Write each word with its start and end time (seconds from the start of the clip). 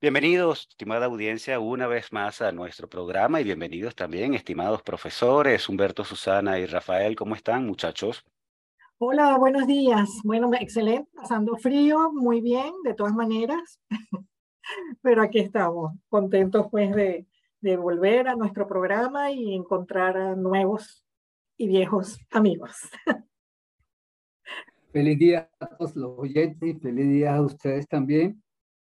Bienvenidos, 0.00 0.68
estimada 0.70 1.06
audiencia, 1.06 1.58
una 1.58 1.88
vez 1.88 2.12
más 2.12 2.40
a 2.40 2.52
nuestro 2.52 2.88
programa 2.88 3.40
y 3.40 3.44
bienvenidos 3.44 3.96
también, 3.96 4.32
estimados 4.32 4.80
profesores, 4.80 5.68
Humberto, 5.68 6.04
Susana 6.04 6.56
y 6.60 6.66
Rafael. 6.66 7.16
¿Cómo 7.16 7.34
están, 7.34 7.66
muchachos? 7.66 8.24
Hola, 8.98 9.36
buenos 9.38 9.66
días. 9.66 10.08
Bueno, 10.22 10.50
excelente, 10.54 11.10
pasando 11.16 11.56
frío, 11.56 12.12
muy 12.12 12.40
bien, 12.40 12.72
de 12.84 12.94
todas 12.94 13.12
maneras. 13.12 13.80
Pero 15.02 15.20
aquí 15.20 15.40
estamos, 15.40 15.92
contentos 16.08 16.68
pues 16.70 16.94
de, 16.94 17.26
de 17.60 17.76
volver 17.76 18.28
a 18.28 18.36
nuestro 18.36 18.68
programa 18.68 19.32
y 19.32 19.52
encontrar 19.52 20.16
a 20.16 20.36
nuevos 20.36 21.04
y 21.56 21.66
viejos 21.66 22.20
amigos. 22.30 22.88
Feliz 24.92 25.18
día 25.18 25.50
a 25.58 25.66
todos 25.66 25.96
los 25.96 26.16
oyentes 26.20 26.68
y 26.68 26.78
feliz 26.78 27.08
día 27.08 27.34
a 27.34 27.42
ustedes 27.42 27.88
también. 27.88 28.40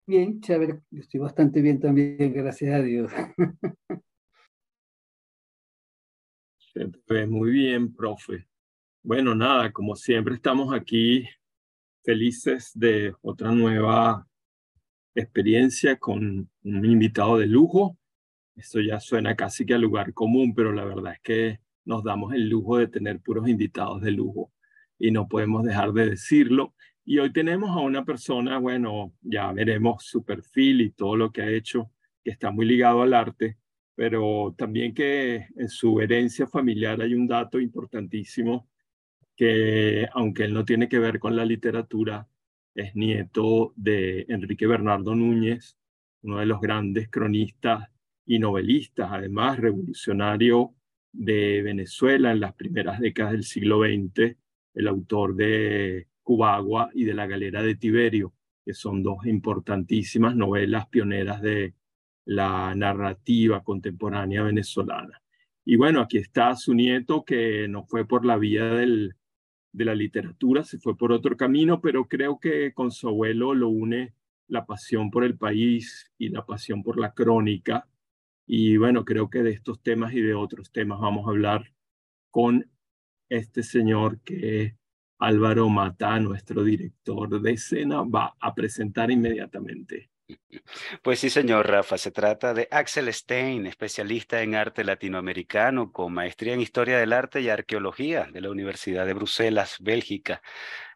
Bien, 0.09 0.41
chévere. 0.41 0.81
Yo 0.89 1.01
estoy 1.01 1.19
bastante 1.19 1.61
bien 1.61 1.79
también, 1.79 2.33
gracias 2.33 2.73
a 2.73 2.81
Dios. 2.81 3.11
Muy 7.27 7.51
bien, 7.51 7.93
profe. 7.93 8.47
Bueno, 9.03 9.35
nada, 9.35 9.71
como 9.71 9.95
siempre 9.95 10.33
estamos 10.33 10.73
aquí 10.73 11.29
felices 12.03 12.71
de 12.73 13.13
otra 13.21 13.51
nueva 13.51 14.27
experiencia 15.13 15.99
con 15.99 16.49
un 16.63 16.85
invitado 16.85 17.37
de 17.37 17.45
lujo. 17.45 17.95
Esto 18.55 18.81
ya 18.81 18.99
suena 18.99 19.35
casi 19.35 19.63
que 19.63 19.75
a 19.75 19.77
lugar 19.77 20.15
común, 20.15 20.55
pero 20.55 20.73
la 20.73 20.85
verdad 20.85 21.13
es 21.13 21.21
que 21.21 21.59
nos 21.85 22.03
damos 22.03 22.33
el 22.33 22.49
lujo 22.49 22.77
de 22.77 22.87
tener 22.87 23.19
puros 23.19 23.47
invitados 23.47 24.01
de 24.01 24.09
lujo 24.09 24.51
y 24.97 25.11
no 25.11 25.27
podemos 25.27 25.63
dejar 25.63 25.93
de 25.93 26.09
decirlo. 26.09 26.73
Y 27.11 27.17
hoy 27.17 27.33
tenemos 27.33 27.71
a 27.71 27.79
una 27.79 28.05
persona, 28.05 28.59
bueno, 28.59 29.15
ya 29.21 29.51
veremos 29.51 30.05
su 30.05 30.23
perfil 30.23 30.81
y 30.81 30.91
todo 30.91 31.15
lo 31.15 31.31
que 31.31 31.41
ha 31.41 31.49
hecho, 31.49 31.91
que 32.23 32.29
está 32.29 32.51
muy 32.51 32.67
ligado 32.67 33.01
al 33.01 33.15
arte, 33.15 33.57
pero 33.95 34.53
también 34.55 34.93
que 34.93 35.47
en 35.55 35.69
su 35.69 35.99
herencia 36.01 36.45
familiar 36.45 37.01
hay 37.01 37.15
un 37.15 37.27
dato 37.27 37.59
importantísimo 37.59 38.69
que, 39.35 40.07
aunque 40.13 40.43
él 40.43 40.53
no 40.53 40.63
tiene 40.65 40.87
que 40.87 40.99
ver 40.99 41.17
con 41.17 41.35
la 41.35 41.45
literatura, 41.45 42.27
es 42.75 42.95
nieto 42.95 43.73
de 43.75 44.27
Enrique 44.29 44.67
Bernardo 44.67 45.15
Núñez, 45.15 45.79
uno 46.21 46.37
de 46.37 46.45
los 46.45 46.61
grandes 46.61 47.09
cronistas 47.09 47.89
y 48.23 48.37
novelistas, 48.37 49.09
además 49.11 49.57
revolucionario 49.57 50.75
de 51.11 51.63
Venezuela 51.63 52.31
en 52.31 52.41
las 52.41 52.53
primeras 52.53 52.99
décadas 52.99 53.31
del 53.31 53.45
siglo 53.45 53.79
XX, 53.79 54.37
el 54.75 54.87
autor 54.87 55.35
de 55.35 56.08
Cubagua 56.29 56.91
y 56.93 57.05
de 57.05 57.15
La 57.15 57.25
Galera 57.25 57.63
de 57.63 57.73
Tiberio, 57.73 58.35
que 58.63 58.75
son 58.75 59.01
dos 59.01 59.25
importantísimas 59.25 60.35
novelas 60.35 60.87
pioneras 60.87 61.41
de 61.41 61.73
la 62.23 62.75
narrativa 62.75 63.63
contemporánea 63.63 64.43
venezolana. 64.43 65.23
Y 65.65 65.75
bueno, 65.75 66.01
aquí 66.01 66.19
está 66.19 66.55
su 66.55 66.75
nieto 66.75 67.25
que 67.25 67.67
no 67.67 67.83
fue 67.83 68.07
por 68.07 68.27
la 68.27 68.37
vía 68.37 68.75
de 68.75 69.15
la 69.73 69.95
literatura, 69.95 70.63
se 70.63 70.77
fue 70.77 70.95
por 70.95 71.11
otro 71.11 71.35
camino, 71.35 71.81
pero 71.81 72.07
creo 72.07 72.39
que 72.39 72.73
con 72.75 72.91
su 72.91 73.07
abuelo 73.07 73.55
lo 73.55 73.69
une 73.69 74.13
la 74.47 74.67
pasión 74.67 75.09
por 75.09 75.23
el 75.23 75.35
país 75.35 76.11
y 76.19 76.29
la 76.29 76.45
pasión 76.45 76.83
por 76.83 76.99
la 76.99 77.15
crónica. 77.15 77.87
Y 78.45 78.77
bueno, 78.77 79.03
creo 79.03 79.31
que 79.31 79.41
de 79.41 79.49
estos 79.49 79.81
temas 79.81 80.13
y 80.13 80.21
de 80.21 80.35
otros 80.35 80.71
temas 80.71 80.99
vamos 80.99 81.25
a 81.25 81.31
hablar 81.31 81.73
con 82.29 82.69
este 83.29 83.63
señor 83.63 84.21
que 84.21 84.77
Álvaro 85.19 85.69
Mata, 85.69 86.19
nuestro 86.19 86.63
director 86.63 87.41
de 87.41 87.51
escena, 87.51 88.03
va 88.03 88.35
a 88.39 88.55
presentar 88.55 89.11
inmediatamente. 89.11 90.09
Pues 91.01 91.19
sí, 91.19 91.29
señor 91.29 91.67
Rafa, 91.67 91.97
se 91.97 92.11
trata 92.11 92.53
de 92.53 92.67
Axel 92.71 93.11
Stein, 93.11 93.65
especialista 93.65 94.41
en 94.43 94.53
arte 94.55 94.83
latinoamericano 94.83 95.91
con 95.91 96.13
maestría 96.13 96.53
en 96.53 96.61
Historia 96.61 96.99
del 96.99 97.13
Arte 97.13 97.41
y 97.41 97.49
Arqueología 97.49 98.27
de 98.31 98.41
la 98.41 98.51
Universidad 98.51 99.05
de 99.07 99.13
Bruselas, 99.13 99.77
Bélgica. 99.79 100.41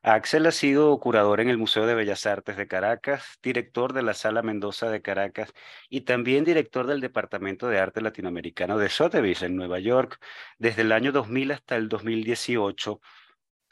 Axel 0.03 0.45
ha 0.45 0.51
sido 0.51 0.99
curador 0.99 1.39
en 1.39 1.49
el 1.49 1.57
Museo 1.57 1.87
de 1.87 1.95
Bellas 1.95 2.25
Artes 2.25 2.57
de 2.57 2.67
Caracas, 2.67 3.39
director 3.41 3.93
de 3.93 4.03
la 4.03 4.13
Sala 4.13 4.43
Mendoza 4.43 4.89
de 4.89 5.01
Caracas 5.01 5.51
y 5.89 6.01
también 6.01 6.43
director 6.43 6.85
del 6.85 7.01
Departamento 7.01 7.67
de 7.67 7.79
Arte 7.79 8.01
Latinoamericano 8.01 8.77
de 8.77 8.89
Sotheby's 8.89 9.41
en 9.41 9.55
Nueva 9.55 9.79
York 9.79 10.19
desde 10.59 10.83
el 10.83 10.91
año 10.91 11.11
2000 11.11 11.51
hasta 11.51 11.75
el 11.75 11.89
2018 11.89 13.01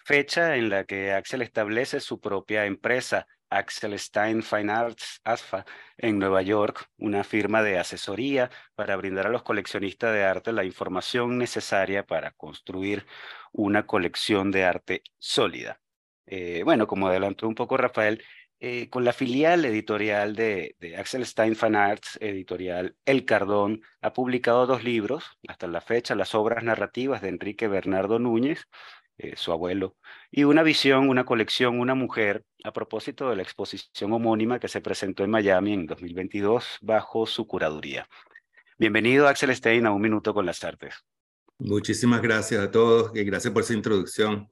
fecha 0.06 0.56
en 0.56 0.70
la 0.70 0.86
que 0.86 1.12
Axel 1.14 1.42
establece 1.42 2.00
su 2.00 2.20
propia 2.20 2.66
empresa, 2.66 3.28
Axel 3.52 4.00
Stein 4.00 4.42
Fine 4.44 4.72
Arts, 4.72 5.20
ASFA, 5.24 5.66
en 5.98 6.20
Nueva 6.20 6.42
York, 6.42 6.90
una 6.98 7.24
firma 7.24 7.62
de 7.62 7.78
asesoría 7.78 8.50
para 8.76 8.96
brindar 8.96 9.28
a 9.28 9.30
los 9.30 9.44
coleccionistas 9.44 10.14
de 10.14 10.24
arte 10.24 10.54
la 10.54 10.64
información 10.64 11.38
necesaria 11.38 12.06
para 12.06 12.32
construir 12.32 13.06
una 13.52 13.86
colección 13.86 14.52
de 14.52 14.64
arte 14.64 15.04
sólida. 15.18 15.82
Eh, 16.26 16.62
bueno, 16.64 16.88
como 16.88 17.08
adelantó 17.08 17.48
un 17.48 17.56
poco 17.56 17.76
Rafael, 17.76 18.24
eh, 18.64 18.90
con 18.90 19.04
la 19.04 19.12
filial 19.12 19.66
editorial 19.66 20.36
de, 20.36 20.76
de, 20.80 20.96
Axel 20.96 21.26
Stein 21.26 21.56
Fine 21.56 21.78
Arts, 21.78 22.18
editorial 22.22 22.96
El 23.06 23.26
Cardón, 23.26 23.82
ha 24.02 24.14
publicado 24.14 24.68
dos 24.68 24.84
libros, 24.84 25.26
hasta 25.48 25.68
la 25.68 25.82
fecha, 25.82 26.16
las 26.16 26.36
obras 26.36 26.64
narrativas 26.64 27.22
de 27.22 27.30
Enrique 27.30 27.68
Bernardo 27.68 28.20
Núñez, 28.20 28.68
eh, 29.24 29.34
su 29.36 29.52
abuelo, 29.52 29.96
y 30.32 30.46
una 30.46 30.64
visión, 30.64 31.08
una 31.08 31.26
colección, 31.26 31.80
una 31.80 31.94
mujer, 31.94 32.44
a 32.64 32.74
propósito 32.74 33.30
de 33.30 33.36
la 33.36 33.44
exposición 33.44 34.12
homónima 34.14 34.60
que 34.60 34.68
se 34.68 34.82
presentó 34.82 35.24
en 35.24 35.30
Miami 35.30 35.74
en 35.74 35.86
2022 35.86 36.80
bajo 36.82 37.28
su 37.28 37.46
curaduría. 37.46 38.08
Bienvenido, 38.80 39.28
Axel 39.28 39.56
Stein, 39.56 39.86
a 39.86 39.92
Un 39.92 40.02
Minuto 40.02 40.34
con 40.34 40.48
las 40.48 40.64
Artes. 40.64 40.96
Muchísimas 41.60 42.24
gracias 42.24 42.64
a 42.64 42.72
todos 42.72 43.16
y 43.16 43.24
gracias 43.24 43.54
por 43.54 43.62
esa 43.62 43.76
introducción. 43.76 44.50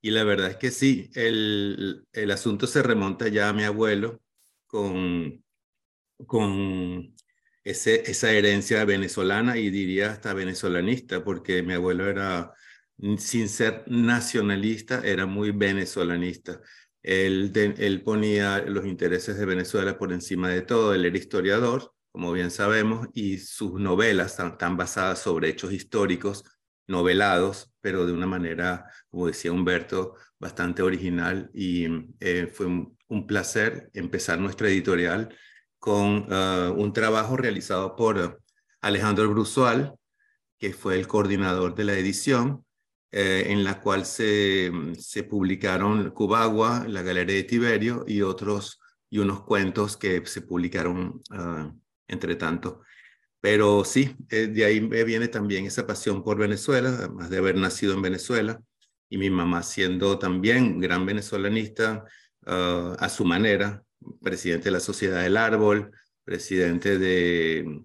Y 0.00 0.10
la 0.12 0.24
verdad 0.24 0.52
es 0.52 0.56
que 0.56 0.70
sí, 0.70 1.10
el, 1.14 2.06
el 2.14 2.30
asunto 2.30 2.66
se 2.66 2.82
remonta 2.82 3.28
ya 3.28 3.50
a 3.50 3.52
mi 3.52 3.64
abuelo 3.64 4.22
con, 4.66 5.44
con 6.26 7.14
ese, 7.64 8.10
esa 8.10 8.32
herencia 8.32 8.82
venezolana 8.86 9.58
y 9.58 9.68
diría 9.68 10.10
hasta 10.10 10.32
venezolanista, 10.32 11.22
porque 11.22 11.62
mi 11.62 11.74
abuelo 11.74 12.08
era 12.08 12.54
sin 13.18 13.48
ser 13.48 13.84
nacionalista, 13.86 15.00
era 15.04 15.26
muy 15.26 15.50
venezolanista. 15.50 16.60
Él, 17.06 18.02
ponía 18.04 18.60
los 18.62 18.84
intereses 18.84 19.38
de 19.38 19.46
Venezuela 19.46 19.96
por 19.96 20.12
encima 20.12 20.48
de 20.48 20.62
todo. 20.62 20.92
Él 20.92 21.04
era 21.04 21.16
historiador, 21.16 21.92
como 22.10 22.32
bien 22.32 22.50
sabemos, 22.50 23.08
y 23.14 23.38
sus 23.38 23.74
novelas 23.80 24.38
están, 24.40 24.76
basadas 24.76 25.20
sobre 25.20 25.48
hechos 25.48 25.72
históricos, 25.72 26.42
novelados, 26.88 27.72
pero 27.80 28.06
de 28.06 28.12
una 28.12 28.26
manera, 28.26 28.90
como 29.08 29.28
decía 29.28 29.52
Humberto, 29.52 30.14
bastante 30.40 30.82
original. 30.82 31.50
Y 31.54 31.86
eh, 32.20 32.48
fue 32.52 32.66
un, 32.66 32.96
placer 33.28 33.88
empezar 33.94 34.40
nuestra 34.40 34.68
editorial 34.68 35.32
con 35.78 36.26
ah, 36.30 36.72
un 36.76 36.92
trabajo 36.92 37.36
realizado 37.36 37.94
por 37.94 38.42
Alejandro 38.80 39.30
Brusual, 39.30 39.94
que 40.58 40.72
fue 40.72 40.96
el 40.98 41.06
coordinador 41.06 41.76
de 41.76 41.84
la 41.84 41.94
edición, 41.94 42.65
eh, 43.12 43.46
en 43.48 43.64
la 43.64 43.80
cual 43.80 44.04
se, 44.04 44.70
mm, 44.72 44.94
se 44.96 45.24
publicaron 45.24 46.10
Cubagua, 46.10 46.86
La 46.88 47.02
Galería 47.02 47.36
de 47.36 47.44
Tiberio 47.44 48.04
y 48.06 48.22
otros 48.22 48.80
y 49.10 49.18
unos 49.18 49.42
cuentos 49.44 49.96
que 49.96 50.24
se 50.26 50.42
publicaron 50.42 51.22
uh, 51.30 51.72
entre 52.08 52.36
tanto. 52.36 52.82
Pero 53.40 53.84
sí, 53.84 54.16
eh, 54.30 54.48
de 54.48 54.64
ahí 54.64 54.80
viene 54.80 55.28
también 55.28 55.66
esa 55.66 55.86
pasión 55.86 56.22
por 56.24 56.38
Venezuela, 56.38 56.90
además 56.90 57.30
de 57.30 57.38
haber 57.38 57.56
nacido 57.56 57.94
en 57.94 58.02
Venezuela. 58.02 58.60
y 59.08 59.18
mi 59.18 59.30
mamá 59.30 59.62
siendo 59.62 60.18
también 60.18 60.80
gran 60.80 61.06
venezolanista 61.06 62.04
ah, 62.46 62.96
a 62.98 63.08
su 63.08 63.24
manera, 63.24 63.84
presidente 64.20 64.66
de 64.66 64.72
la 64.72 64.80
Sociedad 64.80 65.22
del 65.22 65.36
Árbol, 65.36 65.92
presidente 66.24 66.98
de 66.98 67.82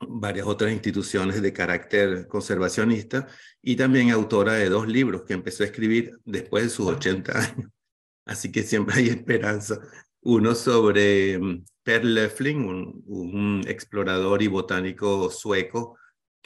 varias 0.00 0.46
otras 0.46 0.72
instituciones 0.72 1.42
de 1.42 1.52
carácter 1.52 2.26
conservacionista 2.28 3.26
y 3.62 3.76
también 3.76 4.10
autora 4.10 4.54
de 4.54 4.68
dos 4.68 4.86
libros 4.88 5.22
que 5.24 5.34
empezó 5.34 5.62
a 5.62 5.66
escribir 5.66 6.18
después 6.24 6.64
de 6.64 6.70
sus 6.70 6.86
80 6.86 7.38
años. 7.38 7.70
Así 8.26 8.50
que 8.50 8.62
siempre 8.62 8.96
hay 8.96 9.08
esperanza. 9.08 9.80
Uno 10.20 10.54
sobre 10.54 11.38
mm, 11.38 11.64
Per 11.82 12.04
Löffling, 12.04 12.66
un, 12.66 13.04
un 13.06 13.62
explorador 13.66 14.42
y 14.42 14.48
botánico 14.48 15.30
sueco 15.30 15.96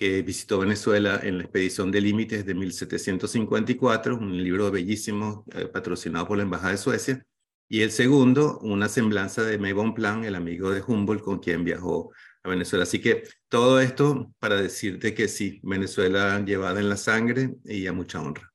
que 0.00 0.22
visitó 0.22 0.58
Venezuela 0.60 1.20
en 1.22 1.36
la 1.36 1.44
expedición 1.44 1.90
de 1.90 2.00
límites 2.00 2.46
de 2.46 2.54
1754, 2.54 4.16
un 4.16 4.42
libro 4.42 4.70
bellísimo 4.70 5.44
eh, 5.52 5.66
patrocinado 5.66 6.26
por 6.26 6.38
la 6.38 6.44
Embajada 6.44 6.70
de 6.70 6.78
Suecia. 6.78 7.26
Y 7.68 7.82
el 7.82 7.90
segundo, 7.90 8.58
una 8.60 8.88
semblanza 8.88 9.42
de 9.42 9.58
Mabon 9.58 9.92
Plan, 9.92 10.24
el 10.24 10.36
amigo 10.36 10.70
de 10.70 10.82
Humboldt 10.82 11.22
con 11.22 11.38
quien 11.38 11.64
viajó 11.64 12.12
a 12.42 12.48
Venezuela. 12.48 12.84
Así 12.84 13.00
que 13.00 13.24
todo 13.48 13.80
esto 13.80 14.32
para 14.38 14.60
decirte 14.60 15.14
que 15.14 15.28
sí, 15.28 15.60
Venezuela 15.62 16.42
llevada 16.44 16.80
en 16.80 16.88
la 16.88 16.96
sangre 16.96 17.56
y 17.64 17.86
a 17.86 17.92
mucha 17.92 18.20
honra. 18.20 18.52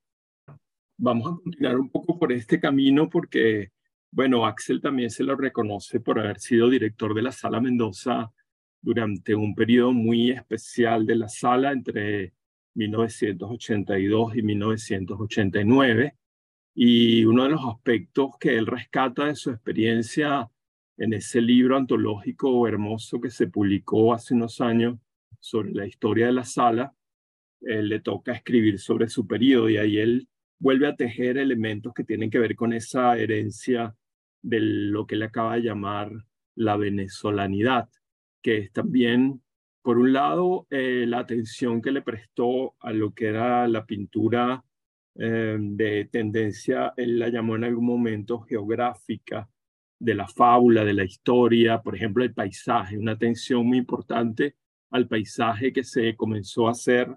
Vamos 0.98 1.28
a 1.28 1.36
continuar 1.36 1.78
un 1.78 1.90
poco 1.90 2.18
por 2.18 2.32
este 2.32 2.60
camino 2.60 3.10
porque, 3.10 3.72
bueno, 4.12 4.46
Axel 4.46 4.82
también 4.82 5.10
se 5.10 5.24
lo 5.24 5.36
reconoce 5.36 6.00
por 6.00 6.20
haber 6.20 6.40
sido 6.40 6.70
director 6.70 7.14
de 7.14 7.22
la 7.22 7.32
Sala 7.32 7.60
Mendoza 7.60 8.32
durante 8.82 9.36
un 9.36 9.56
periodo 9.56 9.92
muy 9.92 10.32
especial 10.32 11.06
de 11.06 11.16
la 11.16 11.28
sala 11.28 11.72
entre 11.72 12.34
1982 12.76 14.38
y 14.38 14.42
1989. 14.44 16.16
Y 16.76 17.26
uno 17.26 17.44
de 17.44 17.50
los 17.50 17.66
aspectos 17.66 18.32
que 18.40 18.56
él 18.56 18.68
rescata 18.68 19.26
de 19.26 19.36
su 19.36 19.50
experiencia 19.50 20.50
en 20.98 21.14
ese 21.14 21.42
libro 21.42 21.78
antológico 21.78 22.68
hermoso 22.68 23.20
que 23.20 23.30
se 23.30 23.48
publicó 23.48 24.14
hace 24.14 24.34
unos 24.34 24.62
años 24.62 24.98
sobre 25.40 25.72
la 25.74 25.86
historia 25.86 26.28
de 26.28 26.34
la 26.34 26.44
sala, 26.44 26.94
él 27.62 27.90
le 27.90 28.00
toca 28.00 28.34
escribir 28.34 28.80
sobre 28.80 29.08
su 29.08 29.28
periodo 29.28 29.70
y 29.70 29.78
ahí 29.78 29.98
él 29.98 30.28
vuelve 30.60 30.88
a 30.88 30.96
tejer 30.96 31.38
elementos 31.38 31.94
que 31.94 32.04
tienen 32.04 32.30
que 32.30 32.40
ver 32.40 32.56
con 32.56 32.74
esa 32.74 33.18
herencia 33.18 33.96
de 34.42 34.60
lo 34.60 35.06
que 35.06 35.16
él 35.16 35.24
acaba 35.24 35.56
de 35.56 35.64
llamar 35.64 36.12
la 36.56 36.78
venezolanidad, 36.78 37.90
que 38.42 38.58
es 38.58 38.72
también, 38.72 39.42
por 39.82 39.98
un 39.98 40.14
lado, 40.14 40.68
eh, 40.70 41.06
la 41.08 41.20
atención 41.20 41.82
que 41.82 41.92
le 41.92 42.02
prestó 42.02 42.76
a 42.80 42.94
lo 42.94 43.14
que 43.14 43.28
era 43.28 43.68
la 43.68 43.86
pintura 43.86 44.64
eh, 45.16 45.58
de 45.60 46.06
tendencia, 46.12 46.94
él 46.96 47.20
la 47.20 47.30
llamó 47.30 47.56
en 47.56 47.66
algún 47.66 47.86
momento 47.86 48.42
geográfica, 48.42 49.50
de 50.00 50.16
la 50.16 50.28
fábula, 50.28 50.84
de 50.84 50.94
la 50.94 51.04
historia, 51.04 51.82
por 51.82 51.96
ejemplo, 51.96 52.24
el 52.24 52.34
paisaje, 52.34 52.98
una 52.98 53.14
atención 53.14 53.66
muy 53.66 53.78
importante 53.78 54.56
al 54.92 55.08
paisaje 55.08 55.74
que 55.74 55.84
se 55.84 56.16
comenzó 56.16 56.68
a 56.68 56.72
hacer 56.72 57.16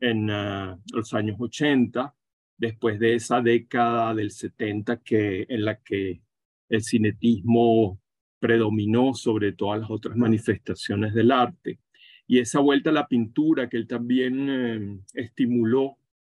en 0.00 0.30
ah, 0.30 0.78
los 0.92 1.14
años 1.14 1.36
80, 1.38 2.14
después 2.56 2.98
de 2.98 3.14
esa 3.14 3.40
década 3.40 4.14
del 4.14 4.30
70 4.30 5.00
que, 5.02 5.46
en 5.48 5.64
la 5.64 5.80
que 5.80 6.22
el 6.68 6.82
cinetismo 6.82 8.00
predominó 8.38 9.14
sobre 9.14 9.52
todas 9.52 9.80
las 9.80 9.90
otras 9.90 10.16
manifestaciones 10.16 11.14
del 11.14 11.32
arte. 11.32 11.80
Y 12.26 12.38
esa 12.40 12.60
vuelta 12.60 12.90
a 12.90 12.92
la 12.92 13.08
pintura 13.08 13.68
que 13.68 13.78
él 13.78 13.86
también 13.86 14.48
eh, 14.50 15.00
estimuló 15.14 15.96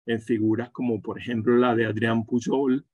en 0.06 0.20
figuras 0.20 0.70
como 0.70 1.00
por 1.02 1.18
ejemplo 1.18 1.56
la 1.56 1.74
de 1.74 1.86
Adrián 1.86 2.24
Pujol, 2.24 2.84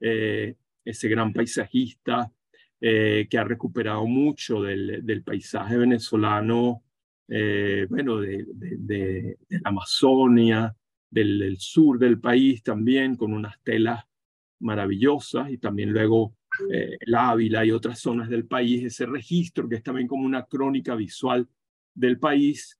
eh, 0.00 0.56
ese 0.84 1.08
gran 1.08 1.32
paisajista 1.32 2.32
eh, 2.80 3.26
que 3.28 3.36
ha 3.36 3.44
recuperado 3.44 4.06
mucho 4.06 4.62
del, 4.62 5.04
del 5.04 5.22
paisaje 5.22 5.76
venezolano, 5.76 6.82
eh, 7.28 7.86
bueno, 7.90 8.18
de, 8.20 8.46
de, 8.48 9.38
la 9.50 9.68
Amazonia, 9.68 10.74
del, 11.10 11.56
sur 11.58 11.98
del 11.98 12.18
país 12.18 12.62
también, 12.62 13.16
con 13.16 13.34
unas 13.34 13.60
telas 13.62 14.04
maravillosas 14.60 15.50
y 15.50 15.58
también 15.58 15.92
luego 15.92 16.34
eh, 16.72 16.96
el 17.00 17.14
Ávila 17.14 17.64
y 17.66 17.70
otras 17.70 17.98
zonas 17.98 18.30
del 18.30 18.46
país, 18.46 18.84
ese 18.84 19.04
registro 19.04 19.68
que 19.68 19.76
es 19.76 19.82
también 19.82 20.08
como 20.08 20.24
una 20.24 20.46
crónica 20.46 20.94
visual 20.94 21.46
del 21.94 22.18
país. 22.18 22.78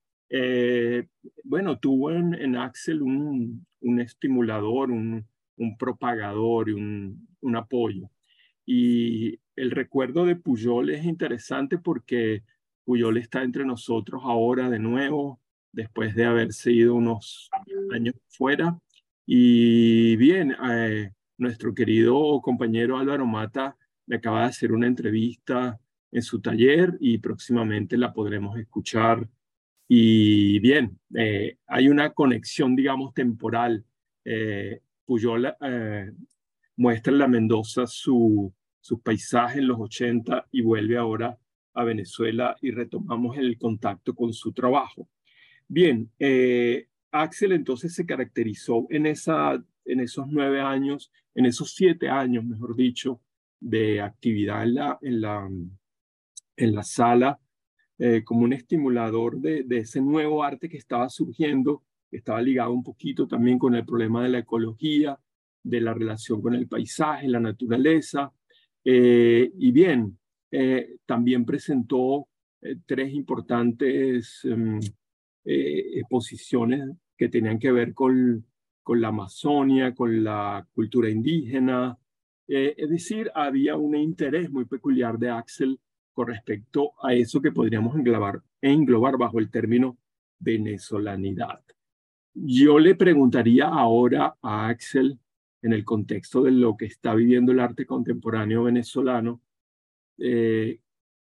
bueno, 1.45 1.79
tuvo 1.79 2.11
en, 2.13 2.35
en 2.35 2.57
Axel 2.57 3.03
un, 3.03 3.67
un 3.81 4.01
estimulador, 4.01 4.91
un, 4.91 5.27
un 5.57 5.77
propagador 5.77 6.71
y 6.71 6.73
un, 6.73 7.29
un 7.41 7.57
apoyo. 7.57 8.11
Y 8.65 9.39
el 9.61 9.71
recuerdo 9.71 10.25
de 10.25 10.37
Puyol 10.37 10.89
es 10.89 11.05
interesante 11.05 11.77
porque 11.77 12.43
Puyol 12.85 13.19
está 13.19 13.43
entre 13.43 13.67
nosotros 13.67 14.23
ahora 14.25 14.71
de 14.71 14.79
nuevo, 14.79 15.39
después 15.71 16.15
de 16.15 16.25
haberse 16.25 16.73
ido 16.73 16.95
unos 16.95 17.51
años 17.93 18.15
fuera. 18.29 18.81
Y 19.27 20.17
bien, 20.17 20.57
eh, 20.71 21.13
nuestro 21.37 21.75
querido 21.75 22.41
compañero 22.41 22.97
Álvaro 22.97 23.27
Mata 23.27 23.77
me 24.07 24.17
acaba 24.17 24.41
de 24.41 24.47
hacer 24.47 24.73
una 24.73 24.87
entrevista 24.87 25.79
en 26.11 26.23
su 26.23 26.41
taller 26.41 26.97
y 26.99 27.19
próximamente 27.19 27.99
la 27.99 28.15
podremos 28.15 28.59
escuchar. 28.59 29.29
Y 29.87 30.59
bien, 30.61 30.99
eh, 31.15 31.59
hay 31.67 31.89
una 31.89 32.15
conexión, 32.15 32.75
digamos, 32.75 33.13
temporal. 33.13 33.85
Eh, 34.25 34.81
Puyol 35.05 35.55
muestra 36.77 37.13
en 37.13 37.19
la 37.19 37.29
Mendoza 37.29 37.87
su, 37.87 38.55
sus 38.81 39.01
paisajes 39.01 39.59
en 39.59 39.69
los 39.69 39.79
80 39.79 40.49
y 40.51 40.63
vuelve 40.63 40.97
ahora 40.97 41.39
a 41.75 41.85
Venezuela 41.85 42.57
y 42.61 42.71
retomamos 42.71 43.37
el 43.39 43.59
contacto 43.59 44.15
con 44.15 44.33
su 44.33 44.53
trabajo. 44.53 45.09
Bien, 45.69 46.11
eh, 46.19 46.89
Axel 47.13 47.53
entonces 47.53 47.95
se 47.95 48.07
caracterizó 48.07 48.87
en, 48.91 49.07
esa, 49.07 49.63
en 49.85 50.01
esos 50.01 50.27
nueve 50.29 50.61
años, 50.61 51.13
en 51.35 51.47
esos 51.47 51.75
siete 51.75 52.09
años, 52.09 52.45
mejor 52.45 52.77
dicho, 52.77 53.21
de 53.61 54.01
actividad 54.01 54.63
en 54.63 54.75
la, 54.75 54.99
en 55.03 55.21
la, 55.21 55.49
en 56.57 56.75
la 56.75 56.83
sala, 56.83 57.39
eh, 57.99 58.25
como 58.25 58.43
un 58.43 58.53
estimulador 58.53 59.39
de, 59.41 59.65
de 59.65 59.79
ese 59.79 60.01
nuevo 60.01 60.43
arte 60.43 60.69
que 60.69 60.79
estaba 60.79 61.09
surgiendo, 61.09 61.85
que 62.11 62.17
estaba 62.17 62.41
ligado 62.41 62.73
un 62.73 62.83
poquito 62.83 63.29
también 63.29 63.59
con 63.59 63.75
el 63.75 63.85
problema 63.85 64.23
de 64.23 64.31
la 64.31 64.39
ecología, 64.39 65.21
de 65.63 65.81
la 65.81 65.93
relación 65.93 66.41
con 66.41 66.55
el 66.55 66.67
paisaje, 66.67 67.29
la 67.29 67.41
naturaleza, 67.41 68.33
eh, 68.85 69.51
y 69.59 69.73
bien, 69.73 70.19
eh, 70.51 70.97
también 71.07 71.45
presentó 71.45 72.29
eh, 72.63 72.77
tres 72.87 73.13
importantes 73.13 74.41
em, 74.45 74.81
exposiciones 75.45 76.91
que 77.17 77.29
tenían 77.29 77.59
que 77.59 77.73
ver 77.73 77.95
con, 77.95 78.47
con 78.83 79.01
la 79.01 79.09
Amazonia, 79.09 79.95
con 79.95 80.23
la 80.23 80.67
cultura 80.75 81.09
indígena. 81.09 81.99
es 82.47 82.91
decir, 82.91 83.31
había 83.35 83.77
un 83.77 83.97
interés 83.97 84.51
muy 84.51 84.65
peculiar 84.65 85.19
de 85.19 85.31
Axel 85.31 85.79
con 86.13 86.29
respecto 86.29 86.93
a 87.03 87.15
eso 87.15 87.41
que 87.41 87.53
podríamos 87.53 87.97
englobar, 87.97 88.43
englobar 88.61 89.17
bajo 89.17 89.39
el 89.39 89.51
término 89.51 89.99
venezolanidad. 90.39 91.63
Yo 92.35 92.79
le 92.79 92.95
preguntaría 92.95 93.67
ahora 93.67 94.37
a 94.43 94.69
Axel 94.69 95.19
en 95.63 95.73
el 95.73 95.85
contexto 95.85 96.43
de 96.43 96.53
lo 96.53 96.77
que 96.77 96.87
está 96.87 97.15
viviendo 97.15 97.53
el 97.53 97.61
arte 97.61 97.87
contemporáneo 97.87 98.65
venezolano, 98.65 99.43
eh, 100.19 100.81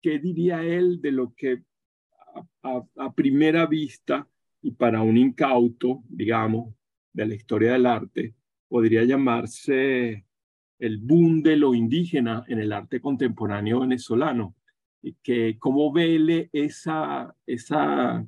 ¿qué 0.02 0.20
diría 0.20 0.64
él 0.64 1.02
de 1.02 1.12
lo 1.12 1.34
que 1.36 1.64
a, 2.64 3.14
primera 3.14 3.66
vista 3.66 4.28
y 4.62 4.72
para 4.72 5.02
un 5.02 5.18
incauto, 5.18 6.04
digamos, 6.08 6.74
de 7.14 7.26
la 7.26 7.36
historia 7.36 7.74
del 7.74 7.86
arte, 7.86 8.36
podría 8.68 9.04
llamarse 9.04 10.26
el 10.80 10.98
boom 11.00 11.42
de 11.42 11.56
lo 11.56 11.74
indígena 11.74 12.44
en 12.48 12.60
el 12.60 12.72
arte 12.72 13.02
contemporáneo 13.02 13.80
venezolano? 13.80 14.56
Y 15.02 15.14
que 15.24 15.58
cómo 15.58 15.92
vele 15.92 16.50
esa, 16.52 17.34
esa, 17.46 18.28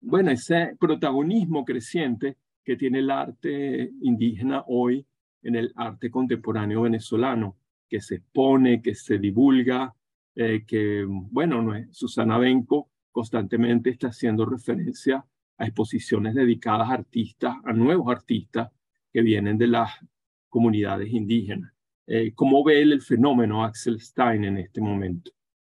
bueno, 0.00 0.30
ese 0.30 0.76
protagonismo 0.80 1.64
creciente 1.64 2.36
que 2.64 2.76
tiene 2.76 3.00
el 3.00 3.10
arte 3.10 3.92
indígena 4.00 4.64
hoy 4.66 5.06
en 5.46 5.56
el 5.56 5.72
arte 5.76 6.10
contemporáneo 6.10 6.82
venezolano, 6.82 7.56
que 7.88 8.00
se 8.00 8.16
expone, 8.16 8.82
que 8.82 8.94
se 8.94 9.18
divulga, 9.18 9.94
eh, 10.34 10.64
que, 10.66 11.04
bueno, 11.06 11.72
Susana 11.90 12.36
Benco 12.38 12.90
constantemente 13.12 13.90
está 13.90 14.08
haciendo 14.08 14.44
referencia 14.44 15.24
a 15.58 15.64
exposiciones 15.64 16.34
dedicadas 16.34 16.90
a 16.90 16.94
artistas, 16.94 17.56
a 17.64 17.72
nuevos 17.72 18.12
artistas 18.14 18.70
que 19.12 19.22
vienen 19.22 19.56
de 19.56 19.68
las 19.68 19.90
comunidades 20.48 21.10
indígenas. 21.10 21.72
Eh, 22.06 22.32
¿Cómo 22.34 22.62
ve 22.62 22.82
el 22.82 23.00
fenómeno 23.00 23.64
Axel 23.64 24.00
Stein 24.00 24.44
en 24.44 24.58
este 24.58 24.80
momento? 24.80 25.30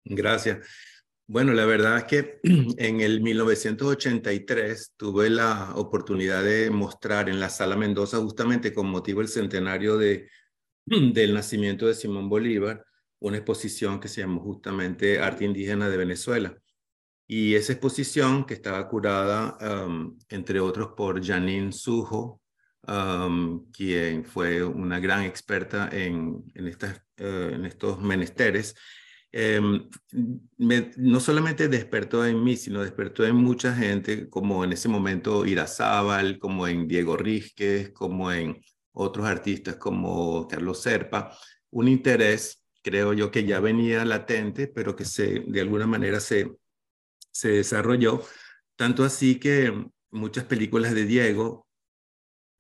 Gracias. 0.05 0.98
Bueno, 1.31 1.53
la 1.53 1.67
verdad 1.67 1.99
es 1.99 2.05
que 2.05 2.41
en 2.79 3.03
el 3.03 3.21
1983 3.21 4.95
tuve 4.97 5.29
la 5.29 5.75
oportunidad 5.75 6.43
de 6.43 6.71
mostrar 6.71 7.29
en 7.29 7.39
la 7.39 7.51
Sala 7.51 7.77
Mendoza, 7.77 8.17
justamente 8.17 8.73
con 8.73 8.89
motivo 8.89 9.21
del 9.21 9.29
centenario 9.29 9.99
de, 9.99 10.31
del 10.87 11.35
nacimiento 11.35 11.87
de 11.87 11.95
Simón 11.95 12.31
Bolívar, 12.31 12.83
una 13.19 13.37
exposición 13.37 14.01
que 14.01 14.09
se 14.09 14.23
llamó 14.23 14.41
justamente 14.41 15.21
Arte 15.21 15.45
Indígena 15.45 15.91
de 15.91 15.99
Venezuela. 15.99 16.57
Y 17.27 17.57
esa 17.57 17.73
exposición, 17.75 18.47
que 18.47 18.55
estaba 18.55 18.89
curada, 18.89 19.59
entre 20.31 20.61
otros, 20.61 20.93
por 20.97 21.23
Janine 21.23 21.73
Sujo, 21.73 22.41
quien 23.71 24.25
fue 24.25 24.65
una 24.65 24.99
gran 24.99 25.25
experta 25.25 25.91
en, 25.93 26.43
eh, 26.55 27.51
en 27.53 27.67
estos 27.67 28.01
menesteres, 28.01 28.75
Em, 29.31 29.89
no 30.57 31.21
solamente 31.21 31.69
despertó 31.69 32.25
en 32.25 32.43
mí, 32.43 32.57
sino 32.57 32.81
despertó 32.83 33.27
en 33.27 33.37
mucha 33.37 33.75
gente, 33.75 34.29
como 34.31 34.65
en 34.65 34.73
ese 34.73 34.89
momento 34.89 35.45
Irazábal, 35.45 36.39
como 36.39 36.67
en 36.67 36.89
Diego 36.89 37.17
Rizquez, 37.17 37.91
como 37.93 38.33
en 38.33 38.59
otros 38.93 39.27
artistas 39.27 39.77
como 39.77 40.49
Carlos 40.49 40.83
Serpa, 40.83 41.37
un 41.71 41.89
interés, 41.89 42.65
creo 42.83 43.13
yo, 43.13 43.31
que 43.31 43.45
ya 43.45 43.61
venía 43.61 44.05
latente, 44.05 44.67
pero 44.67 44.97
que 44.97 45.05
se, 45.05 45.41
de 45.47 45.61
alguna 45.61 45.87
manera 45.87 46.21
se, 46.21 46.51
se 47.31 47.51
desarrolló, 47.51 48.23
tanto 48.77 49.05
así 49.05 49.39
que 49.39 49.73
muchas 50.11 50.45
películas 50.45 50.95
de 50.95 51.05
Diego, 51.05 51.69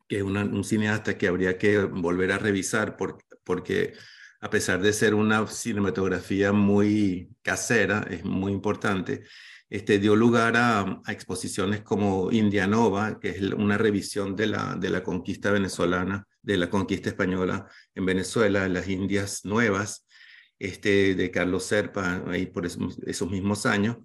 que 0.07 0.19
es 0.19 0.23
un 0.23 0.65
cineasta 0.65 1.19
que 1.19 1.29
habría 1.29 1.59
que 1.59 1.81
volver 1.81 2.33
a 2.33 2.39
revisar 2.39 2.97
porque 2.97 3.95
a 4.41 4.51
pesar 4.51 4.81
de 4.81 4.93
ser 4.93 5.15
una 5.15 5.47
cinematografía 5.47 6.53
muy 6.53 7.29
casera, 7.43 8.07
es 8.09 8.25
muy 8.25 8.53
importante, 8.53 9.25
este, 9.69 9.99
dio 9.99 10.17
lugar 10.17 10.57
a, 10.57 11.03
exposiciones 11.09 11.83
como 11.83 12.31
Indianova, 12.33 13.19
que 13.21 13.31
es 13.31 13.41
una 13.53 13.77
revisión 13.77 14.37
de 14.37 14.47
la, 14.47 14.77
de 14.77 14.91
la 14.91 15.03
conquista 15.03 15.51
venezolana, 15.51 16.27
de 16.43 16.57
la 16.57 16.71
conquista 16.71 17.11
española 17.11 17.67
en 17.95 18.07
Venezuela, 18.07 18.65
en 18.65 18.75
las 18.75 18.89
Indias 18.89 19.45
Nuevas, 19.45 20.07
este, 20.59 21.15
de 21.15 21.31
Carlos 21.31 21.65
Serpa, 21.65 22.25
ahí 22.29 22.47
por 22.47 22.65
esos, 22.67 23.31
mismos 23.31 23.67
años. 23.67 23.99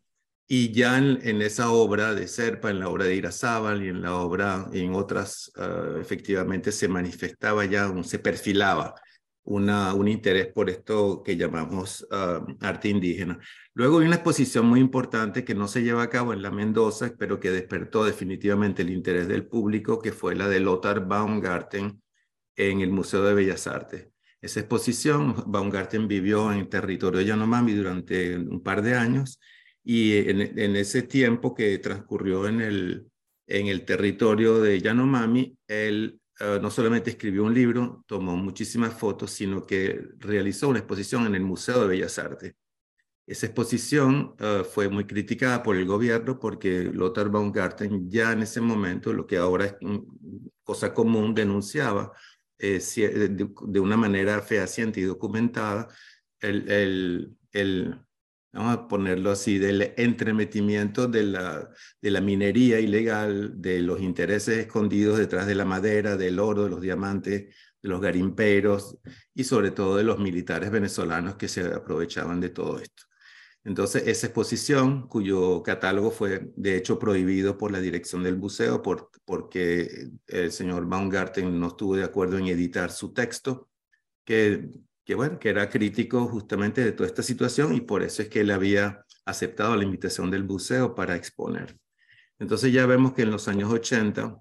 Y 0.48 0.72
ya 0.74 0.98
en, 0.98 1.42
esa 1.42 1.72
obra 1.72 2.14
de 2.14 2.28
Serpa, 2.28 2.70
en 2.70 2.80
la 2.80 2.90
obra 2.90 3.06
de 3.06 3.16
Irazábal 3.16 3.84
y 3.84 3.88
en 3.88 4.02
la 4.02 4.16
obra, 4.16 4.68
en 4.74 4.94
otras, 4.94 5.52
ah, 5.56 5.96
efectivamente 6.02 6.72
se 6.72 6.88
manifestaba 6.88 7.66
ya, 7.66 7.92
se 8.04 8.20
perfilaba 8.20 8.94
un 9.46 10.08
interés 10.08 10.48
por 10.48 10.70
esto 10.70 11.22
que 11.24 11.36
llamamos 11.36 12.08
ah, 12.12 12.46
arte 12.62 12.90
indígena. 12.90 13.40
Luego 13.74 14.00
hay 14.00 14.06
una 14.08 14.16
exposición 14.16 14.66
muy 14.66 14.80
importante 14.80 15.44
que 15.44 15.56
no 15.56 15.68
se 15.68 15.84
lleva 15.84 16.04
a 16.04 16.10
cabo 16.10 16.34
en 16.34 16.42
la 16.42 16.52
Mendoza, 16.52 17.14
pero 17.18 17.40
que 17.40 17.52
despertó 17.52 18.06
definitivamente 18.06 18.84
el 18.84 18.92
interés 18.92 19.28
del 19.28 19.46
público, 19.48 20.00
que 20.00 20.12
fue 20.12 20.36
la 20.36 20.48
de 20.48 20.60
Lothar 20.60 21.08
Baumgarten 21.08 22.02
en 22.56 22.82
el 22.82 22.92
Museo 22.92 23.24
de 23.24 23.34
Bellas 23.34 23.68
Artes. 23.68 24.08
Esa 24.42 24.60
exposición, 24.62 25.36
Baumgarten 25.48 26.08
vivió 26.08 26.52
en 26.52 26.60
el 26.60 26.70
territorio 26.70 27.20
de 27.20 27.26
Yanomami 27.26 27.74
durante 27.74 28.38
un 28.38 28.62
par 28.62 28.82
de 28.82 28.96
años 28.96 29.40
y 29.84 30.18
en, 30.18 30.42
en 30.42 30.76
ese 30.76 31.02
tiempo 31.04 31.54
que 31.54 31.78
transcurrió 31.80 32.48
en 32.48 32.62
el, 32.62 33.08
en 33.48 33.68
el 33.68 33.86
territorio 33.86 34.60
de 34.60 34.80
Yanomami, 34.80 35.58
él 35.68 36.20
eh, 36.40 36.60
no 36.62 36.70
solamente 36.72 37.12
escribió 37.12 37.44
un 37.44 37.54
libro, 37.54 38.04
tomó 38.08 38.36
muchísimas 38.36 38.94
fotos, 38.94 39.32
sino 39.32 39.66
que 39.66 40.02
realizó 40.20 40.70
una 40.70 40.80
exposición 40.80 41.26
en 41.28 41.36
el 41.36 41.44
Museo 41.44 41.82
de 41.82 41.88
Bellas 41.88 42.18
Artes. 42.20 42.56
Esa 43.26 43.46
exposición 43.46 44.36
eh, 44.40 44.64
fue 44.70 44.90
muy 44.90 45.06
criticada 45.06 45.64
por 45.64 45.78
el 45.78 45.86
gobierno 45.86 46.40
porque 46.40 46.84
Lothar 46.84 47.30
Baumgarten 47.30 48.10
ya 48.10 48.34
en 48.34 48.44
ese 48.44 48.60
momento, 48.60 49.14
lo 49.14 49.26
que 49.26 49.38
ahora 49.38 49.66
es 49.66 49.76
cosa 50.64 50.94
común, 50.94 51.34
denunciaba 51.34 52.12
eh, 52.58 52.80
de, 52.80 53.80
una 53.80 53.98
manera 53.98 54.42
fehaciente 54.42 55.00
y 55.00 55.04
documentada 55.04 55.88
el, 56.40 56.70
el, 56.70 57.38
el, 57.52 58.00
vamos 58.54 58.76
a 58.76 58.88
ponerlo 58.88 59.32
así, 59.32 59.58
del 59.58 59.94
entremetimiento 59.98 61.08
de 61.08 61.24
la, 61.24 61.70
de 62.02 62.12
la 62.12 62.22
minería 62.22 62.80
ilegal, 62.80 63.60
de 63.62 63.82
los 63.82 64.00
intereses 64.00 64.60
escondidos 64.60 65.18
detrás 65.18 65.48
de 65.48 65.56
la 65.56 65.66
madera, 65.66 66.16
del 66.16 66.40
oro, 66.40 66.66
de 66.66 66.70
los 66.70 66.82
diamantes, 66.82 67.56
de 67.82 67.90
los 67.90 68.00
garimperos 68.00 68.98
y 69.34 69.44
sobre 69.44 69.72
todo 69.72 69.98
de 69.98 70.04
los 70.04 70.20
militares 70.20 70.72
venezolanos 70.72 71.36
que 71.36 71.48
se 71.48 71.62
aprovechaban 71.62 72.40
de 72.40 72.50
todo 72.50 72.80
esto. 72.80 73.04
Entonces, 73.66 74.04
esa 74.08 74.28
exposición, 74.28 75.08
cuyo 75.08 75.64
catálogo 75.64 76.12
fue 76.12 76.52
de 76.56 76.76
hecho 76.76 77.00
prohibido 77.00 77.58
por 77.58 77.72
la 77.72 77.80
dirección 77.80 78.22
del 78.22 78.36
buceo 78.36 78.82
por, 78.82 79.10
porque 79.26 80.10
el 80.28 80.52
señor 80.52 80.86
Baumgarten 80.86 81.60
no 81.60 81.68
estuvo 81.68 81.96
de 81.96 82.04
acuerdo 82.04 82.38
en 82.38 82.48
editar 82.48 82.92
su 82.92 83.14
texto, 83.14 83.70
que 84.26 84.70
que 85.06 85.16
bueno, 85.16 85.40
que 85.40 85.50
era 85.50 85.70
crítico 85.70 86.28
justamente 86.28 86.84
de 86.84 86.92
toda 86.92 87.08
esta 87.08 87.24
situación 87.24 87.74
y 87.76 87.82
por 87.82 88.04
eso 88.04 88.22
es 88.22 88.30
que 88.30 88.42
él 88.42 88.52
había 88.52 89.06
aceptado 89.26 89.76
la 89.76 89.84
invitación 89.84 90.32
del 90.32 90.44
buceo 90.44 90.96
para 90.96 91.16
exponer. 91.16 91.78
Entonces 92.40 92.74
ya 92.74 92.86
vemos 92.86 93.14
que 93.14 93.24
en 93.24 93.32
los 93.32 93.48
años 93.48 93.72
80 93.72 94.38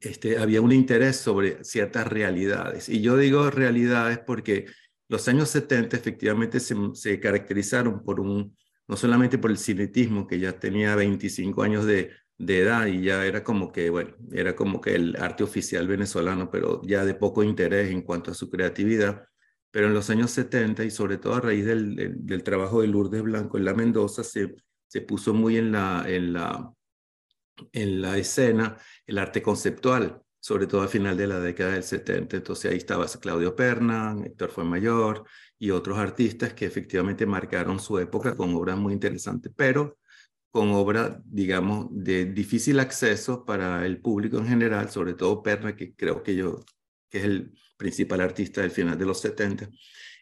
este, 0.00 0.38
había 0.38 0.60
un 0.60 0.72
interés 0.72 1.16
sobre 1.16 1.64
ciertas 1.64 2.06
realidades. 2.06 2.88
Y 2.88 3.00
yo 3.00 3.16
digo 3.16 3.50
realidades 3.50 4.18
porque 4.18 4.66
los 5.08 5.26
años 5.28 5.48
70 5.50 5.96
efectivamente 5.96 6.60
se, 6.60 6.74
se 6.94 7.18
caracterizaron 7.20 8.02
por 8.02 8.20
un, 8.20 8.56
no 8.86 8.96
solamente 8.96 9.38
por 9.38 9.50
el 9.50 9.58
cinetismo, 9.58 10.26
que 10.26 10.38
ya 10.38 10.58
tenía 10.58 10.94
25 10.94 11.62
años 11.62 11.86
de, 11.86 12.10
de 12.38 12.60
edad 12.60 12.86
y 12.86 13.02
ya 13.02 13.24
era 13.26 13.42
como 13.42 13.72
que, 13.72 13.90
bueno, 13.90 14.14
era 14.32 14.54
como 14.54 14.80
que 14.80 14.94
el 14.94 15.16
arte 15.16 15.44
oficial 15.44 15.88
venezolano, 15.88 16.50
pero 16.50 16.80
ya 16.84 17.04
de 17.04 17.14
poco 17.14 17.42
interés 17.42 17.90
en 17.90 18.02
cuanto 18.02 18.30
a 18.30 18.34
su 18.34 18.48
creatividad, 18.48 19.24
pero 19.70 19.86
en 19.86 19.94
los 19.94 20.10
años 20.10 20.30
70 20.30 20.84
y 20.84 20.90
sobre 20.90 21.18
todo 21.18 21.34
a 21.34 21.40
raíz 21.40 21.64
del, 21.64 22.26
del, 22.26 22.42
trabajo 22.42 22.80
de 22.80 22.88
Lourdes 22.88 23.22
Blanco 23.22 23.58
en 23.58 23.64
la 23.64 23.74
Mendoza 23.74 24.24
se, 24.24 24.56
se 24.86 25.00
puso 25.02 25.34
muy 25.34 25.56
en 25.56 25.72
la, 25.72 26.04
en, 26.06 26.32
la, 26.32 26.72
en 27.72 28.00
la 28.00 28.16
escena 28.16 28.76
el 29.06 29.18
arte 29.18 29.42
conceptual, 29.42 30.22
sobre 30.40 30.66
todo 30.66 30.82
al 30.82 30.88
final 30.88 31.16
de 31.16 31.26
la 31.26 31.40
década 31.40 31.72
del 31.72 31.82
70. 31.82 32.36
Entonces 32.36 32.70
ahí 32.70 32.78
estaba 32.78 33.06
Claudio 33.20 33.54
Perna, 33.54 34.16
Héctor 34.24 34.50
Fuenmayor 34.50 35.24
y 35.58 35.70
otros 35.70 35.98
artistas 35.98 36.54
que 36.54 36.66
efectivamente 36.66 37.26
marcaron 37.26 37.78
su 37.78 37.98
época 37.98 38.36
con 38.36 38.54
obras 38.54 38.78
muy 38.78 38.94
interesantes, 38.94 39.52
pero 39.54 39.98
con 40.50 40.70
obras, 40.70 41.18
digamos, 41.24 41.88
de 41.90 42.24
difícil 42.24 42.80
acceso 42.80 43.44
para 43.44 43.84
el 43.84 44.00
público 44.00 44.38
en 44.38 44.46
general, 44.46 44.90
sobre 44.90 45.14
todo 45.14 45.42
Perna, 45.42 45.76
que 45.76 45.94
creo 45.94 46.22
que 46.22 46.34
yo, 46.34 46.64
que 47.10 47.18
es 47.18 47.24
el 47.24 47.52
principal 47.78 48.20
artista 48.20 48.60
del 48.60 48.70
final 48.70 48.98
de 48.98 49.06
los 49.06 49.20
70. 49.20 49.70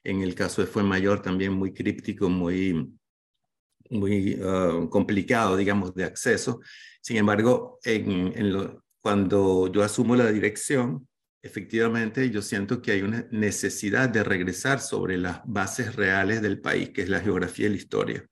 En 0.05 0.23
el 0.23 0.37
caso 0.37 0.63
de 0.63 0.69
Fue 0.69 0.85
Mayor 0.85 1.21
también 1.21 1.53
muy 1.53 1.73
críptico, 1.73 2.29
muy, 2.29 2.97
muy 3.91 4.39
ah, 4.45 4.87
complicado, 4.89 5.57
digamos, 5.57 5.93
de 5.95 6.05
acceso. 6.05 6.61
Sin 7.01 7.17
embargo, 7.17 7.81
en, 7.83 8.33
en 8.37 8.79
cuando 9.01 9.73
yo 9.73 9.83
asumo 9.83 10.15
la 10.15 10.31
dirección, 10.31 11.09
efectivamente 11.43 12.31
yo 12.31 12.43
siento 12.43 12.83
que 12.83 12.93
hay 12.93 13.03
una 13.03 13.27
necesidad 13.31 14.09
de 14.09 14.23
regresar 14.23 14.81
sobre 14.81 15.17
las 15.17 15.41
bases 15.45 15.97
reales 15.97 16.43
del 16.43 16.61
país, 16.61 16.91
que 16.91 17.03
es 17.03 17.09
la 17.09 17.21
geografía 17.21 17.67
y 17.67 17.71
la 17.71 17.77
historia. 17.77 18.27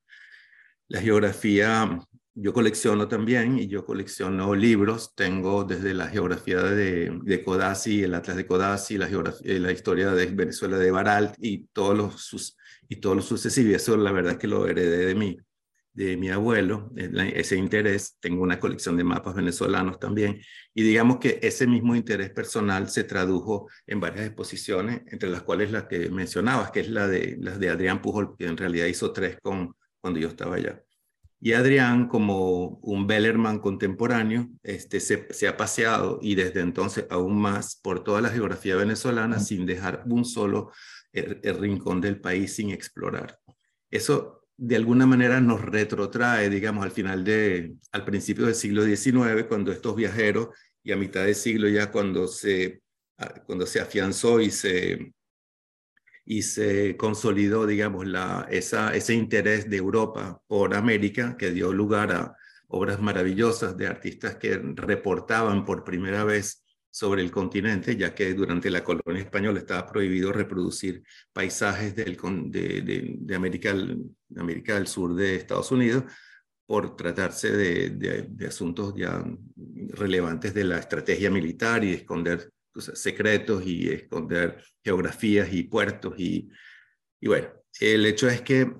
La 0.88 1.00
geografía 1.00 1.98
yo 2.34 2.52
colecciono 2.52 3.06
también 3.06 3.58
y 3.58 3.68
yo 3.68 3.84
colecciono 3.84 4.54
libros. 4.54 5.14
Tengo 5.14 5.64
desde 5.64 5.94
la 5.94 6.08
geografía 6.08 6.62
de, 6.62 7.16
de 7.22 7.44
Codazzi, 7.44 8.02
el 8.02 8.14
Atlas 8.14 8.36
de 8.36 8.46
Codazzi, 8.46 8.98
la, 8.98 9.08
la 9.42 9.72
historia 9.72 10.10
de 10.10 10.26
Venezuela 10.26 10.76
de 10.76 10.90
Baralt 10.90 11.34
y 11.38 11.66
todos 11.72 11.96
los, 11.96 12.20
sus, 12.22 12.56
sucesivos. 13.20 13.74
Eso 13.74 13.96
la 13.96 14.12
verdad 14.12 14.36
que 14.36 14.48
lo 14.48 14.66
heredé 14.66 15.14
de 15.92 16.16
mi 16.16 16.28
abuelo, 16.30 16.90
ese 16.96 17.56
interés. 17.56 18.16
Tengo 18.18 18.42
una 18.42 18.58
colección 18.58 18.96
de 18.96 19.04
mapas 19.04 19.36
venezolanos 19.36 20.00
también. 20.00 20.40
Y 20.74 20.82
digamos 20.82 21.18
que 21.18 21.38
ese 21.40 21.68
mismo 21.68 21.94
interés 21.94 22.30
personal 22.30 22.90
se 22.90 23.04
tradujo 23.04 23.68
en 23.86 24.00
varias 24.00 24.26
exposiciones, 24.26 25.02
entre 25.06 25.30
las 25.30 25.42
cuales 25.42 25.70
la 25.70 25.86
que 25.86 26.10
mencionabas, 26.10 26.72
que 26.72 26.80
es 26.80 26.88
la 26.88 27.06
de 27.06 27.70
Adrián 27.70 28.02
Pujol, 28.02 28.36
que 28.36 28.46
en 28.46 28.56
realidad 28.56 28.86
hizo 28.86 29.12
tres 29.12 29.38
con, 29.40 29.76
cuando 30.00 30.18
yo 30.18 30.28
estaba 30.28 30.56
allá. 30.56 30.82
Y 31.44 31.52
Adrián, 31.52 32.08
como 32.08 32.78
un 32.80 33.06
Bellerman 33.06 33.58
contemporáneo, 33.58 34.48
este, 34.62 34.98
se, 34.98 35.46
ha 35.46 35.58
paseado 35.58 36.18
y 36.22 36.36
desde 36.36 36.60
entonces 36.60 37.04
aún 37.10 37.38
más 37.38 37.76
por 37.82 38.02
toda 38.02 38.22
la 38.22 38.30
geografía 38.30 38.76
venezolana 38.76 39.38
sin 39.38 39.66
dejar 39.66 40.04
un 40.06 40.24
solo 40.24 40.72
el, 41.12 41.58
rincón 41.58 42.00
del 42.00 42.18
país 42.18 42.54
sin 42.54 42.70
explorar. 42.70 43.38
Eso 43.90 44.46
de 44.56 44.76
alguna 44.76 45.04
manera 45.04 45.38
nos 45.42 45.60
retrotrae, 45.60 46.48
digamos, 46.48 46.82
al 46.82 46.92
final 46.92 47.24
de, 47.24 47.74
al 47.92 48.06
principio 48.06 48.46
del 48.46 48.54
siglo 48.54 48.82
XIX, 48.82 49.44
cuando 49.46 49.70
estos 49.70 49.94
viajeros, 49.94 50.48
y 50.82 50.92
a 50.92 50.96
mitad 50.96 51.26
del 51.26 51.34
siglo 51.34 51.68
ya 51.68 51.92
cuando 51.92 52.26
se, 52.26 52.80
cuando 53.44 53.66
se 53.66 53.80
afianzó 53.80 54.40
y 54.40 54.50
se, 54.50 55.12
y 56.24 56.42
se 56.42 56.96
consolidó, 56.96 57.66
digamos, 57.66 58.06
la, 58.06 58.46
esa, 58.50 58.94
ese 58.94 59.14
interés 59.14 59.68
de 59.68 59.76
Europa 59.76 60.40
por 60.46 60.74
América 60.74 61.36
que 61.36 61.50
dio 61.50 61.72
lugar 61.72 62.12
a 62.12 62.36
obras 62.68 63.00
maravillosas 63.00 63.76
de 63.76 63.86
artistas 63.86 64.36
que 64.36 64.56
reportaban 64.74 65.64
por 65.64 65.84
primera 65.84 66.24
vez 66.24 66.64
sobre 66.90 67.22
el 67.22 67.30
continente, 67.30 67.96
ya 67.96 68.14
que 68.14 68.34
durante 68.34 68.70
la 68.70 68.84
colonia 68.84 69.22
española 69.22 69.58
estaba 69.58 69.84
prohibido 69.84 70.32
reproducir 70.32 71.02
paisajes 71.32 71.94
del, 71.96 72.16
de, 72.46 73.16
de, 73.18 73.34
América, 73.34 73.74
de 73.74 74.40
América 74.40 74.74
del 74.74 74.86
Sur 74.86 75.14
de 75.14 75.34
Estados 75.34 75.72
Unidos 75.72 76.04
por 76.66 76.96
tratarse 76.96 77.50
de, 77.50 77.90
de, 77.90 78.46
asuntos 78.46 78.94
ya 78.96 79.24
relevantes 79.88 80.54
de 80.54 80.64
la 80.64 80.78
estrategia 80.78 81.30
militar 81.30 81.84
y 81.84 81.92
esconder 81.92 82.50
secretos 82.80 83.64
y 83.66 83.88
esconder 83.88 84.62
geografías 84.82 85.52
y 85.52 85.64
puertos. 85.64 86.14
Y, 86.18 86.48
y 87.20 87.28
bueno, 87.28 87.48
el 87.80 88.06
hecho 88.06 88.28
es 88.28 88.42
que 88.42 88.72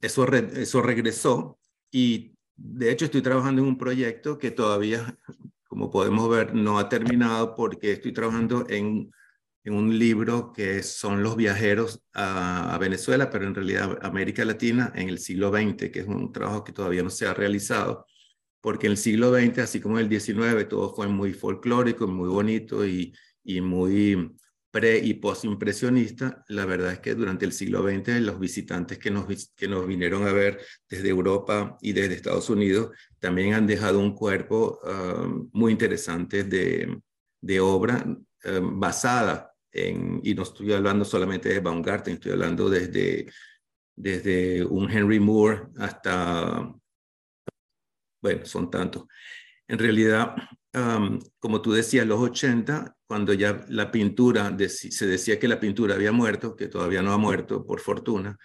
eso, 0.00 0.26
eso 0.26 0.82
regresó 0.82 1.58
y 1.90 2.32
de 2.56 2.90
hecho 2.90 3.06
estoy 3.06 3.22
trabajando 3.22 3.62
en 3.62 3.68
un 3.68 3.78
proyecto 3.78 4.38
que 4.38 4.50
todavía, 4.50 5.18
como 5.68 5.90
podemos 5.90 6.28
ver, 6.28 6.54
no 6.54 6.78
ha 6.78 6.88
terminado 6.88 7.54
porque 7.54 7.92
estoy 7.92 8.12
trabajando 8.12 8.66
en, 8.68 9.10
en 9.64 9.74
un 9.74 9.98
libro 9.98 10.52
que 10.52 10.82
son 10.82 11.22
los 11.22 11.36
viajeros 11.36 12.02
a, 12.12 12.74
a, 12.74 12.78
Venezuela, 12.78 13.30
pero 13.30 13.46
en 13.46 13.54
realidad 13.54 13.98
América 14.02 14.44
Latina 14.44 14.92
en 14.94 15.08
el 15.08 15.18
siglo 15.18 15.50
XX, 15.50 15.90
que 15.90 16.00
es 16.00 16.06
un 16.06 16.32
trabajo 16.32 16.64
que 16.64 16.72
todavía 16.72 17.02
no 17.02 17.10
se 17.10 17.26
ha 17.26 17.34
realizado 17.34 18.06
porque 18.60 18.86
en 18.86 18.92
el 18.92 18.98
siglo 18.98 19.32
XX, 19.34 19.58
así 19.58 19.80
como 19.80 19.98
en 19.98 20.06
el 20.10 20.20
XIX, 20.20 20.68
todo 20.68 20.94
fue 20.94 21.08
muy 21.08 21.32
folclórico, 21.32 22.06
muy 22.06 22.28
bonito 22.28 22.86
y, 22.86 23.14
y 23.42 23.60
muy 23.60 24.36
pre 24.70 24.98
y 24.98 25.14
postimpresionista. 25.14 26.44
La 26.48 26.64
verdad 26.64 26.92
es 26.92 27.00
que 27.00 27.14
durante 27.14 27.44
el 27.44 27.52
siglo 27.52 27.82
XX 27.82 28.20
los 28.20 28.38
visitantes 28.38 28.98
que 28.98 29.10
nos, 29.10 29.52
que 29.56 29.68
nos 29.68 29.86
vinieron 29.86 30.26
a 30.26 30.32
ver 30.32 30.60
desde 30.88 31.08
Europa 31.08 31.76
y 31.80 31.92
desde 31.92 32.14
Estados 32.14 32.50
Unidos 32.50 32.90
también 33.18 33.54
han 33.54 33.66
dejado 33.66 33.98
un 33.98 34.14
cuerpo 34.14 34.80
um, 34.84 35.50
muy 35.52 35.72
interesante 35.72 36.44
de, 36.44 37.00
de 37.40 37.60
obra 37.60 38.04
um, 38.04 38.78
basada 38.80 39.52
en, 39.72 40.20
y 40.22 40.34
no 40.34 40.42
estoy 40.42 40.72
hablando 40.72 41.04
solamente 41.04 41.48
de 41.48 41.60
Baumgarten, 41.60 42.14
estoy 42.14 42.32
hablando 42.32 42.68
desde, 42.68 43.26
desde 43.94 44.64
un 44.64 44.90
Henry 44.90 45.20
Moore 45.20 45.68
hasta 45.78 46.74
bueno, 48.20 48.44
son 48.44 48.70
tantos. 48.70 49.04
En 49.66 49.78
realidad, 49.78 50.34
como 51.38 51.62
tú 51.62 51.72
decías, 51.72 52.06
los 52.06 52.20
80, 52.20 52.96
cuando 53.06 53.32
ya 53.32 53.64
la 53.68 53.90
pintura, 53.90 54.56
se 54.68 55.06
decía 55.06 55.38
que 55.38 55.48
la 55.48 55.60
pintura 55.60 55.94
había 55.94 56.12
muerto, 56.12 56.56
que 56.56 56.68
todavía 56.68 57.02
no 57.02 57.12
ha 57.12 57.18
muerto, 57.18 57.64
por 57.66 57.80
fortuna, 57.80 58.36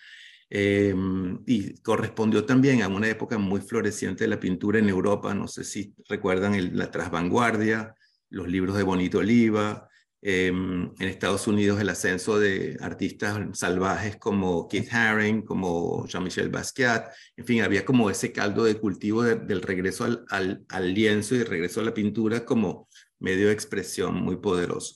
em, 0.50 1.42
y 1.46 1.82
correspondió 1.82 2.46
también 2.46 2.82
a 2.84 2.88
una 2.88 3.10
época 3.10 3.38
muy 3.38 3.62
floreciente 3.62 4.24
de 4.26 4.30
la 4.30 4.40
pintura 4.40 4.80
en 4.80 4.90
Europa, 4.90 5.34
no 5.34 5.48
sé 5.48 5.64
si 5.64 5.96
recuerdan 6.08 6.78
la 6.78 6.92
trasvanguardia, 6.92 7.96
los 8.30 8.48
libros 8.48 8.78
de 8.78 8.84
Bonito 8.84 9.20
Oliva, 9.20 9.88
Em, 10.28 10.86
en 10.98 11.08
Estados 11.08 11.46
Unidos 11.46 11.80
el 11.80 11.88
ascenso 11.88 12.40
de 12.40 12.80
artistas 12.82 13.40
salvajes 13.54 14.18
como 14.18 14.68
Keith 14.68 14.92
Haring, 14.92 15.44
como 15.44 16.08
Jean-Michel 16.08 16.50
Basquiat, 16.50 17.12
en 17.38 17.46
fin, 17.46 17.62
había 17.62 17.86
como 17.86 18.10
ese 18.10 18.32
caldo 18.32 18.64
de 18.64 18.80
cultivo 18.80 19.22
del 19.22 19.62
regreso 19.62 20.04
al, 20.04 20.26
al, 20.30 20.66
al, 20.70 20.96
lienzo 20.96 21.36
y 21.36 21.42
el 21.42 21.46
regreso 21.46 21.80
a 21.80 21.84
la 21.84 21.94
pintura 21.94 22.44
como 22.44 22.90
medio 23.20 23.50
de 23.50 23.54
expresión 23.54 24.16
muy 24.16 24.38
poderoso. 24.38 24.96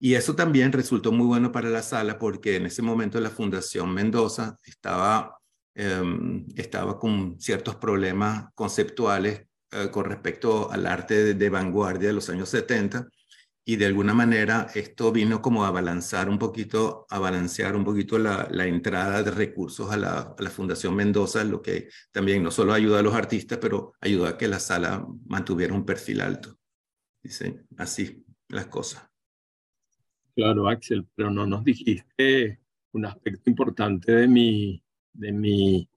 Y 0.00 0.14
eso 0.14 0.34
también 0.34 0.72
resultó 0.72 1.12
muy 1.12 1.26
bueno 1.26 1.52
para 1.52 1.68
la 1.68 1.82
sala 1.82 2.18
porque 2.18 2.56
en 2.56 2.64
ese 2.64 2.80
momento 2.80 3.20
la 3.20 3.28
Fundación 3.28 3.92
Mendoza 3.92 4.56
estaba, 4.64 5.36
em, 5.74 6.46
estaba 6.56 6.98
con 6.98 7.38
ciertos 7.38 7.76
problemas 7.76 8.46
conceptuales 8.54 9.42
eh, 9.72 9.90
con 9.90 10.06
respecto 10.06 10.72
al 10.72 10.86
arte 10.86 11.22
de, 11.22 11.34
de 11.34 11.50
vanguardia 11.50 12.08
de 12.08 12.14
los 12.14 12.30
años 12.30 12.48
70 12.48 13.06
y 13.68 13.74
de 13.76 13.86
alguna 13.86 14.14
manera 14.14 14.68
esto 14.76 15.10
vino 15.10 15.42
como 15.42 15.64
a 15.64 15.72
balancear 15.72 16.28
un 16.28 16.38
poquito, 16.38 17.04
a 17.10 17.18
balancear 17.18 17.74
un 17.74 17.84
poquito 17.84 18.16
la, 18.16 18.46
la 18.48 18.64
entrada 18.64 19.24
de 19.24 19.32
recursos 19.32 19.90
a 19.90 19.96
la, 19.96 20.50
Fundación 20.50 20.94
Mendoza, 20.94 21.42
lo 21.42 21.60
que 21.60 21.88
también 22.12 22.44
no 22.44 22.52
solo 22.52 22.72
ayuda 22.72 23.00
a 23.00 23.02
los 23.02 23.14
artistas, 23.14 23.58
pero 23.60 23.94
ayuda 24.00 24.30
a 24.30 24.38
que 24.38 24.46
la 24.46 24.60
sala 24.60 25.04
mantuviera 25.26 25.74
un 25.74 25.84
perfil 25.84 26.20
alto. 26.20 26.56
Dice, 27.20 27.64
así 27.76 28.24
las 28.48 28.66
cosas. 28.66 29.10
Claro, 30.36 30.68
Axel, 30.68 31.04
pero 31.16 31.32
no 31.32 31.44
nos 31.44 31.64
dijiste 31.64 32.60
un 32.92 33.04
aspecto 33.04 33.50
importante 33.50 34.12
de 34.12 34.28
mi, 34.28 34.80
de 35.12 35.32
mi 35.32 35.90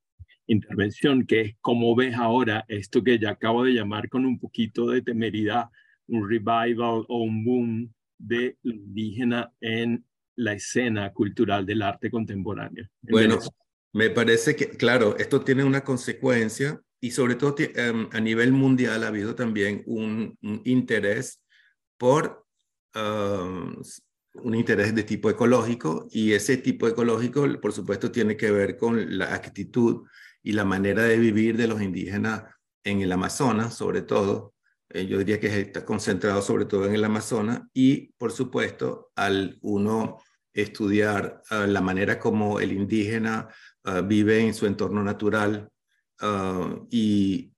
intervención, 0.47 1.27
que 1.27 1.41
es 1.41 1.55
cómo 1.61 1.95
ves 1.95 2.15
ahora 2.15 2.65
esto 2.67 3.03
que 3.03 3.19
ya 3.19 3.29
acabo 3.29 3.63
de 3.63 3.73
llamar 3.73 4.09
con 4.09 4.25
un 4.25 4.39
poquito 4.39 4.89
de 4.89 5.03
temeridad 5.03 5.69
un 6.09 6.29
revival 6.29 7.05
o 7.07 7.23
un 7.23 7.43
boom 7.43 7.93
de 8.17 8.57
lo 8.63 8.73
indígena 8.73 9.51
en 9.61 10.03
la 10.35 10.53
escena 10.53 11.11
cultural 11.13 11.65
del 11.65 11.81
arte 11.81 12.09
contemporáneo. 12.09 12.87
Bueno, 13.01 13.39
me 13.93 14.09
parece 14.09 14.55
que, 14.55 14.69
claro, 14.69 15.17
esto 15.17 15.41
tiene 15.41 15.63
una 15.63 15.83
consecuencia 15.83 16.81
y 17.01 17.11
sobre 17.11 17.35
todo 17.35 17.55
um, 17.91 18.09
a 18.11 18.19
nivel 18.19 18.51
mundial 18.51 19.03
ha 19.03 19.07
habido 19.07 19.35
también 19.35 19.83
un, 19.85 20.37
interés 20.65 21.41
por 21.97 22.45
un 22.95 24.55
interés 24.55 24.95
de 24.95 25.03
tipo 25.03 25.29
ecológico 25.29 26.07
y 26.11 26.33
ese 26.33 26.57
tipo 26.57 26.87
ecológico, 26.87 27.45
por 27.61 27.71
supuesto, 27.71 28.11
tiene 28.11 28.35
que 28.35 28.51
ver 28.51 28.77
con 28.77 29.17
la 29.17 29.33
actitud 29.33 30.05
y 30.41 30.53
la 30.53 30.65
manera 30.65 31.03
de 31.03 31.17
vivir 31.17 31.57
de 31.57 31.67
los 31.67 31.81
indígenas 31.81 32.43
en 32.83 33.01
el 33.01 33.11
Amazonas, 33.11 33.75
sobre 33.75 34.01
todo, 34.01 34.53
eh, 34.89 35.05
yo 35.05 35.19
diría 35.19 35.39
que 35.39 35.47
está 35.61 35.85
concentrado 35.85 36.41
sobre 36.41 36.65
todo 36.65 36.85
en 36.85 36.95
el 36.95 37.03
Amazonas 37.03 37.61
y, 37.73 38.13
por 38.13 38.31
supuesto, 38.31 39.11
al 39.15 39.59
uno 39.61 40.17
estudiar 40.53 41.41
ah, 41.49 41.67
la 41.67 41.81
manera 41.81 42.19
como 42.19 42.59
el 42.59 42.71
indígena 42.73 43.49
ah, 43.83 44.01
vive 44.01 44.39
en 44.39 44.53
su 44.53 44.65
entorno 44.65 45.03
natural 45.03 45.69
ah, 46.21 46.75
y, 46.89 47.53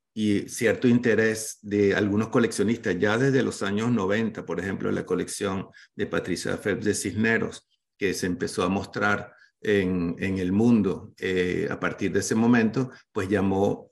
cierto 0.48 0.88
interés 0.88 1.58
de 1.62 1.96
algunos 1.96 2.28
coleccionistas, 2.28 3.00
ya 3.00 3.18
desde 3.18 3.42
los 3.42 3.64
años 3.64 3.92
90, 3.92 4.46
por 4.46 4.60
ejemplo, 4.60 4.92
la 4.92 5.06
colección 5.06 5.70
de 5.96 6.06
Patricia 6.06 6.58
Phelps 6.58 6.86
de 6.86 6.94
Cisneros, 6.94 7.68
que 7.98 8.14
se 8.14 8.28
empezó 8.28 8.64
a 8.64 8.70
mostrar 8.70 9.34
en, 9.62 10.16
en 10.20 10.38
el 10.38 10.52
mundo 10.52 11.14
eh, 11.18 11.68
a 11.72 11.80
partir 11.80 12.12
de 12.12 12.20
ese 12.20 12.36
momento, 12.36 12.92
pues 13.12 13.30
llamó 13.30 13.91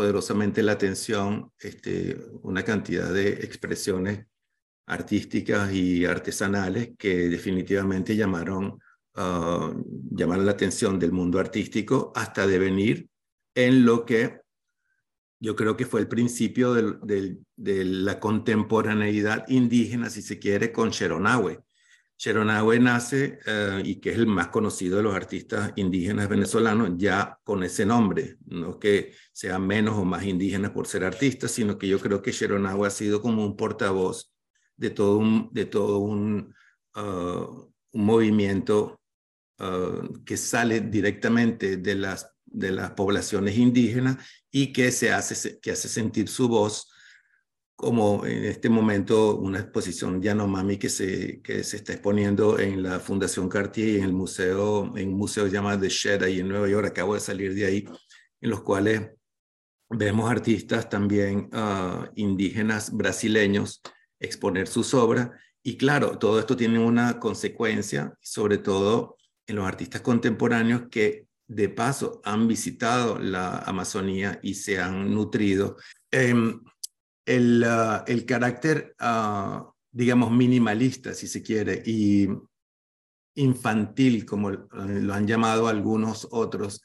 poderosamente 0.00 0.62
la 0.62 0.72
atención 0.72 1.52
este, 1.58 2.16
una 2.40 2.62
cantidad 2.64 3.12
de 3.12 3.32
expresiones 3.44 4.24
artísticas 4.86 5.74
y 5.74 6.06
artesanales 6.06 6.92
que 6.96 7.28
definitivamente 7.28 8.16
llamaron, 8.16 8.80
uh, 9.16 9.84
llamaron 10.10 10.46
la 10.46 10.52
atención 10.52 10.98
del 10.98 11.12
mundo 11.12 11.38
artístico 11.38 12.12
hasta 12.14 12.46
devenir 12.46 13.10
en 13.54 13.84
lo 13.84 14.06
que 14.06 14.40
yo 15.38 15.54
creo 15.54 15.76
que 15.76 15.84
fue 15.84 16.00
el 16.00 16.08
principio 16.08 16.72
de 16.72 17.84
la 17.84 18.18
contemporaneidad 18.20 19.46
indígena, 19.48 20.08
si 20.08 20.22
se 20.22 20.38
quiere, 20.38 20.72
con 20.72 20.92
Cheronawe. 20.92 21.60
Cheronawe 22.20 22.78
nace, 22.78 23.38
uh, 23.46 23.80
y 23.82 23.98
que 23.98 24.10
es 24.10 24.18
el 24.18 24.26
más 24.26 24.48
conocido 24.48 24.98
de 24.98 25.02
los 25.04 25.14
artistas 25.14 25.72
indígenas 25.76 26.28
venezolanos, 26.28 26.90
ya 26.98 27.38
con 27.42 27.62
ese 27.62 27.86
nombre, 27.86 28.36
no 28.44 28.78
que 28.78 29.14
sea 29.32 29.58
menos 29.58 29.96
o 29.96 30.04
más 30.04 30.24
indígena 30.24 30.70
por 30.70 30.86
ser 30.86 31.04
artista, 31.04 31.48
sino 31.48 31.78
que 31.78 31.88
yo 31.88 31.98
creo 31.98 32.20
que 32.20 32.32
Cheronawe 32.32 32.86
ha 32.86 32.90
sido 32.90 33.22
como 33.22 33.42
un 33.42 33.56
portavoz 33.56 34.34
de 34.76 34.90
todo 34.90 35.16
un, 35.16 35.48
de 35.52 35.64
todo 35.64 36.00
un, 36.00 36.54
un 36.94 37.72
movimiento 37.92 39.00
uh, 39.58 40.22
que 40.22 40.36
sale 40.36 40.82
directamente 40.82 41.78
de 41.78 41.94
las, 41.94 42.34
de 42.44 42.70
las 42.70 42.90
poblaciones 42.90 43.56
indígenas 43.56 44.18
y 44.50 44.74
que, 44.74 44.92
se 44.92 45.10
hace, 45.10 45.58
que 45.58 45.70
hace 45.70 45.88
sentir 45.88 46.28
su 46.28 46.48
voz 46.48 46.86
como 47.80 48.26
en 48.26 48.44
este 48.44 48.68
momento 48.68 49.36
una 49.36 49.60
exposición 49.60 50.20
Yanomami 50.20 50.76
que 50.76 50.90
se, 50.90 51.40
que 51.40 51.64
se 51.64 51.78
está 51.78 51.94
exponiendo 51.94 52.58
en 52.58 52.82
la 52.82 53.00
Fundación 53.00 53.48
Cartier 53.48 53.88
y 53.88 53.96
en 53.96 54.04
el 54.04 54.12
museo, 54.12 54.94
en 54.98 55.08
un 55.08 55.14
museo 55.14 55.46
llamado 55.46 55.80
The 55.80 55.88
Shed 55.88 56.22
ahí 56.22 56.40
en 56.40 56.48
Nueva 56.48 56.68
York, 56.68 56.88
acabo 56.88 57.14
de 57.14 57.20
salir 57.20 57.54
de 57.54 57.64
ahí, 57.64 57.88
en 58.42 58.50
los 58.50 58.60
cuales 58.60 59.12
vemos 59.88 60.30
artistas 60.30 60.90
también 60.90 61.48
uh, 61.54 62.04
indígenas 62.16 62.94
brasileños 62.94 63.80
exponer 64.18 64.68
sus 64.68 64.92
obras 64.92 65.30
y 65.62 65.78
claro, 65.78 66.18
todo 66.18 66.38
esto 66.38 66.58
tiene 66.58 66.78
una 66.78 67.18
consecuencia, 67.18 68.12
sobre 68.20 68.58
todo 68.58 69.16
en 69.46 69.56
los 69.56 69.66
artistas 69.66 70.02
contemporáneos 70.02 70.82
que 70.90 71.28
de 71.48 71.70
paso 71.70 72.20
han 72.24 72.46
visitado 72.46 73.18
la 73.18 73.56
Amazonía 73.60 74.38
y 74.42 74.52
se 74.52 74.78
han 74.78 75.14
nutrido. 75.14 75.78
Eh, 76.10 76.34
el, 77.30 77.64
uh, 77.64 78.02
el 78.06 78.24
carácter, 78.26 78.96
uh, 79.00 79.72
digamos, 79.90 80.32
minimalista, 80.32 81.14
si 81.14 81.28
se 81.28 81.42
quiere, 81.42 81.80
y, 81.86 82.28
infantil, 83.36 84.26
como 84.26 84.50
lo 84.50 85.14
han 85.14 85.26
llamado 85.26 85.68
algunos 85.68 86.26
otros, 86.32 86.82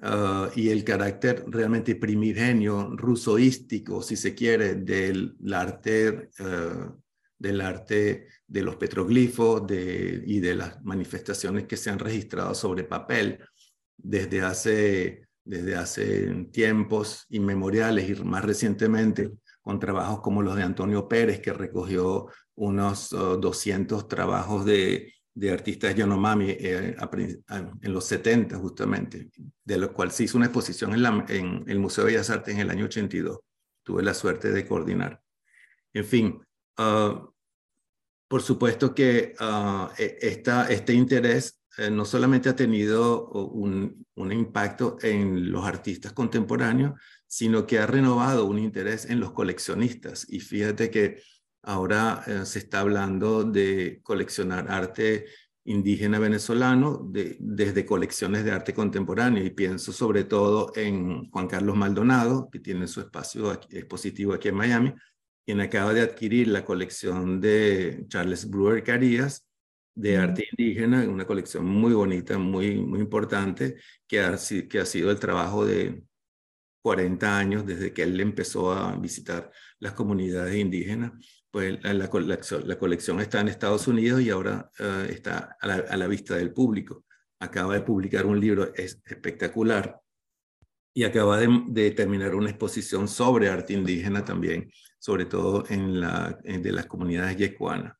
uh, 0.00 0.48
y 0.56 0.70
el 0.70 0.82
carácter 0.82 1.44
realmente 1.46 1.94
primigenio, 1.94 2.90
rusoístico, 2.96 4.02
si 4.02 4.16
se 4.16 4.34
quiere, 4.34 4.74
del 4.74 5.36
arte, 5.52 6.30
uh, 6.40 7.00
del 7.38 7.60
arte 7.60 8.26
de 8.46 8.62
los 8.62 8.76
petroglifos 8.76 9.66
de, 9.66 10.22
y 10.26 10.40
de 10.40 10.56
las 10.56 10.82
manifestaciones 10.84 11.66
que 11.66 11.76
se 11.76 11.90
han 11.90 11.98
registrado 11.98 12.54
sobre 12.54 12.84
papel 12.84 13.38
desde 13.96 14.40
hace, 14.42 15.28
desde 15.44 15.76
hace 15.76 16.48
tiempos 16.50 17.26
inmemoriales 17.28 18.08
y 18.08 18.14
más 18.24 18.44
recientemente 18.44 19.30
con 19.66 19.80
trabajos 19.80 20.20
como 20.20 20.42
los 20.42 20.54
de 20.54 20.62
Antonio 20.62 21.08
Pérez, 21.08 21.40
que 21.40 21.52
recogió 21.52 22.28
unos 22.54 23.10
200 23.10 24.00
uh, 24.00 24.06
trabajos 24.06 24.64
de, 24.64 25.12
de 25.34 25.50
artistas 25.50 25.92
Yonomami 25.96 26.50
eh, 26.50 26.94
en 27.82 27.92
los 27.92 28.04
70 28.04 28.58
justamente, 28.58 29.28
de 29.64 29.76
lo 29.76 29.92
cual 29.92 30.12
se 30.12 30.22
hizo 30.22 30.38
una 30.38 30.46
exposición 30.46 30.94
en, 31.28 31.64
el 31.66 31.80
Museo 31.80 32.04
de 32.04 32.12
Bellas 32.12 32.30
Artes 32.30 32.54
en 32.54 32.60
el 32.60 32.70
año 32.70 32.84
82. 32.84 33.40
Tuve 33.82 34.04
la 34.04 34.14
suerte 34.14 34.52
de 34.52 34.64
coordinar. 34.64 35.20
En 35.92 36.04
fin, 36.04 36.40
uh, 36.78 37.28
por 38.28 38.42
supuesto 38.42 38.94
que 38.94 39.34
uh, 39.40 39.88
esta, 39.98 40.68
este 40.68 40.92
interés 40.92 41.60
eh, 41.76 41.90
no 41.90 42.04
solamente 42.04 42.48
ha 42.48 42.54
tenido 42.54 43.30
un, 43.30 44.06
un, 44.14 44.32
impacto 44.32 44.96
en 45.02 45.50
los 45.50 45.66
artistas 45.66 46.12
contemporáneos, 46.12 46.92
sino 47.26 47.66
que 47.66 47.78
ha 47.78 47.86
renovado 47.86 48.46
un 48.46 48.58
interés 48.58 49.06
en 49.06 49.20
los 49.20 49.32
coleccionistas. 49.32 50.26
Y 50.28 50.40
fíjate 50.40 50.90
que 50.90 51.22
ahora 51.62 52.22
eh, 52.26 52.44
se 52.44 52.60
está 52.60 52.80
hablando 52.80 53.44
de 53.44 54.00
coleccionar 54.02 54.70
arte 54.70 55.26
indígena 55.64 56.20
venezolano 56.20 57.00
de, 57.10 57.36
desde 57.40 57.84
colecciones 57.84 58.44
de 58.44 58.52
arte 58.52 58.72
contemporáneo 58.72 59.44
y 59.44 59.50
pienso 59.50 59.92
sobre 59.92 60.24
todo 60.24 60.72
en 60.76 61.28
Juan 61.30 61.48
Carlos 61.48 61.76
Maldonado, 61.76 62.48
que 62.50 62.60
tiene 62.60 62.86
su 62.86 63.00
espacio 63.00 63.52
expositivo 63.70 64.32
aquí 64.32 64.48
en 64.48 64.54
Miami, 64.54 64.94
quien 65.44 65.60
acaba 65.60 65.92
de 65.92 66.02
adquirir 66.02 66.48
la 66.48 66.64
colección 66.64 67.40
de 67.40 68.04
Charles 68.08 68.48
Brewer 68.48 68.82
Carías, 68.84 69.46
de 69.94 70.18
arte 70.18 70.46
indígena, 70.52 71.08
una 71.08 71.26
colección 71.26 71.64
muy 71.66 71.94
bonita, 71.94 72.38
muy, 72.38 72.76
muy 72.76 73.00
importante, 73.00 73.76
que 74.06 74.20
ha, 74.20 74.36
que 74.68 74.78
ha 74.78 74.86
sido 74.86 75.10
el 75.10 75.18
trabajo 75.18 75.64
de 75.64 76.02
40 76.86 77.36
años 77.36 77.66
desde 77.66 77.92
que 77.92 78.04
él 78.04 78.20
empezó 78.20 78.70
a 78.70 78.94
visitar 78.94 79.50
las 79.80 79.92
comunidades 79.92 80.54
indígenas. 80.54 81.10
Pues 81.50 81.82
la, 81.82 82.08
colección, 82.08 83.18
está 83.18 83.40
en 83.40 83.48
Estados 83.48 83.88
Unidos 83.88 84.20
y 84.20 84.30
ahora 84.30 84.70
uh, 84.78 85.10
está 85.10 85.56
a 85.60 85.96
la, 85.96 86.06
vista 86.06 86.36
del 86.36 86.52
público. 86.52 87.04
Acaba 87.40 87.74
de 87.74 87.80
publicar 87.80 88.24
un 88.24 88.38
libro 88.38 88.72
es 88.76 89.02
espectacular 89.04 89.98
y 90.94 91.02
acaba 91.02 91.40
de, 91.40 91.90
terminar 91.90 92.36
una 92.36 92.50
exposición 92.50 93.08
sobre 93.08 93.48
arte 93.48 93.72
indígena 93.72 94.24
también, 94.24 94.70
sobre 95.00 95.24
todo 95.24 95.64
en 95.68 95.98
la, 95.98 96.38
de 96.44 96.70
las 96.70 96.86
comunidades 96.86 97.36
yecuanas. 97.36 97.94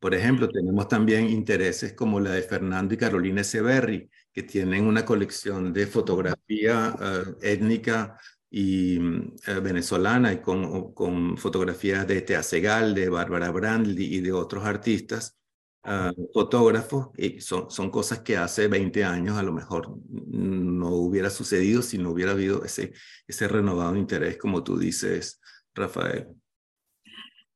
Por 0.00 0.14
ejemplo, 0.14 0.48
tenemos 0.48 0.88
también 0.88 1.28
intereses 1.28 1.92
como 1.92 2.18
la 2.18 2.30
de 2.30 2.40
Fernando 2.40 2.94
y 2.94 2.96
Carolina 2.96 3.44
Severri, 3.44 4.08
que 4.36 4.42
tienen 4.42 4.86
una 4.86 5.02
colección 5.06 5.72
de 5.72 5.86
fotografía 5.86 6.94
uh, 6.94 7.38
étnica 7.40 8.18
y 8.50 8.98
uh, 8.98 9.62
venezolana 9.62 10.30
y 10.34 10.42
con, 10.42 10.92
con, 10.92 11.38
fotografías 11.38 12.06
de 12.06 12.20
Tea 12.20 12.42
Segal, 12.42 12.94
de 12.94 13.08
Bárbara 13.08 13.50
Brandley 13.50 14.14
y 14.14 14.20
de 14.20 14.32
otros 14.32 14.66
artistas, 14.66 15.38
uh, 15.84 16.12
fotógrafos, 16.34 17.08
y 17.16 17.40
son, 17.40 17.70
son 17.70 17.90
cosas 17.90 18.18
que 18.18 18.36
hace 18.36 18.68
20 18.68 19.04
años 19.04 19.38
a 19.38 19.42
lo 19.42 19.54
mejor 19.54 19.96
no 20.06 20.90
hubiera 20.90 21.30
sucedido 21.30 21.80
si 21.80 21.96
no 21.96 22.10
hubiera 22.10 22.32
habido 22.32 22.62
ese, 22.62 22.92
ese 23.26 23.48
renovado 23.48 23.96
interés, 23.96 24.36
como 24.36 24.62
tú 24.62 24.76
dices, 24.76 25.40
Rafael. 25.74 26.26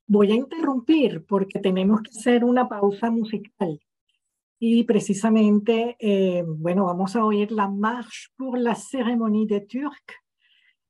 Voy 0.07 0.33
a 0.33 0.35
interrumpir 0.35 1.27
porque 1.29 1.61
tenemos 1.61 2.01
que 2.01 2.19
hacer 2.19 2.43
una 2.43 2.66
pausa 2.66 3.11
musical. 3.11 3.79
Y 4.62 4.85
precisamente, 4.85 5.96
eh, 5.99 6.44
bueno, 6.46 6.85
vamos 6.85 7.16
a 7.16 7.25
oír 7.25 7.51
la 7.51 7.66
Marche 7.66 8.29
pour 8.37 8.59
la 8.59 8.75
cérémonie 8.75 9.46
de 9.46 9.62
Turc, 9.62 10.12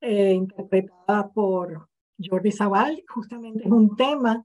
eh, 0.00 0.32
interpretada 0.32 1.30
por 1.30 1.88
Jordi 2.18 2.50
Sabal. 2.50 3.04
Justamente 3.06 3.62
es 3.64 3.70
un 3.70 3.94
tema 3.94 4.44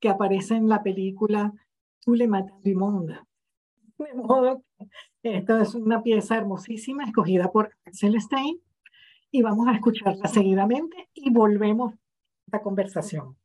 que 0.00 0.08
aparece 0.08 0.54
en 0.54 0.70
la 0.70 0.82
película 0.82 1.52
Tous 2.00 2.14
les 2.14 2.26
matins 2.26 2.62
du 2.64 2.74
monde. 2.74 3.20
De 3.98 4.14
modo 4.14 4.64
que 5.22 5.36
esto 5.36 5.60
es 5.60 5.74
una 5.74 6.02
pieza 6.02 6.38
hermosísima 6.38 7.04
escogida 7.04 7.52
por 7.52 7.76
Axel 7.84 8.18
Stein 8.20 8.58
y 9.30 9.42
vamos 9.42 9.68
a 9.68 9.74
escucharla 9.74 10.26
seguidamente 10.28 11.10
y 11.12 11.30
volvemos 11.30 11.92
a 11.92 11.96
la 12.56 12.62
conversación. 12.62 13.36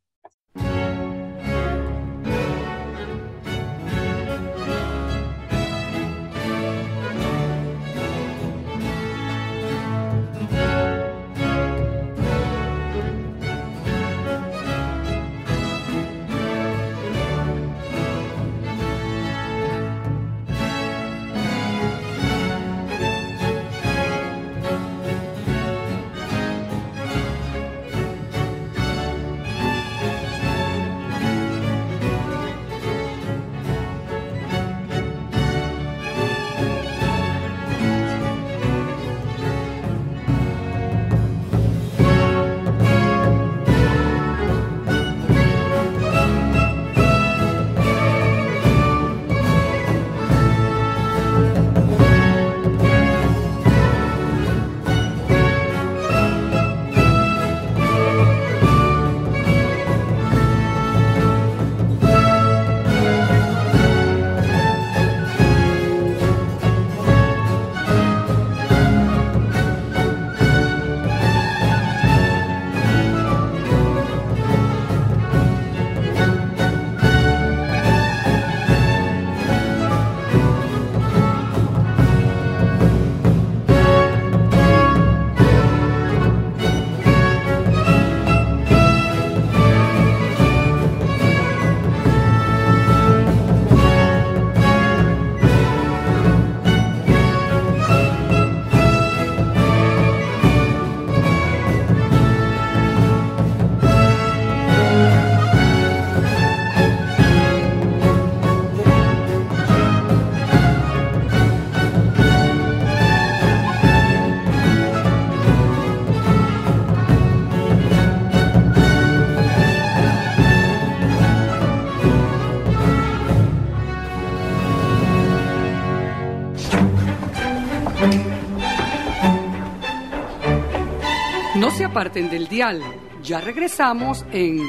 aparten 131.98 132.30
del 132.30 132.48
dial. 132.48 132.80
Ya 133.24 133.42
regresamos 133.42 134.24
en 134.32 134.60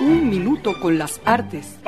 Un 0.00 0.30
Minuto 0.30 0.72
con 0.80 0.96
las 0.96 1.20
Artes. 1.22 1.78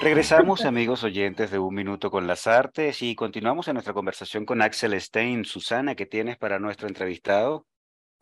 Regresamos, 0.00 0.64
amigos 0.64 1.04
oyentes 1.04 1.52
de 1.52 1.60
Un 1.60 1.72
Minuto 1.72 2.10
con 2.10 2.26
las 2.26 2.48
Artes, 2.48 3.00
y 3.00 3.14
continuamos 3.14 3.68
en 3.68 3.74
nuestra 3.74 3.94
conversación 3.94 4.44
con 4.44 4.60
Axel 4.60 5.00
Stein. 5.00 5.44
Susana, 5.44 5.94
¿qué 5.94 6.06
tienes 6.06 6.36
para 6.36 6.58
nuestro 6.58 6.88
entrevistado? 6.88 7.64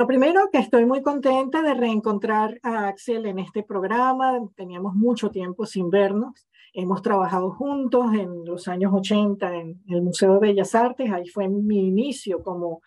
Lo 0.01 0.07
primero, 0.07 0.49
que 0.51 0.57
estoy 0.57 0.87
muy 0.87 1.03
contenta 1.03 1.61
de 1.61 1.75
reencontrar 1.75 2.59
a 2.63 2.89
Axel 2.89 3.27
en 3.27 3.39
este 3.39 3.63
programa. 3.63 4.41
Teníamos 4.57 4.95
mucho 4.95 5.31
tiempo 5.31 5.67
sin 5.67 5.91
vernos. 5.91 6.49
Hemos 6.73 7.03
trabajado 7.03 7.51
juntos 7.51 8.07
en 8.15 8.47
los 8.47 8.67
años 8.67 8.95
80 8.95 9.55
en 9.57 9.83
el 9.89 10.01
Museo 10.01 10.33
de 10.33 10.41
Bellas 10.41 10.75
Artes. 10.75 11.13
Ahí 11.13 11.29
fue 11.29 11.49
mi 11.49 11.87
inicio 11.89 12.43
como, 12.43 12.81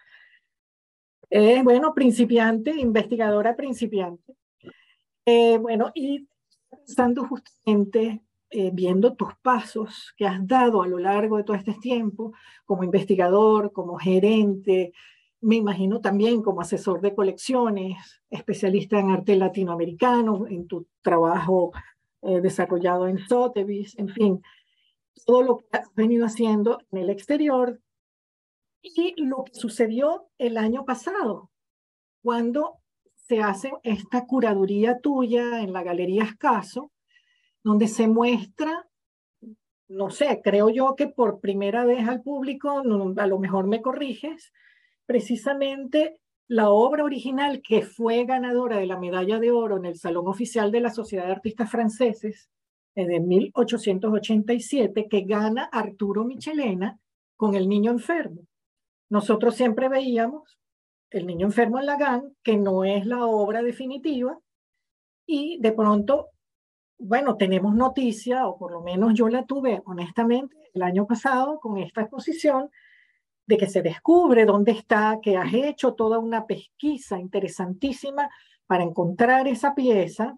eh, 1.30 1.62
bueno, 1.62 1.94
principiante, 1.94 2.72
investigadora 2.72 3.56
principiante. 3.56 4.34
Eh, 5.24 5.60
bueno, 5.60 5.92
y 5.94 6.28
estando 6.88 7.28
justamente 7.28 8.24
eh, 8.50 8.72
viendo 8.74 9.14
tus 9.14 9.36
pasos 9.44 10.16
que 10.18 10.26
has 10.26 10.48
dado 10.48 10.82
a 10.82 10.88
lo 10.88 10.98
largo 10.98 11.38
de 11.38 11.44
todo 11.44 11.58
este 11.58 11.76
tiempo 11.76 12.34
como 12.66 12.84
investigador, 12.84 13.72
como 13.72 14.00
gerente, 14.00 14.94
me 15.44 15.58
imagino 15.58 16.00
también 16.00 16.42
como 16.42 16.62
asesor 16.62 17.02
de 17.02 17.14
colecciones, 17.14 18.22
especialista 18.30 18.98
en 18.98 19.12
arte 19.12 19.36
latinoamericano, 19.36 20.48
en 20.48 20.68
tu 20.68 20.88
trabajo 21.02 21.74
eh, 22.22 22.40
desarrollado 22.40 23.08
en 23.08 23.20
Sotheby's, 23.20 23.98
en 24.00 24.08
fin, 24.08 24.42
todo 25.26 25.44
lo 25.44 25.58
que 25.58 25.66
has 25.74 25.94
venido 25.96 26.26
haciendo 26.26 26.80
en 26.92 27.00
el 27.00 27.10
exterior 27.10 27.82
y 28.82 29.22
lo 29.22 29.44
que 29.44 29.54
sucedió 29.54 30.30
el 30.38 30.58
año 30.58 30.86
pasado, 30.86 31.52
cuando 32.22 32.78
se 33.16 33.42
hace 33.42 33.74
esta 33.84 34.26
curaduría 34.26 35.00
tuya 35.00 35.62
en 35.62 35.74
la 35.74 35.84
Galería 35.84 36.24
Escaso, 36.24 36.92
donde 37.64 37.90
se 37.90 38.08
muestra, 38.08 38.88
no 39.90 40.10
sé, 40.10 40.40
creo 40.42 40.70
yo 40.70 40.96
que 40.96 41.08
por 41.08 41.42
primera 41.42 41.84
vez 41.84 42.08
al 42.08 42.22
público, 42.22 42.82
a 43.18 43.28
lo 43.28 43.40
mejor 43.40 43.68
me 43.68 43.82
corriges, 43.82 44.54
precisamente 45.06 46.20
la 46.48 46.70
obra 46.70 47.04
original 47.04 47.62
que 47.62 47.82
fue 47.82 48.26
ganadora 48.26 48.78
de 48.78 48.86
la 48.86 49.00
medalla 49.00 49.40
de 49.40 49.52
oro 49.52 49.78
en 49.78 49.86
el 49.86 49.98
Salón 49.98 50.28
Oficial 50.28 50.72
de 50.72 50.82
la 50.82 50.92
Sociedad 50.92 51.26
de 51.26 51.32
Artistas 51.32 51.72
Franceses 51.72 52.50
de 52.96 53.20
1887, 53.20 55.08
que 55.10 55.22
gana 55.22 55.64
Arturo 55.72 56.26
Michelena 56.26 57.00
con 57.36 57.56
El 57.56 57.68
Niño 57.68 57.92
Enfermo. 57.92 58.42
Nosotros 59.10 59.56
siempre 59.56 59.90
veíamos 59.90 60.60
El 61.10 61.26
Niño 61.26 61.48
Enfermo 61.48 61.80
en 61.80 61.88
Lagan, 61.88 62.36
que 62.44 62.58
no 62.58 62.84
es 62.84 63.06
la 63.06 63.26
obra 63.26 63.64
definitiva, 63.64 64.38
y 65.26 65.58
de 65.60 65.72
pronto, 65.72 66.30
bueno, 67.00 67.38
tenemos 67.38 67.74
noticia, 67.74 68.48
o 68.48 68.58
por 68.58 68.72
lo 68.72 68.82
menos 68.82 69.14
yo 69.14 69.28
la 69.30 69.46
tuve 69.46 69.82
honestamente 69.86 70.56
el 70.74 70.84
año 70.84 71.08
pasado 71.08 71.60
con 71.60 71.78
esta 71.78 72.02
exposición, 72.02 72.70
de 73.46 73.58
que 73.58 73.68
se 73.68 73.82
descubre 73.82 74.46
dónde 74.46 74.72
está, 74.72 75.20
que 75.22 75.38
has 75.38 75.54
hecho 75.54 75.94
toda 75.94 76.20
una 76.20 76.46
pesquisa 76.46 77.20
interesantísima 77.20 78.30
para 78.66 78.84
encontrar 78.84 79.48
esa 79.48 79.76
pieza 79.76 80.38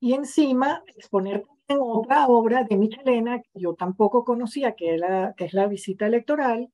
y 0.00 0.14
encima 0.14 0.82
exponer 0.96 1.44
en 1.68 1.78
otra 1.80 2.26
obra 2.26 2.64
de 2.64 2.76
Michelena 2.76 3.40
que 3.40 3.60
yo 3.60 3.74
tampoco 3.74 4.24
conocía, 4.24 4.72
que 4.72 4.94
es 4.94 5.52
la, 5.52 5.66
visita 5.68 6.06
electoral. 6.06 6.68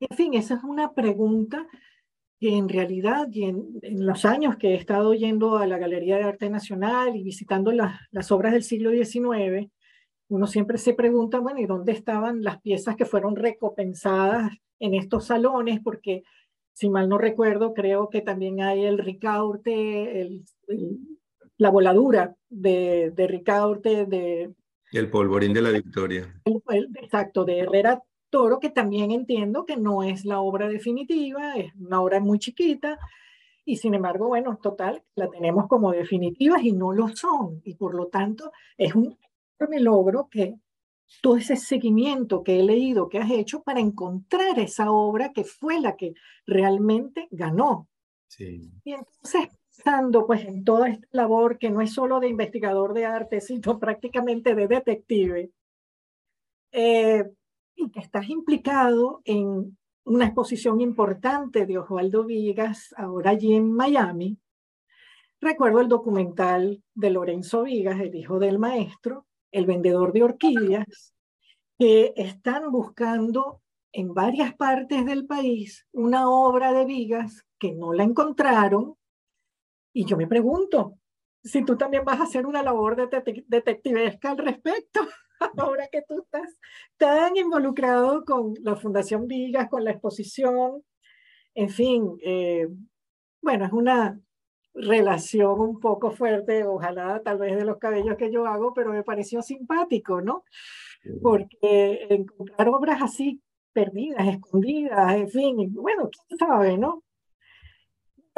En 0.00 0.16
fin, 0.16 0.34
esa 0.34 0.54
es 0.54 0.64
una 0.64 0.92
pregunta 0.92 1.66
que 2.38 2.56
en 2.56 2.68
realidad, 2.68 3.28
y 3.30 3.44
en, 3.44 3.80
los 3.82 4.24
años 4.24 4.56
que 4.56 4.70
he 4.70 4.74
estado 4.74 5.14
yendo 5.14 5.58
a 5.58 5.66
la 5.66 5.78
Galería 5.78 6.16
de 6.16 6.24
Arte 6.24 6.50
Nacional 6.50 7.16
y 7.16 7.22
visitando 7.22 7.72
las 7.72 8.32
obras 8.32 8.52
del 8.52 8.62
siglo 8.62 8.90
XIX, 8.90 9.70
uno 10.28 10.46
siempre 10.46 10.78
se 10.78 10.94
pregunta, 10.94 11.38
bueno, 11.38 11.60
¿y 11.60 11.66
dónde 11.66 11.92
estaban 11.92 12.42
las 12.42 12.60
piezas 12.60 12.96
que 12.96 13.04
fueron 13.04 13.36
recompensadas 13.36 14.52
en 14.78 14.94
estos 14.94 15.26
salones? 15.26 15.80
Porque, 15.82 16.22
si 16.72 16.88
mal 16.88 17.08
no 17.08 17.18
recuerdo, 17.18 17.74
creo 17.74 18.08
que 18.08 18.20
también 18.20 18.60
hay 18.60 18.84
el 18.84 18.98
Ricaurte, 18.98 20.20
el, 20.20 20.44
la 21.58 21.70
voladura 21.70 22.34
de, 22.48 23.12
de 23.14 23.26
Ricaurte, 23.26 24.06
de... 24.06 24.52
El 24.92 25.10
polvorín 25.10 25.52
de 25.52 25.62
la 25.62 25.70
victoria. 25.70 26.40
exacto, 27.00 27.44
de 27.44 27.60
Herrera 27.60 28.02
Toro, 28.30 28.60
que 28.60 28.70
también 28.70 29.10
entiendo 29.10 29.64
que 29.64 29.76
no 29.76 30.02
es 30.02 30.24
la 30.24 30.40
obra 30.40 30.68
definitiva, 30.68 31.54
es 31.56 31.72
una 31.76 32.00
obra 32.00 32.20
muy 32.20 32.38
chiquita, 32.38 32.98
y 33.64 33.76
sin 33.76 33.94
embargo, 33.94 34.28
bueno, 34.28 34.58
total, 34.62 35.02
la 35.14 35.28
tenemos 35.30 35.66
como 35.68 35.92
definitivas 35.92 36.62
y 36.62 36.72
no 36.72 36.92
lo 36.92 37.08
son, 37.08 37.60
y 37.64 37.74
por 37.74 37.94
lo 37.94 38.08
tanto 38.08 38.52
es 38.76 38.94
un 38.94 39.16
me 39.68 39.80
logro 39.80 40.28
que 40.30 40.56
todo 41.20 41.36
ese 41.36 41.56
seguimiento 41.56 42.42
que 42.42 42.60
he 42.60 42.62
leído, 42.62 43.08
que 43.08 43.18
has 43.18 43.30
hecho 43.30 43.62
para 43.62 43.80
encontrar 43.80 44.58
esa 44.58 44.90
obra 44.90 45.32
que 45.32 45.44
fue 45.44 45.80
la 45.80 45.96
que 45.96 46.14
realmente 46.46 47.28
ganó. 47.30 47.88
Sí. 48.28 48.72
Y 48.84 48.92
entonces, 48.92 49.48
pensando 49.76 50.26
pues 50.26 50.44
en 50.44 50.64
toda 50.64 50.88
esta 50.88 51.06
labor 51.12 51.58
que 51.58 51.70
no 51.70 51.80
es 51.80 51.92
solo 51.92 52.20
de 52.20 52.28
investigador 52.28 52.94
de 52.94 53.06
arte, 53.06 53.40
sino 53.40 53.60
prácticamente 53.78 54.54
de 54.54 54.66
detective, 54.66 55.50
eh, 56.72 57.30
y 57.76 57.90
que 57.90 58.00
estás 58.00 58.28
implicado 58.28 59.20
en 59.24 59.76
una 60.04 60.26
exposición 60.26 60.80
importante 60.80 61.66
de 61.66 61.78
Osvaldo 61.78 62.24
Vigas, 62.24 62.94
ahora 62.96 63.30
allí 63.30 63.54
en 63.54 63.72
Miami, 63.72 64.38
recuerdo 65.40 65.80
el 65.80 65.88
documental 65.88 66.82
de 66.94 67.10
Lorenzo 67.10 67.62
Vigas, 67.62 68.00
el 68.00 68.14
hijo 68.14 68.38
del 68.38 68.58
maestro, 68.58 69.26
el 69.54 69.66
vendedor 69.66 70.12
de 70.12 70.24
orquídeas, 70.24 71.14
que 71.78 72.12
están 72.16 72.70
buscando 72.70 73.62
en 73.92 74.12
varias 74.12 74.54
partes 74.54 75.06
del 75.06 75.26
país 75.26 75.86
una 75.92 76.28
obra 76.28 76.72
de 76.72 76.84
Vigas 76.84 77.44
que 77.58 77.72
no 77.72 77.92
la 77.92 78.02
encontraron. 78.02 78.96
Y 79.92 80.04
yo 80.04 80.16
me 80.16 80.26
pregunto 80.26 80.98
si 81.42 81.64
tú 81.64 81.76
también 81.76 82.04
vas 82.04 82.20
a 82.20 82.24
hacer 82.24 82.46
una 82.46 82.62
labor 82.62 82.96
de 82.96 83.44
detectivesca 83.46 84.30
al 84.30 84.38
respecto, 84.38 85.00
ahora 85.58 85.88
que 85.92 86.02
tú 86.02 86.22
estás 86.22 86.58
tan 86.96 87.36
involucrado 87.36 88.24
con 88.24 88.54
la 88.62 88.74
Fundación 88.76 89.28
Vigas, 89.28 89.68
con 89.68 89.84
la 89.84 89.92
exposición. 89.92 90.82
En 91.54 91.68
fin, 91.68 92.18
eh, 92.24 92.66
bueno, 93.40 93.66
es 93.66 93.72
una 93.72 94.18
relación 94.74 95.60
un 95.60 95.80
poco 95.80 96.10
fuerte, 96.10 96.64
ojalá 96.64 97.22
tal 97.22 97.38
vez 97.38 97.56
de 97.56 97.64
los 97.64 97.78
cabellos 97.78 98.16
que 98.16 98.30
yo 98.30 98.46
hago, 98.46 98.74
pero 98.74 98.92
me 98.92 99.04
pareció 99.04 99.42
simpático, 99.42 100.20
¿no? 100.20 100.44
Porque 101.22 102.06
encontrar 102.10 102.68
obras 102.68 103.02
así 103.02 103.40
perdidas, 103.72 104.26
escondidas, 104.26 105.14
en 105.14 105.28
fin, 105.28 105.74
bueno, 105.74 106.08
quién 106.10 106.38
sabe, 106.38 106.78
¿no? 106.78 107.02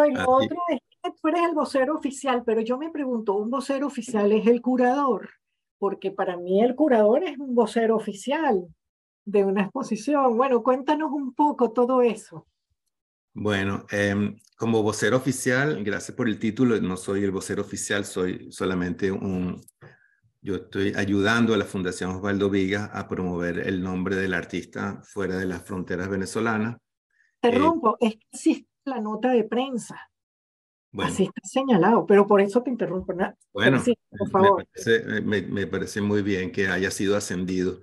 y 0.04 0.12
lo 0.12 0.30
otro 0.30 0.58
es 0.68 0.80
que 1.02 1.10
tú 1.10 1.28
eres 1.28 1.42
el 1.48 1.54
vocero 1.54 1.94
oficial, 1.94 2.42
pero 2.44 2.60
yo 2.60 2.76
me 2.76 2.90
pregunto, 2.90 3.34
¿un 3.34 3.48
vocero 3.48 3.86
oficial 3.86 4.30
es 4.32 4.46
el 4.46 4.60
curador? 4.60 5.30
Porque 5.78 6.10
para 6.10 6.36
mí 6.36 6.62
el 6.62 6.74
curador 6.74 7.24
es 7.24 7.38
un 7.38 7.54
vocero 7.54 7.96
oficial 7.96 8.68
de 9.24 9.44
una 9.44 9.62
exposición. 9.62 10.36
Bueno, 10.36 10.62
cuéntanos 10.62 11.12
un 11.12 11.34
poco 11.34 11.72
todo 11.72 12.02
eso. 12.02 12.46
Bueno, 13.38 13.84
em, 13.90 14.34
como 14.56 14.82
vocero 14.82 15.18
oficial, 15.18 15.84
gracias 15.84 16.16
por 16.16 16.26
el 16.26 16.38
título, 16.38 16.80
no 16.80 16.96
soy 16.96 17.22
el 17.22 17.30
vocero 17.30 17.60
oficial, 17.60 18.06
soy 18.06 18.50
solamente 18.50 19.12
un, 19.12 19.60
yo 20.40 20.54
estoy 20.54 20.94
ayudando 20.96 21.52
a 21.52 21.58
la 21.58 21.66
Fundación 21.66 22.12
Osvaldo 22.12 22.48
Vigas 22.48 22.88
a 22.94 23.06
promover 23.06 23.58
el 23.58 23.82
nombre 23.82 24.16
del 24.16 24.32
artista 24.32 25.02
fuera 25.02 25.36
de 25.36 25.44
las 25.44 25.62
fronteras 25.62 26.08
venezolanas. 26.08 26.78
Te 27.38 27.48
eh, 27.48 27.58
rompo, 27.58 27.98
es 28.00 28.14
que 28.14 28.26
existe 28.32 28.70
la 28.86 29.02
nota 29.02 29.28
de 29.32 29.44
prensa. 29.44 30.00
Así 30.98 31.24
está 31.24 31.40
señalado, 31.44 32.06
pero 32.06 32.26
por 32.26 32.40
eso 32.40 32.62
te 32.62 32.70
interrumpo. 32.70 33.12
Bueno, 33.52 33.84
por 34.16 34.30
favor. 34.30 34.66
me 35.26 35.66
parece 35.66 36.00
muy 36.00 36.22
bien 36.22 36.50
que 36.50 36.68
haya 36.68 36.90
sido 36.90 37.18
ascendido. 37.18 37.82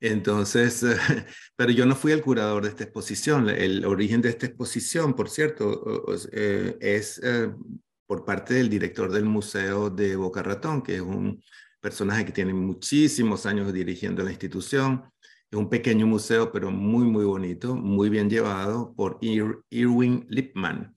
Entonces, 0.00 0.84
pero 1.56 1.72
yo 1.72 1.86
no 1.86 1.96
fui 1.96 2.12
el 2.12 2.22
curador 2.22 2.64
de 2.64 2.70
esta 2.70 2.84
exposición. 2.84 3.48
El 3.48 3.84
origen 3.84 4.20
de 4.20 4.28
esta 4.30 4.46
exposición, 4.46 5.14
por 5.14 5.30
cierto, 5.30 6.04
eh, 6.32 6.76
es 6.80 7.20
eh, 7.22 7.50
por 8.06 8.24
parte 8.24 8.54
del 8.54 8.68
director 8.68 9.10
del 9.10 9.24
Museo 9.24 9.90
de 9.90 10.16
Boca 10.16 10.42
Ratón, 10.42 10.82
que 10.82 10.96
es 10.96 11.00
un 11.00 11.42
personaje 11.80 12.24
que 12.24 12.32
tiene 12.32 12.52
muchísimos 12.52 13.46
años 13.46 13.72
dirigiendo 13.72 14.22
la 14.22 14.30
institución. 14.30 15.04
Es 15.50 15.58
un 15.58 15.68
pequeño 15.68 16.06
museo, 16.06 16.52
pero 16.52 16.70
muy, 16.70 17.04
muy 17.04 17.24
bonito, 17.24 17.76
muy 17.76 18.08
bien 18.10 18.28
llevado 18.28 18.94
por 18.94 19.18
Irwin 19.20 20.26
Lipman. 20.28 20.96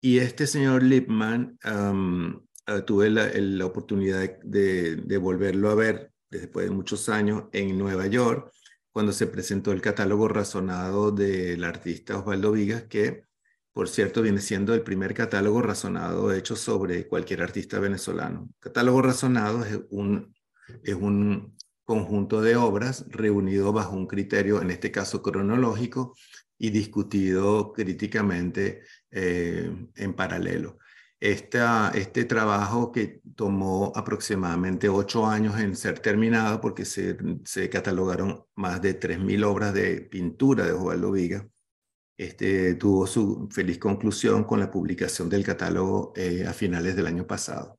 Y 0.00 0.18
este 0.18 0.46
señor 0.46 0.82
Lipman, 0.82 1.58
eh, 1.64 2.82
tuve 2.86 3.10
la, 3.10 3.66
oportunidad 3.66 4.28
de 4.42 5.18
volverlo 5.18 5.70
a 5.70 5.74
ver 5.74 6.11
después 6.40 6.66
de 6.66 6.74
muchos 6.74 7.08
años 7.08 7.44
en 7.52 7.78
Nueva 7.78 8.06
York, 8.06 8.50
cuando 8.90 9.12
se 9.12 9.26
presentó 9.26 9.72
el 9.72 9.80
catálogo 9.80 10.28
razonado 10.28 11.12
del 11.12 11.62
artista 11.64 12.18
Osvaldo 12.18 12.52
Vigas, 12.52 12.84
que 12.84 13.24
por 13.72 13.88
cierto 13.88 14.20
viene 14.22 14.40
siendo 14.40 14.74
el 14.74 14.82
primer 14.82 15.14
catálogo 15.14 15.62
razonado 15.62 16.32
hecho 16.32 16.56
sobre 16.56 17.06
cualquier 17.06 17.42
artista 17.42 17.78
venezolano. 17.78 18.48
Catálogo 18.58 19.00
razonado 19.02 19.64
es 19.64 19.78
un, 19.90 20.34
es 20.82 20.94
un 20.94 21.56
conjunto 21.84 22.42
de 22.42 22.56
obras 22.56 23.06
reunido 23.08 23.72
bajo 23.72 23.96
un 23.96 24.06
criterio, 24.06 24.60
en 24.60 24.70
este 24.70 24.90
caso 24.90 25.22
cronológico, 25.22 26.14
y 26.58 26.70
discutido 26.70 27.72
críticamente 27.72 28.82
eh, 29.10 29.70
en 29.96 30.14
paralelo. 30.14 30.78
Este 31.22 32.24
trabajo 32.24 32.90
que 32.90 33.20
tomó 33.36 33.92
aproximadamente 33.94 34.88
ocho 34.88 35.24
años 35.24 35.58
en 35.60 35.76
ser 35.76 36.00
terminado 36.00 36.60
porque 36.60 36.84
se, 36.84 37.16
se 37.44 37.70
catalogaron 37.70 38.44
más 38.56 38.82
de 38.82 38.98
3.000 38.98 39.44
obras 39.44 39.72
de 39.72 40.00
pintura 40.00 40.66
de 40.66 40.72
Osvaldo 40.72 41.12
Viga, 41.12 41.48
este, 42.16 42.74
tuvo 42.74 43.06
su 43.06 43.48
feliz 43.52 43.78
conclusión 43.78 44.42
con 44.42 44.58
la 44.58 44.70
publicación 44.70 45.28
del 45.28 45.44
catálogo 45.44 46.12
eh, 46.16 46.44
a 46.44 46.52
finales 46.52 46.96
del 46.96 47.06
año 47.06 47.24
pasado. 47.24 47.78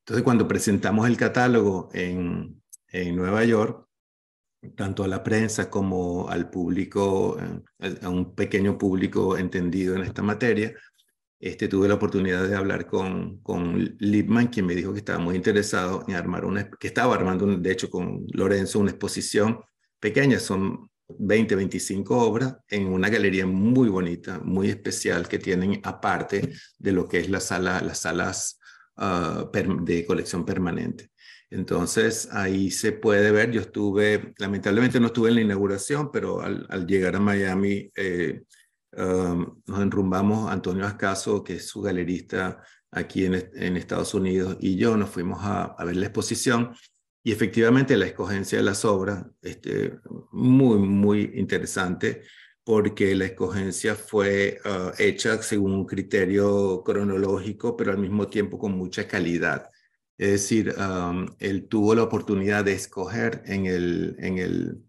Entonces, 0.00 0.24
cuando 0.24 0.48
presentamos 0.48 1.06
el 1.06 1.16
catálogo 1.16 1.90
en, 1.92 2.60
en 2.88 3.16
Nueva 3.16 3.44
York, 3.44 3.86
tanto 4.76 5.04
a 5.04 5.08
la 5.08 5.22
prensa 5.22 5.70
como 5.70 6.28
al 6.28 6.50
público, 6.50 7.38
eh, 7.78 7.94
a 8.02 8.08
un 8.08 8.34
pequeño 8.34 8.76
público 8.76 9.38
entendido 9.38 9.94
en 9.94 10.02
esta 10.02 10.22
materia, 10.22 10.74
este, 11.40 11.68
tuve 11.68 11.88
la 11.88 11.94
oportunidad 11.94 12.46
de 12.46 12.54
hablar 12.54 12.86
con, 12.86 13.38
con 13.38 13.96
Lippmann, 13.98 14.48
quien 14.48 14.66
me 14.66 14.74
dijo 14.74 14.92
que 14.92 14.98
estaba 14.98 15.18
muy 15.18 15.36
interesado 15.36 16.04
en 16.06 16.14
armar 16.14 16.44
una, 16.44 16.70
que 16.70 16.88
estaba 16.88 17.14
armando, 17.14 17.46
de 17.46 17.72
hecho, 17.72 17.88
con 17.88 18.26
Lorenzo, 18.32 18.78
una 18.78 18.90
exposición 18.90 19.58
pequeña, 19.98 20.38
son 20.38 20.90
20, 21.18 21.56
25 21.56 22.16
obras 22.16 22.56
en 22.68 22.88
una 22.88 23.08
galería 23.08 23.46
muy 23.46 23.88
bonita, 23.88 24.38
muy 24.40 24.68
especial, 24.68 25.28
que 25.28 25.38
tienen 25.38 25.80
aparte 25.82 26.52
de 26.78 26.92
lo 26.92 27.08
que 27.08 27.20
es 27.20 27.30
la 27.30 27.40
sala, 27.40 27.80
las 27.80 28.00
salas 28.00 28.58
ah, 28.96 29.50
de 29.52 30.04
colección 30.04 30.44
permanente. 30.44 31.10
Entonces 31.48 32.28
ahí 32.30 32.70
se 32.70 32.92
puede 32.92 33.32
ver, 33.32 33.50
yo 33.50 33.60
estuve, 33.60 34.34
lamentablemente 34.38 35.00
no 35.00 35.06
estuve 35.06 35.30
en 35.30 35.34
la 35.36 35.40
inauguración, 35.40 36.10
pero 36.12 36.42
al, 36.42 36.86
llegar 36.86 37.16
a 37.16 37.20
Miami 37.20 37.90
eh, 37.96 38.42
um, 38.96 39.62
nos 39.66 39.80
enrumbamos, 39.80 40.50
Antonio 40.50 40.84
Ascaso, 40.84 41.42
que 41.44 41.54
es 41.54 41.66
su 41.66 41.80
galerista 41.80 42.62
aquí 42.90 43.24
en, 43.24 43.50
en 43.54 43.76
Estados 43.76 44.14
Unidos, 44.14 44.56
y 44.60 44.76
yo 44.76 44.96
nos 44.96 45.10
fuimos 45.10 45.40
a, 45.42 45.64
a 45.64 45.84
ver 45.84 45.96
la 45.96 46.06
exposición 46.06 46.74
y 47.22 47.32
efectivamente 47.32 47.96
la 47.96 48.06
escogencia 48.06 48.58
de 48.58 48.64
las 48.64 48.84
obras, 48.84 49.26
este, 49.42 49.98
muy, 50.32 50.78
muy 50.78 51.32
interesante, 51.34 52.22
porque 52.64 53.14
la 53.14 53.26
escogencia 53.26 53.94
fue 53.94 54.58
ah, 54.64 54.92
hecha 54.98 55.42
según 55.42 55.72
un 55.72 55.86
criterio 55.86 56.82
cronológico, 56.84 57.76
pero 57.76 57.90
al 57.90 57.98
mismo 57.98 58.28
tiempo 58.28 58.58
con 58.58 58.72
mucha 58.72 59.06
calidad. 59.06 59.70
Es 60.16 60.32
decir, 60.32 60.74
él 61.38 61.66
tuvo 61.68 61.94
la 61.94 62.02
oportunidad 62.02 62.62
de 62.62 62.74
escoger 62.74 63.42
en, 63.46 63.64
el, 63.64 64.16
en, 64.18 64.36
el, 64.36 64.82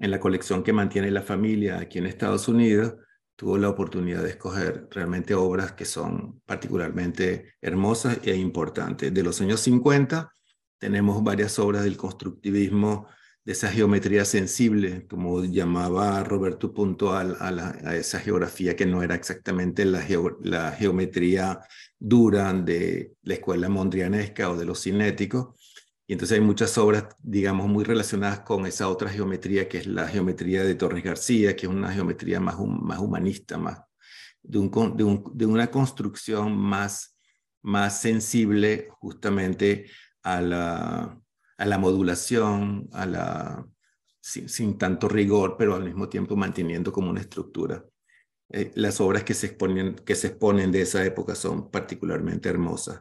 en 0.00 0.10
la 0.10 0.18
colección 0.18 0.64
que 0.64 0.72
mantiene 0.72 1.12
la 1.12 1.22
familia 1.22 1.78
aquí 1.78 1.98
en 1.98 2.06
Estados 2.06 2.48
Unidos, 2.48 2.94
tuvo 3.36 3.58
la 3.58 3.68
oportunidad 3.68 4.22
de 4.22 4.30
escoger 4.30 4.88
realmente 4.90 5.34
obras 5.34 5.72
que 5.72 5.84
son 5.84 6.40
particularmente 6.46 7.54
hermosas 7.60 8.18
e 8.24 8.34
importantes. 8.36 9.12
De 9.12 9.22
los 9.22 9.40
años 9.40 9.60
50 9.60 10.34
tenemos 10.78 11.22
varias 11.22 11.58
obras 11.58 11.84
del 11.84 11.96
constructivismo 11.96 13.08
de 13.44 13.52
esa 13.52 13.70
geometría 13.70 14.24
sensible, 14.24 15.06
como 15.06 15.44
llamaba 15.44 16.24
Roberto 16.24 16.72
Puntual 16.72 17.36
a, 17.40 17.94
esa 17.94 18.18
geografía 18.18 18.74
que 18.74 18.86
no 18.86 19.02
era 19.02 19.14
exactamente 19.14 19.84
la, 19.84 20.00
geometría 20.72 21.60
dura 21.98 22.52
de 22.54 23.12
la 23.22 23.34
escuela 23.34 23.68
mondrianesca 23.68 24.50
o 24.50 24.56
de 24.56 24.64
los 24.64 24.82
cinéticos. 24.82 25.63
Y 26.06 26.12
entonces 26.12 26.38
hay 26.38 26.44
muchas 26.44 26.76
obras, 26.76 27.06
digamos, 27.22 27.66
muy 27.66 27.84
relacionadas 27.84 28.40
con 28.40 28.66
esa 28.66 28.88
otra 28.88 29.08
geometría, 29.08 29.68
que 29.68 29.78
es 29.78 29.86
la 29.86 30.06
geometría 30.06 30.62
de 30.62 30.74
Torres 30.74 31.02
García, 31.02 31.56
que 31.56 31.66
es 31.66 31.72
una 31.72 31.92
geometría 31.92 32.40
más, 32.40 32.56
más 32.58 32.98
humanista, 32.98 33.56
más 33.56 33.80
de, 34.42 34.58
un, 34.58 34.96
de, 34.96 35.04
un, 35.04 35.24
de 35.34 35.46
una 35.46 35.70
construcción 35.70 36.56
más, 36.56 37.16
más 37.62 38.00
sensible 38.00 38.88
justamente 39.00 39.86
a 40.22 40.40
la, 40.42 41.20
a 41.56 41.66
la 41.66 41.78
modulación, 41.78 42.88
a 42.92 43.06
la, 43.06 43.66
sin, 44.20 44.78
tanto 44.78 45.08
rigor, 45.08 45.56
pero 45.58 45.74
al 45.74 45.84
mismo 45.84 46.08
tiempo 46.08 46.36
manteniendo 46.36 46.92
como 46.92 47.10
una 47.10 47.20
estructura. 47.20 47.84
Eh, 48.50 48.72
las 48.74 49.00
obras 49.00 49.24
que 49.24 49.34
se, 49.34 49.46
exponen, 49.46 49.96
que 49.96 50.14
se 50.14 50.28
exponen 50.28 50.72
de 50.72 50.82
esa 50.82 51.04
época 51.04 51.34
son 51.34 51.70
particularmente 51.70 52.48
hermosas. 52.48 53.00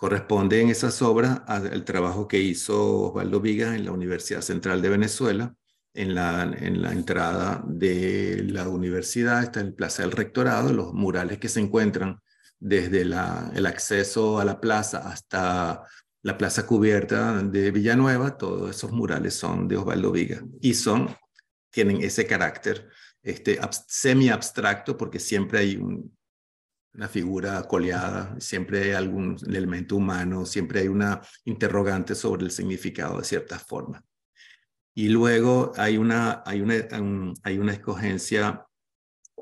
Corresponden 0.00 0.70
esas 0.70 1.02
obras 1.02 1.42
al 1.46 1.84
trabajo 1.84 2.26
que 2.26 2.40
hizo 2.40 3.08
Osvaldo 3.08 3.38
Vigas 3.38 3.76
en 3.76 3.84
la 3.84 3.92
Universidad 3.92 4.40
Central 4.40 4.80
de 4.80 4.88
Venezuela, 4.88 5.54
en 5.92 6.14
la, 6.14 6.42
en 6.42 6.80
la 6.80 6.92
entrada 6.92 7.62
de 7.66 8.42
la 8.46 8.66
universidad, 8.66 9.42
está 9.42 9.60
en 9.60 9.74
Plaza 9.74 10.02
del 10.02 10.12
Rectorado, 10.12 10.72
los 10.72 10.94
murales 10.94 11.36
que 11.36 11.50
se 11.50 11.60
encuentran 11.60 12.18
desde 12.58 13.02
el 13.02 13.66
acceso 13.66 14.40
a 14.40 14.46
la 14.46 14.58
plaza 14.58 15.06
hasta 15.06 15.84
la 16.22 16.38
plaza 16.38 16.64
cubierta 16.64 17.42
de 17.42 17.70
Villanueva, 17.70 18.38
todos 18.38 18.74
esos 18.74 18.92
murales 18.92 19.34
son 19.34 19.68
de 19.68 19.76
Osvaldo 19.76 20.12
Viga 20.12 20.42
y 20.62 20.72
son, 20.72 21.14
tienen 21.70 22.00
ese 22.00 22.26
carácter 22.26 22.88
este, 23.22 23.60
semi-abstracto 23.86 24.96
porque 24.96 25.20
siempre 25.20 25.58
hay 25.58 25.78
una 26.94 27.08
figura 27.08 27.62
coleada, 27.64 28.36
siempre 28.40 28.82
hay 28.82 28.90
algún 28.92 29.36
elemento 29.46 29.96
humano, 29.96 30.44
siempre 30.44 30.80
hay 30.80 30.88
una 30.88 31.20
interrogante 31.44 32.14
sobre 32.14 32.44
el 32.44 32.50
significado 32.50 33.18
de 33.18 33.24
ciertas 33.24 33.62
formas. 33.62 34.02
Y 34.94 35.08
luego 35.08 35.72
hay 35.76 35.96
una, 35.96 36.42
hay 36.44 36.60
una, 36.60 36.74
hay 37.42 37.58
una 37.58 37.72
escogencia, 37.72 38.66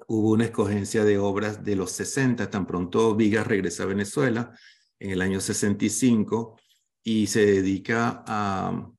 hubo 0.07 0.33
una 0.33 0.45
escogencia 0.45 1.05
de 1.05 1.19
obras 1.19 1.65
de 1.65 1.77
los 1.77 1.93
60, 1.93 2.51
tan 2.51 2.67
pronto 2.67 3.17
Vigas 3.17 3.47
regresa 3.47 3.85
a 3.85 3.87
Venezuela 3.87 4.53
en 4.99 5.11
el 5.11 5.23
año 5.23 5.41
65, 5.41 6.59
y 7.03 7.27
se 7.29 7.47
dedica 7.47 8.23
a, 8.27 8.91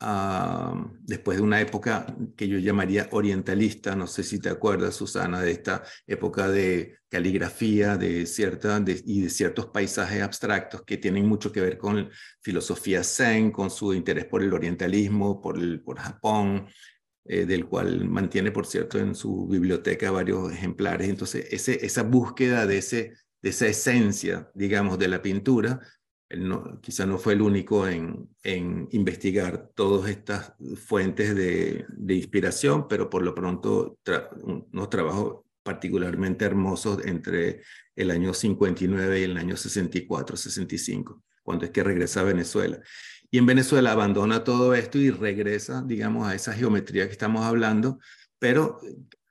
después 0.00 1.38
de 1.38 1.42
una 1.42 1.60
época 1.60 2.06
que 2.36 2.46
yo 2.46 2.58
llamaría 2.58 3.08
orientalista, 3.10 3.96
no 3.96 4.06
sé 4.06 4.22
si 4.22 4.38
te 4.38 4.48
acuerdas, 4.48 4.94
Susana, 4.94 5.40
de 5.40 5.50
esta 5.50 5.82
época 6.06 6.48
de 6.48 6.98
caligrafía 7.08 7.96
de 7.96 8.26
cierta, 8.26 8.82
y 8.86 9.22
de 9.22 9.30
ciertos 9.30 9.66
paisajes 9.66 10.22
abstractos 10.22 10.82
que 10.82 10.98
tienen 10.98 11.26
mucho 11.26 11.50
que 11.50 11.60
ver 11.60 11.78
con 11.78 12.10
filosofía 12.42 13.02
zen, 13.02 13.50
con 13.50 13.70
su 13.70 13.92
interés 13.92 14.26
por 14.26 14.42
el 14.42 14.52
orientalismo, 14.52 15.40
por, 15.40 15.58
el, 15.58 15.80
por 15.80 15.98
Japón, 15.98 16.68
eh, 17.24 17.44
del 17.44 17.66
cual 17.66 18.08
mantiene, 18.08 18.52
por 18.52 18.66
cierto, 18.66 18.98
en 18.98 19.14
su 19.14 19.46
biblioteca 19.48 20.10
varios 20.10 20.52
ejemplares. 20.52 21.08
Entonces, 21.08 21.46
esa 21.50 22.02
búsqueda 22.02 22.66
de, 22.66 22.78
ese, 22.78 23.14
de 23.42 23.50
esa 23.50 23.66
esencia, 23.66 24.50
digamos, 24.54 24.98
de 24.98 25.08
la 25.08 25.22
pintura, 25.22 25.80
no, 26.30 26.80
quizá 26.80 27.06
no 27.06 27.18
fue 27.18 27.32
el 27.32 27.42
único 27.42 27.88
en, 27.88 28.28
en 28.42 28.88
investigar 28.92 29.70
todas 29.74 30.10
estas 30.10 30.52
fuentes 30.76 31.34
de, 31.34 31.86
de, 31.88 32.14
inspiración, 32.14 32.86
pero 32.86 33.08
por 33.08 33.22
lo 33.22 33.34
pronto 33.34 33.98
unos 34.42 34.90
trabajos 34.90 35.44
particularmente 35.62 36.44
hermosos 36.44 37.04
entre 37.04 37.62
el 37.96 38.10
año 38.10 38.34
59 38.34 39.20
y 39.20 39.24
el 39.24 39.36
año 39.36 39.56
64, 39.56 40.36
65, 40.36 41.22
cuando 41.42 41.64
es 41.64 41.70
que 41.70 41.82
regresa 41.82 42.20
a 42.20 42.24
Venezuela. 42.24 42.80
Y 43.30 43.38
en 43.38 43.46
Venezuela 43.46 43.92
abandona 43.92 44.44
todo 44.44 44.74
esto 44.74 44.98
y 44.98 45.10
regresa, 45.10 45.82
digamos, 45.86 46.26
a 46.26 46.34
esa 46.34 46.52
geometría 46.52 47.06
que 47.06 47.12
estamos 47.12 47.44
hablando, 47.44 47.98
pero 48.38 48.80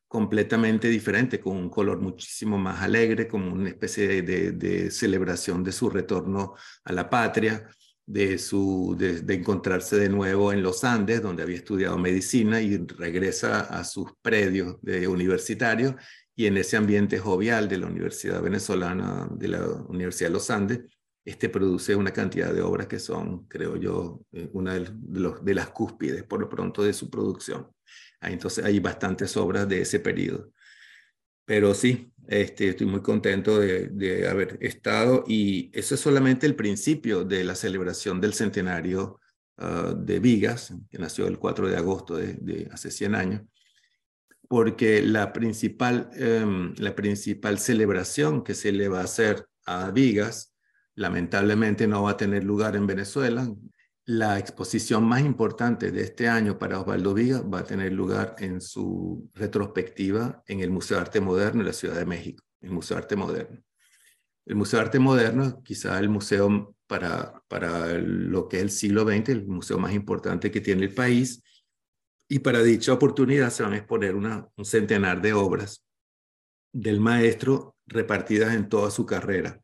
completamente 0.07 0.87
diferente, 0.87 1.39
con 1.39 1.57
un 1.57 1.69
color 1.69 1.99
muchísimo 1.99 2.57
más 2.57 2.81
alegre, 2.81 3.27
como 3.27 3.53
una 3.53 3.69
especie 3.69 4.21
de, 4.21 4.91
celebración 4.91 5.63
de 5.63 5.71
su 5.71 5.89
retorno 5.89 6.55
a 6.83 6.93
la 6.93 7.09
patria, 7.09 7.69
de, 8.05 8.37
su, 8.37 8.95
de, 8.97 9.33
encontrarse 9.33 9.97
de 9.97 10.09
nuevo 10.09 10.53
en 10.53 10.63
los 10.63 10.83
Andes, 10.83 11.21
donde 11.21 11.43
había 11.43 11.57
estudiado 11.57 11.97
medicina 11.97 12.61
y 12.61 12.77
regresa 12.77 13.59
a 13.61 13.83
sus 13.83 14.11
predios 14.21 14.77
de 14.81 15.07
universitarios 15.07 15.95
y 16.35 16.45
en 16.45 16.55
ese 16.55 16.77
ambiente 16.77 17.17
jovial 17.19 17.67
de 17.67 17.79
la 17.79 17.87
Universidad 17.87 18.41
Venezolana, 18.41 19.27
de 19.31 19.47
la 19.47 19.65
Universidad 19.89 20.29
de 20.29 20.33
los 20.33 20.49
Andes, 20.51 20.79
este 21.27 21.49
produce 21.49 21.93
una 21.93 22.13
cantidad 22.13 22.53
de 22.53 22.61
obras 22.61 22.87
que 22.87 22.99
son, 22.99 23.47
creo 23.47 23.75
yo, 23.75 24.21
eh, 24.31 24.49
una 24.53 24.75
de, 24.75 25.53
las 25.53 25.69
cúspides, 25.71 26.23
por 26.23 26.39
lo 26.39 26.47
pronto, 26.47 26.83
de 26.83 26.93
su 26.93 27.09
producción. 27.09 27.67
Ah, 28.19 28.31
entonces 28.31 28.65
hay 28.65 28.79
bastantes 28.79 29.35
obras 29.37 29.67
de 29.67 29.81
ese 29.81 29.99
periodo. 29.99 30.51
Pero 31.45 31.73
sí, 31.73 32.11
este, 32.27 32.69
estoy 32.69 32.87
muy 32.87 33.01
contento 33.01 33.59
de, 33.59 34.27
haber 34.27 34.57
estado 34.61 35.23
y 35.27 35.71
eso 35.73 35.95
es 35.95 36.01
solamente 36.01 36.45
el 36.45 36.55
principio 36.55 37.23
de 37.23 37.43
la 37.43 37.55
celebración 37.55 38.19
del 38.19 38.33
centenario 38.33 39.19
ah, 39.57 39.93
de 39.97 40.19
Vigas, 40.19 40.73
que 40.89 40.97
nació 40.97 41.27
el 41.27 41.39
4 41.39 41.69
de 41.69 41.77
agosto 41.77 42.17
de, 42.17 42.67
hace 42.71 42.91
100 42.91 43.15
años, 43.15 43.41
porque 44.49 45.01
la 45.01 45.33
principal, 45.33 46.09
em, 46.13 46.73
la 46.77 46.95
principal 46.95 47.59
celebración 47.59 48.43
que 48.43 48.53
se 48.53 48.71
le 48.71 48.87
va 48.89 49.01
a 49.01 49.05
hacer 49.05 49.45
a 49.65 49.91
Vigas, 49.91 50.53
lamentablemente 50.95 51.87
no 51.87 52.03
va 52.03 52.11
a 52.11 52.17
tener 52.17 52.43
lugar 52.43 52.75
en 52.75 52.87
Venezuela, 52.87 53.47
la 54.07 54.39
exposición 54.39 55.03
más 55.03 55.19
importante 55.19 55.91
de 55.91 56.01
este 56.01 56.29
año 56.29 56.57
para 56.57 56.79
Osvaldo 56.79 57.13
Viga 57.13 57.41
va 57.41 57.59
a 57.59 57.63
tener 57.65 57.91
lugar 57.91 58.37
en 58.39 58.61
su 58.61 59.29
retrospectiva 59.33 60.43
en 60.47 60.61
el 60.61 60.71
Museo 60.71 60.95
de 60.95 61.01
Arte 61.01 61.19
Moderno 61.19 61.59
de 61.59 61.67
la 61.67 61.73
Ciudad 61.73 61.97
de 61.97 62.05
México, 62.05 62.41
el 62.61 62.71
Museo 62.71 62.95
de 62.95 63.03
Arte 63.03 63.17
Moderno. 63.17 63.61
El 64.45 64.55
Museo 64.55 64.79
de 64.79 64.85
Arte 64.85 64.99
Moderno, 64.99 65.61
quizá 65.61 65.99
el 65.99 66.07
museo 66.07 66.73
para, 66.87 67.43
para 67.49 67.97
lo 67.97 68.47
que 68.47 68.57
es 68.57 68.63
el 68.63 68.69
siglo 68.69 69.03
XX, 69.03 69.27
el 69.27 69.45
museo 69.45 69.77
más 69.77 69.93
importante 69.93 70.51
que 70.51 70.61
tiene 70.61 70.85
el 70.85 70.93
país, 70.93 71.43
y 72.29 72.39
para 72.39 72.63
dicha 72.63 72.93
oportunidad 72.93 73.49
se 73.49 73.63
van 73.63 73.73
a 73.73 73.77
exponer 73.77 74.15
un 74.15 74.65
centenar 74.65 75.21
de 75.21 75.33
obras 75.33 75.83
del 76.71 77.01
maestro 77.01 77.75
repartidas 77.85 78.55
en 78.55 78.69
toda 78.69 78.89
su 78.89 79.05
carrera. 79.05 79.61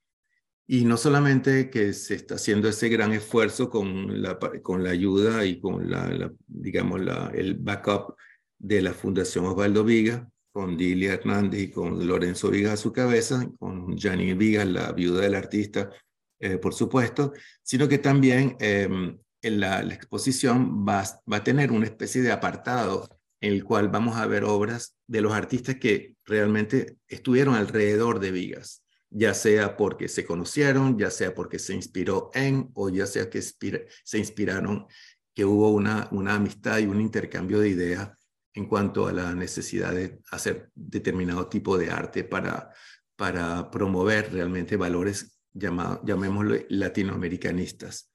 Y 0.73 0.85
no 0.85 0.97
solamente 0.97 1.69
que 1.69 1.93
se 1.93 2.15
está 2.15 2.33
haciendo 2.33 2.67
ese 2.67 2.89
gran 2.89 3.13
esfuerzo 3.13 3.69
con 3.69 4.23
la, 4.23 4.39
con 4.63 4.83
la 4.83 4.89
ayuda 4.89 5.45
y 5.45 5.59
con 5.59 5.87
la, 5.87 6.31
digamos, 6.47 6.99
el 7.35 7.53
backup 7.53 8.15
de 8.57 8.81
la 8.81 8.91
Fundación 8.91 9.45
Osvaldo 9.45 9.83
Viga, 9.83 10.27
con 10.51 10.75
Dilia 10.75 11.13
Hernández 11.13 11.61
y 11.61 11.69
con 11.69 12.07
Lorenzo 12.07 12.49
Viga 12.49 12.73
a 12.73 12.77
su 12.77 12.91
cabeza, 12.91 13.47
con 13.59 13.95
Janine 13.95 14.33
Viga, 14.33 14.65
la 14.65 14.91
viuda 14.93 15.21
del 15.21 15.35
artista, 15.35 15.91
eh, 16.39 16.57
por 16.57 16.73
supuesto, 16.73 17.33
sino 17.61 17.87
que 17.87 17.99
también 17.99 18.57
em, 18.59 19.15
en 19.43 19.59
la, 19.59 19.81
exposición 19.81 20.83
va, 20.89 21.03
va 21.31 21.37
a 21.37 21.43
tener 21.43 21.71
una 21.71 21.85
especie 21.85 22.23
de 22.23 22.31
apartado 22.31 23.07
en 23.41 23.53
el 23.53 23.63
cual 23.63 23.89
vamos 23.89 24.15
a 24.15 24.25
ver 24.25 24.43
obras 24.43 24.95
de 25.05 25.21
los 25.21 25.33
artistas 25.33 25.75
que 25.75 26.15
realmente 26.25 26.97
estuvieron 27.07 27.53
alrededor 27.53 28.19
de 28.19 28.31
Vigas, 28.31 28.82
ya 29.13 29.33
sea 29.33 29.77
porque 29.77 30.07
se 30.07 30.25
conocieron, 30.25 30.97
ya 30.97 31.11
sea 31.11 31.35
porque 31.35 31.59
se 31.59 31.75
inspiró 31.75 32.31
en, 32.33 32.71
o 32.73 32.89
ya 32.89 33.05
sea 33.05 33.29
que 33.29 33.41
se 33.41 34.17
inspiraron, 34.17 34.87
que 35.35 35.45
hubo 35.45 35.69
una, 35.71 36.07
una 36.11 36.35
amistad 36.35 36.79
y 36.79 36.85
un 36.85 36.99
intercambio 36.99 37.59
de 37.59 37.69
ideas 37.69 38.11
en 38.53 38.67
cuanto 38.67 39.07
a 39.07 39.13
la 39.13 39.33
necesidad 39.33 39.93
de 39.93 40.19
hacer 40.31 40.69
determinado 40.75 41.47
tipo 41.47 41.77
de 41.77 41.91
arte 41.91 42.23
para, 42.23 42.71
para 43.15 43.69
promover 43.69 44.31
realmente 44.33 44.77
valores 44.77 45.39
llamados, 45.53 45.99
llamémoslo 46.03 46.55
latinoamericanistas. 46.69 48.11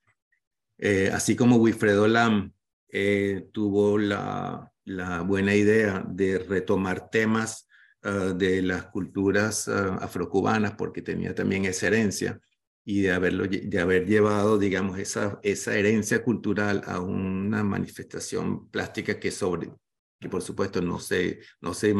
Eh, 0.78 1.10
así 1.12 1.34
como 1.34 1.56
Wilfredo 1.56 2.06
Lam 2.06 2.52
eh, 2.88 3.48
tuvo 3.52 3.98
la, 3.98 4.72
la, 4.84 5.22
buena 5.22 5.54
idea 5.54 6.04
de 6.08 6.38
retomar 6.38 7.10
temas 7.10 7.67
ah, 8.02 8.32
de 8.36 8.62
las 8.62 8.86
culturas 8.86 9.68
uh, 9.68 9.98
afrocubanas, 10.00 10.72
porque 10.72 11.02
tenía 11.02 11.34
también 11.34 11.64
esa 11.64 11.88
herencia, 11.88 12.40
y 12.84 13.02
de, 13.02 13.12
haberlo, 13.12 13.46
de 13.46 13.78
haber 13.80 14.06
llevado, 14.06 14.58
digamos, 14.58 14.98
esa, 14.98 15.38
esa 15.42 15.76
herencia 15.76 16.22
cultural 16.22 16.82
a 16.86 17.00
una 17.00 17.62
manifestación 17.62 18.68
plástica 18.70 19.20
que, 19.20 19.30
sobre, 19.30 19.70
que 20.18 20.28
por 20.30 20.40
supuesto 20.40 20.80
no 20.80 20.98
se, 20.98 21.40
no 21.60 21.74
se 21.74 21.94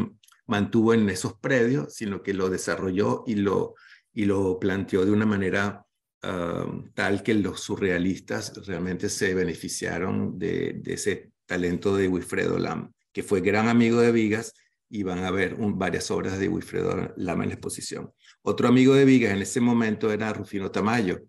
mantuvo 0.47 0.95
en 0.95 1.09
esos 1.11 1.35
predios, 1.35 1.95
sino 1.95 2.23
que 2.23 2.33
lo 2.33 2.49
desarrolló 2.49 3.23
y 3.27 3.35
lo, 3.35 3.75
y 4.15 4.25
lo 4.25 4.59
planteó 4.59 5.05
de 5.05 5.13
una 5.13 5.27
manera 5.27 5.85
Um, 6.21 6.91
tal 6.95 7.23
que 7.23 7.33
los 7.33 7.61
surrealistas 7.61 8.67
realmente 8.67 9.09
se 9.09 9.35
beneficiaron 9.35 10.37
de, 10.37 10.83
ese 10.87 11.31
talento 11.47 11.95
de 11.95 12.09
Wilfredo 12.09 12.59
Lam, 12.59 12.93
que 13.13 13.23
fue 13.23 13.41
gran 13.41 13.69
amigo 13.69 14.01
de 14.01 14.11
Vigas 14.11 14.53
y 14.91 15.03
van 15.03 15.25
a 15.25 15.31
ver 15.31 15.57
varias 15.59 16.11
obras 16.11 16.39
de 16.39 16.49
Wilfredo 16.49 17.13
Lam 17.17 17.43
en 17.43 17.49
la 17.49 17.55
exposición. 17.55 18.13
Otro 18.43 18.69
amigo 18.69 18.95
de 18.95 19.05
Vigas 19.05 19.33
en 19.33 19.43
ese 19.43 19.61
momento 19.61 20.13
era 20.13 20.33
Rufino 20.33 20.71
Tamayo. 20.71 21.21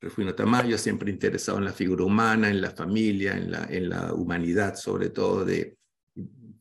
Rufino 0.00 0.34
Tamayo 0.34 0.76
siempre 0.76 1.10
interesado 1.10 1.58
en 1.58 1.64
la 1.64 1.72
figura 1.72 2.04
humana, 2.04 2.50
en 2.50 2.60
la 2.60 2.70
familia, 2.70 3.36
en 3.36 3.50
la, 3.50 3.64
en 3.70 3.88
la 3.88 4.12
humanidad, 4.12 4.74
sobre 4.74 5.10
todo 5.10 5.44
de, 5.44 5.76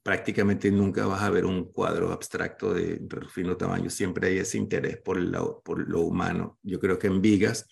prácticamente 0.04 0.70
nunca 0.70 1.06
vas 1.06 1.24
a 1.24 1.30
ver 1.30 1.45
un 1.45 1.72
cuadro 1.72 2.12
abstracto 2.12 2.74
de 2.74 3.01
Rufino 3.08 3.56
Tamayo, 3.56 3.89
siempre 3.89 4.28
hay 4.28 4.38
ese 4.38 4.58
interés 4.58 4.97
por, 4.97 5.18
por 5.64 5.88
lo 5.88 6.01
humano. 6.01 6.60
Yo 6.62 6.80
creo 6.80 6.99
que 6.99 7.08
en 7.08 7.22
Vigas 7.22 7.66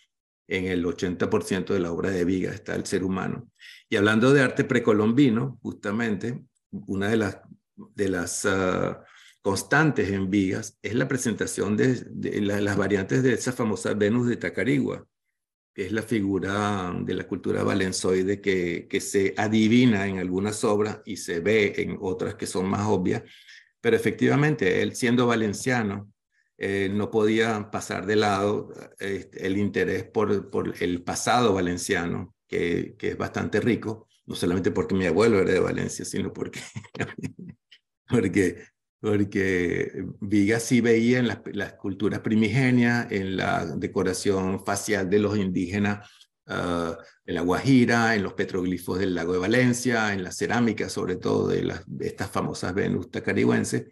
en 0.48 0.66
el 0.66 0.84
80% 0.86 1.74
de 1.74 1.80
la 1.80 1.92
obra 1.92 2.10
de 2.10 2.26
Viga 2.26 2.52
está 2.52 2.76
el 2.76 2.86
ser 2.86 3.04
humano. 3.04 3.50
Y 3.90 3.96
hablando 3.96 4.34
de 4.34 4.42
arte 4.42 4.66
precolombino, 4.66 5.58
justamente, 5.62 6.44
una 6.72 7.08
de 7.08 7.18
las, 7.18 7.38
de 7.96 8.10
las 8.10 8.46
ah, 8.46 9.04
constantes 9.42 10.10
en 10.12 10.30
Vigas 10.30 10.78
es 10.82 10.96
la 10.96 11.08
presentación 11.08 11.76
de, 11.78 12.06
las 12.42 12.78
variantes 12.78 13.24
de 13.24 13.34
esa 13.34 13.52
famosa 13.52 13.94
Venus 13.94 14.28
de 14.28 14.38
Tacarigua, 14.38 15.06
que 15.74 15.86
es 15.86 15.92
la 15.92 16.02
figura 16.02 16.94
de 17.02 17.14
la 17.14 17.28
cultura 17.28 17.64
valenzoide 17.64 18.42
que, 18.42 18.88
que 18.90 19.02
se 19.02 19.34
adivina 19.38 20.08
en 20.08 20.20
algunas 20.20 20.64
obras 20.64 21.00
y 21.06 21.18
se 21.18 21.40
ve 21.40 21.74
en 21.78 21.98
otras 22.02 22.36
que 22.36 22.46
son 22.46 22.68
más 22.68 22.88
obvias, 22.88 23.24
pero 23.82 23.96
efectivamente, 23.96 24.82
él 24.82 24.96
siendo 24.96 25.26
valenciano, 25.28 26.12
eh, 26.58 26.90
no 26.94 27.10
podía 27.10 27.72
pasar 27.72 28.06
de 28.06 28.16
lado 28.16 28.72
eh, 29.00 29.32
el 29.34 29.58
interés 29.58 30.04
por, 30.04 30.52
por, 30.52 30.76
el 30.80 31.02
pasado 31.02 31.56
valenciano, 31.56 32.36
que, 32.48 32.96
que, 33.00 33.10
es 33.10 33.18
bastante 33.18 33.60
rico, 33.60 34.08
no 34.28 34.36
solamente 34.36 34.70
porque 34.70 34.94
mi 34.94 35.08
abuelo 35.08 35.40
era 35.40 35.54
de 35.54 35.60
Valencia, 35.60 36.06
sino 36.06 36.32
porque, 36.32 36.60
porque, 38.12 38.64
porque 38.99 40.05
Vigas 40.20 40.64
sí 40.64 40.82
veía 40.82 41.20
en 41.20 41.28
las, 41.28 41.39
las, 41.53 41.74
culturas 41.74 42.20
primigenias, 42.20 43.12
en 43.12 43.38
la 43.38 43.66
decoración 43.66 44.64
facial 44.66 45.09
de 45.09 45.20
los 45.20 45.38
indígenas, 45.38 46.09
uh, 46.47 46.93
en 47.26 47.36
la 47.36 47.41
Guajira, 47.41 48.16
en 48.16 48.24
los 48.24 48.34
petroglifos 48.34 48.99
del 48.99 49.16
lago 49.16 49.34
de 49.34 49.39
Valencia, 49.39 50.14
en 50.14 50.24
la 50.24 50.32
cerámica, 50.32 50.89
sobre 50.89 51.16
todo 51.16 51.47
de, 51.47 51.74
estas 51.99 52.30
famosas 52.30 52.74
Venus 52.74 53.09
tacarigüenses 53.09 53.86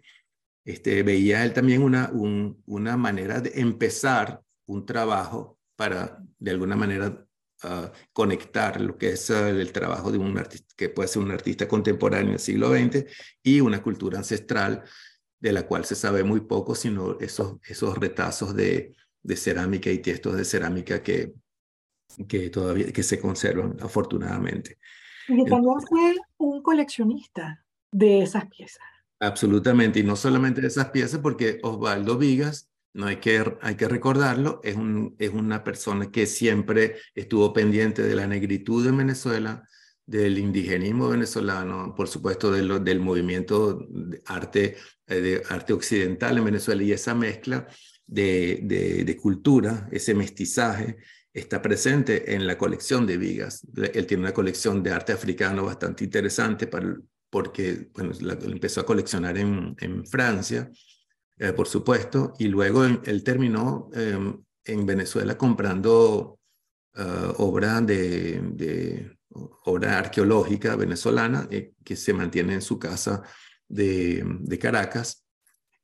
este, 0.64 1.02
veía 1.02 1.44
él 1.44 1.52
también 1.52 1.82
una, 1.82 2.10
una 2.12 2.96
manera 2.96 3.40
de 3.40 3.52
empezar 3.60 4.40
un 4.66 4.86
trabajo 4.86 5.58
para, 5.76 6.18
de 6.38 6.50
alguna 6.50 6.76
manera, 6.76 7.26
ah, 7.62 7.92
conectar 8.12 8.80
lo 8.80 8.96
que 8.96 9.10
es 9.10 9.30
ah, 9.30 9.48
el 9.48 9.72
trabajo 9.72 10.10
de 10.10 10.18
un 10.18 10.36
artista, 10.38 10.74
que 10.76 10.88
puede 10.88 11.08
ser 11.08 11.22
un 11.22 11.30
artista 11.30 11.68
contemporáneo 11.68 12.30
del 12.30 12.38
siglo 12.38 12.70
XX 12.70 13.04
y 13.42 13.60
una 13.60 13.82
cultura 13.82 14.18
ancestral 14.18 14.84
de 15.38 15.52
la 15.52 15.66
cual 15.66 15.84
se 15.84 15.94
sabe 15.94 16.22
muy 16.22 16.40
poco, 16.40 16.74
sino 16.74 17.18
esos, 17.18 17.56
esos 17.66 17.96
retazos 17.98 18.54
de, 18.54 18.94
de 19.22 19.36
cerámica 19.36 19.90
y 19.90 19.98
textos 19.98 20.36
de 20.36 20.44
cerámica 20.44 21.02
que, 21.02 21.34
que 22.28 22.50
todavía 22.50 22.92
que 22.92 23.02
se 23.02 23.18
conservan 23.18 23.76
afortunadamente. 23.80 24.78
Y 25.28 25.44
también 25.44 25.74
fue 25.88 26.16
un 26.38 26.62
coleccionista 26.62 27.64
de 27.90 28.22
esas 28.22 28.46
piezas. 28.46 28.84
Absolutamente, 29.20 30.00
y 30.00 30.02
no 30.02 30.16
solamente 30.16 30.60
de 30.60 30.68
esas 30.68 30.90
piezas, 30.90 31.20
porque 31.20 31.58
Osvaldo 31.62 32.16
Vigas, 32.16 32.69
no 32.92 33.06
hay 33.06 33.16
que, 33.16 33.44
hay 33.62 33.76
que 33.76 33.88
recordarlo, 33.88 34.60
es, 34.64 34.76
un, 34.76 35.14
es 35.18 35.30
una 35.30 35.62
persona 35.62 36.10
que 36.10 36.26
siempre 36.26 36.96
estuvo 37.14 37.52
pendiente 37.52 38.02
de 38.02 38.14
la 38.14 38.26
negritud 38.26 38.86
en 38.86 38.96
Venezuela, 38.96 39.64
del 40.10 40.38
indigenismo 40.38 41.08
venezolano, 41.08 41.94
por 41.94 42.08
supuesto 42.08 42.50
de 42.50 42.80
del 42.80 42.98
movimiento 42.98 43.86
de 43.88 44.20
arte, 44.26 44.76
eh, 45.06 45.20
de 45.20 45.42
arte 45.48 45.72
occidental 45.72 46.36
en 46.36 46.44
Venezuela 46.44 46.82
y 46.82 46.90
esa 46.90 47.14
mezcla 47.14 47.68
de, 48.06 49.04
de, 49.06 49.16
cultura, 49.16 49.88
ese 49.92 50.14
mestizaje, 50.14 50.96
está 51.32 51.62
presente 51.62 52.34
en 52.34 52.44
la 52.44 52.58
colección 52.58 53.06
de 53.06 53.18
Vigas. 53.18 53.64
Él 53.94 54.04
tiene 54.06 54.24
una 54.24 54.34
colección 54.34 54.82
de 54.82 54.90
arte 54.90 55.12
africano 55.12 55.64
bastante 55.64 56.02
interesante 56.02 56.66
para, 56.66 56.96
porque 57.30 57.88
bueno, 57.94 58.12
empezó 58.46 58.80
a 58.80 58.86
coleccionar 58.86 59.38
en, 59.38 59.76
en 59.78 60.04
Francia, 60.04 60.68
eh, 61.40 61.54
por 61.54 61.66
supuesto, 61.66 62.34
y 62.38 62.48
luego 62.48 62.84
él 62.84 63.24
terminó 63.24 63.88
em, 63.94 64.44
en 64.62 64.84
Venezuela 64.84 65.38
comprando 65.38 66.38
uh, 66.96 67.32
obra 67.38 67.80
de, 67.80 69.16
obra 69.64 69.98
arqueológica 69.98 70.76
venezolana 70.76 71.48
eh, 71.50 71.72
que 71.82 71.96
se 71.96 72.12
mantiene 72.12 72.52
en 72.52 72.60
su 72.60 72.78
casa 72.78 73.22
de, 73.66 74.22
de 74.40 74.58
Caracas. 74.58 75.24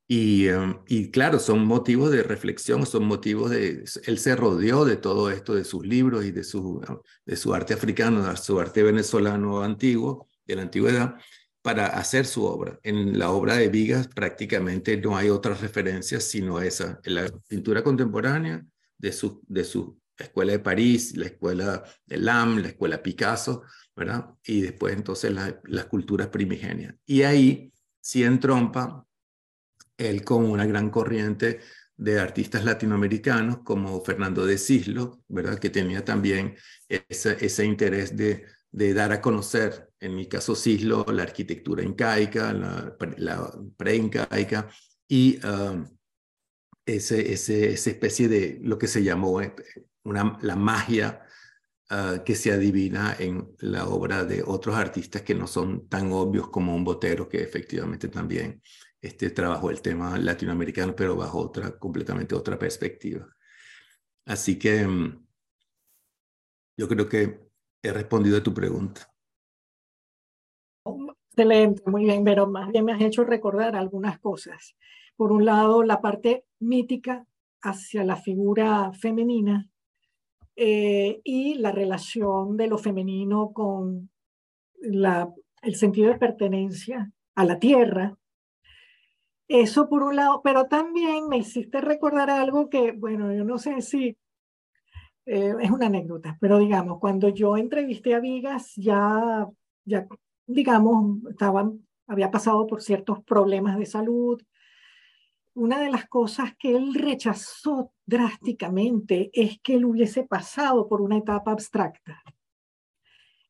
Y, 0.06 0.46
em, 0.48 0.78
y, 0.88 1.10
claro, 1.10 1.38
son 1.38 1.64
motivos 1.64 2.10
de 2.10 2.22
reflexión, 2.22 2.84
son 2.84 3.06
motivos 3.06 3.50
de... 3.50 3.82
Él 4.04 4.18
se 4.18 4.36
rodeó 4.36 4.84
de 4.84 4.96
todo 4.98 5.30
esto, 5.30 5.54
de 5.54 5.64
sus 5.64 5.86
libros 5.86 6.26
y 6.26 6.32
de 6.32 6.44
su, 6.44 6.82
de 7.24 7.36
su 7.36 7.54
arte 7.54 7.72
africano, 7.72 8.28
de 8.28 8.36
su 8.36 8.60
arte 8.60 8.82
venezolano 8.82 9.62
antiguo, 9.62 10.28
de 10.44 10.56
la 10.56 10.62
antigüedad, 10.62 11.16
para 11.66 11.88
hacer 11.88 12.26
su 12.26 12.44
obra. 12.44 12.78
En 12.84 13.18
la 13.18 13.30
obra 13.32 13.56
de 13.56 13.68
Vigas 13.68 14.06
prácticamente 14.06 14.96
no 14.98 15.16
hay 15.16 15.30
otras 15.30 15.60
referencias 15.60 16.22
sino 16.22 16.60
esa, 16.60 17.00
la 17.02 17.26
pintura 17.48 17.82
contemporánea 17.82 18.64
de 18.96 19.10
su, 19.10 19.42
de 19.48 19.64
su 19.64 20.00
escuela 20.16 20.52
de 20.52 20.60
París, 20.60 21.16
la 21.16 21.26
escuela 21.26 21.82
de 22.06 22.18
Lam, 22.18 22.58
la 22.58 22.68
escuela 22.68 23.02
Picasso, 23.02 23.64
¿verdad? 23.96 24.26
Y 24.44 24.60
después 24.60 24.94
entonces 24.94 25.32
las 25.64 25.84
culturas 25.86 26.28
primigenias. 26.28 26.94
Y 27.04 27.22
ahí 27.22 27.72
sí 28.00 28.22
entrompa 28.22 29.04
él 29.98 30.22
con 30.22 30.44
una 30.44 30.66
gran 30.66 30.88
corriente 30.88 31.58
de 31.96 32.20
artistas 32.20 32.64
latinoamericanos 32.64 33.58
como 33.64 34.00
Fernando 34.04 34.46
de 34.46 34.56
Cislo, 34.56 35.24
¿verdad? 35.26 35.58
que 35.58 35.70
tenía 35.70 36.04
también 36.04 36.54
ese, 36.88 37.44
ese 37.44 37.64
interés 37.64 38.16
de, 38.16 38.44
de, 38.70 38.94
dar 38.94 39.10
a 39.10 39.20
conocer, 39.20 39.90
en 40.00 40.14
mi 40.14 40.28
caso 40.28 40.54
Cislo, 40.54 41.04
la 41.12 41.22
arquitectura 41.22 41.82
incaica, 41.82 42.52
la, 42.52 42.96
la 43.16 43.52
preincaica 43.76 44.68
y 45.08 45.38
um, 45.46 45.86
ese, 46.84 47.32
ese, 47.32 47.72
esa 47.72 47.90
especie 47.90 48.28
de 48.28 48.58
lo 48.62 48.78
que 48.78 48.86
se 48.86 49.02
llamó 49.02 49.40
eh, 49.40 49.54
una, 50.04 50.38
la 50.42 50.56
magia 50.56 51.22
uh, 51.90 52.22
que 52.24 52.34
se 52.34 52.52
adivina 52.52 53.16
en 53.18 53.54
la 53.58 53.86
obra 53.88 54.24
de 54.24 54.42
otros 54.42 54.76
artistas 54.76 55.22
que 55.22 55.34
no 55.34 55.46
son 55.46 55.88
tan 55.88 56.12
obvios 56.12 56.48
como 56.48 56.74
un 56.74 56.84
botero 56.84 57.28
que 57.28 57.42
efectivamente 57.42 58.08
también 58.08 58.62
este, 59.00 59.30
trabajó 59.30 59.70
el 59.70 59.82
tema 59.82 60.18
latinoamericano, 60.18 60.94
pero 60.94 61.16
bajo 61.16 61.38
otra, 61.38 61.78
completamente 61.78 62.34
otra 62.34 62.58
perspectiva. 62.58 63.26
Así 64.24 64.58
que 64.58 64.86
mm, 64.86 65.26
yo 66.76 66.88
creo 66.88 67.08
que 67.08 67.40
he 67.82 67.92
respondido 67.92 68.38
a 68.38 68.42
tu 68.42 68.52
pregunta. 68.52 69.15
Excelente, 71.36 71.82
muy 71.84 72.04
bien, 72.04 72.24
pero 72.24 72.46
más 72.46 72.70
bien 72.72 72.86
me 72.86 72.92
has 72.92 73.00
hecho 73.02 73.22
recordar 73.22 73.76
algunas 73.76 74.18
cosas. 74.18 74.74
Por 75.16 75.32
un 75.32 75.44
lado, 75.44 75.82
la 75.82 76.00
parte 76.00 76.46
mítica 76.60 77.26
hacia 77.60 78.04
la 78.04 78.16
figura 78.16 78.90
femenina 78.94 79.68
eh, 80.56 81.20
y 81.24 81.56
la 81.56 81.72
relación 81.72 82.56
de 82.56 82.68
lo 82.68 82.78
femenino 82.78 83.52
con 83.52 84.08
la, 84.80 85.30
el 85.60 85.74
sentido 85.74 86.10
de 86.10 86.18
pertenencia 86.18 87.12
a 87.34 87.44
la 87.44 87.58
tierra 87.58 88.16
eso 89.48 89.88
por 89.88 90.02
un 90.02 90.16
lado, 90.16 90.40
pero 90.42 90.66
también 90.66 91.28
me 91.28 91.38
hiciste 91.38 91.80
recordar 91.80 92.30
algo 92.30 92.68
que, 92.68 92.92
bueno, 92.92 93.32
yo 93.32 93.44
no 93.44 93.58
sé 93.58 93.80
si 93.80 94.16
eh, 95.26 95.54
es 95.60 95.70
una 95.70 95.86
anécdota, 95.86 96.36
pero 96.40 96.58
digamos, 96.58 96.98
cuando 96.98 97.28
yo 97.28 97.56
entrevisté 97.56 98.14
a 98.14 98.20
Vigas, 98.20 98.72
ya, 98.76 99.46
ya 99.84 100.06
digamos, 100.46 101.18
estaban, 101.28 101.86
había 102.06 102.30
pasado 102.30 102.66
por 102.66 102.82
ciertos 102.82 103.22
problemas 103.22 103.78
de 103.78 103.86
salud. 103.86 104.40
Una 105.54 105.80
de 105.80 105.90
las 105.90 106.06
cosas 106.06 106.54
que 106.58 106.76
él 106.76 106.94
rechazó 106.94 107.92
drásticamente 108.04 109.30
es 109.32 109.58
que 109.60 109.74
él 109.74 109.84
hubiese 109.84 110.24
pasado 110.24 110.88
por 110.88 111.00
una 111.00 111.16
etapa 111.16 111.52
abstracta. 111.52 112.22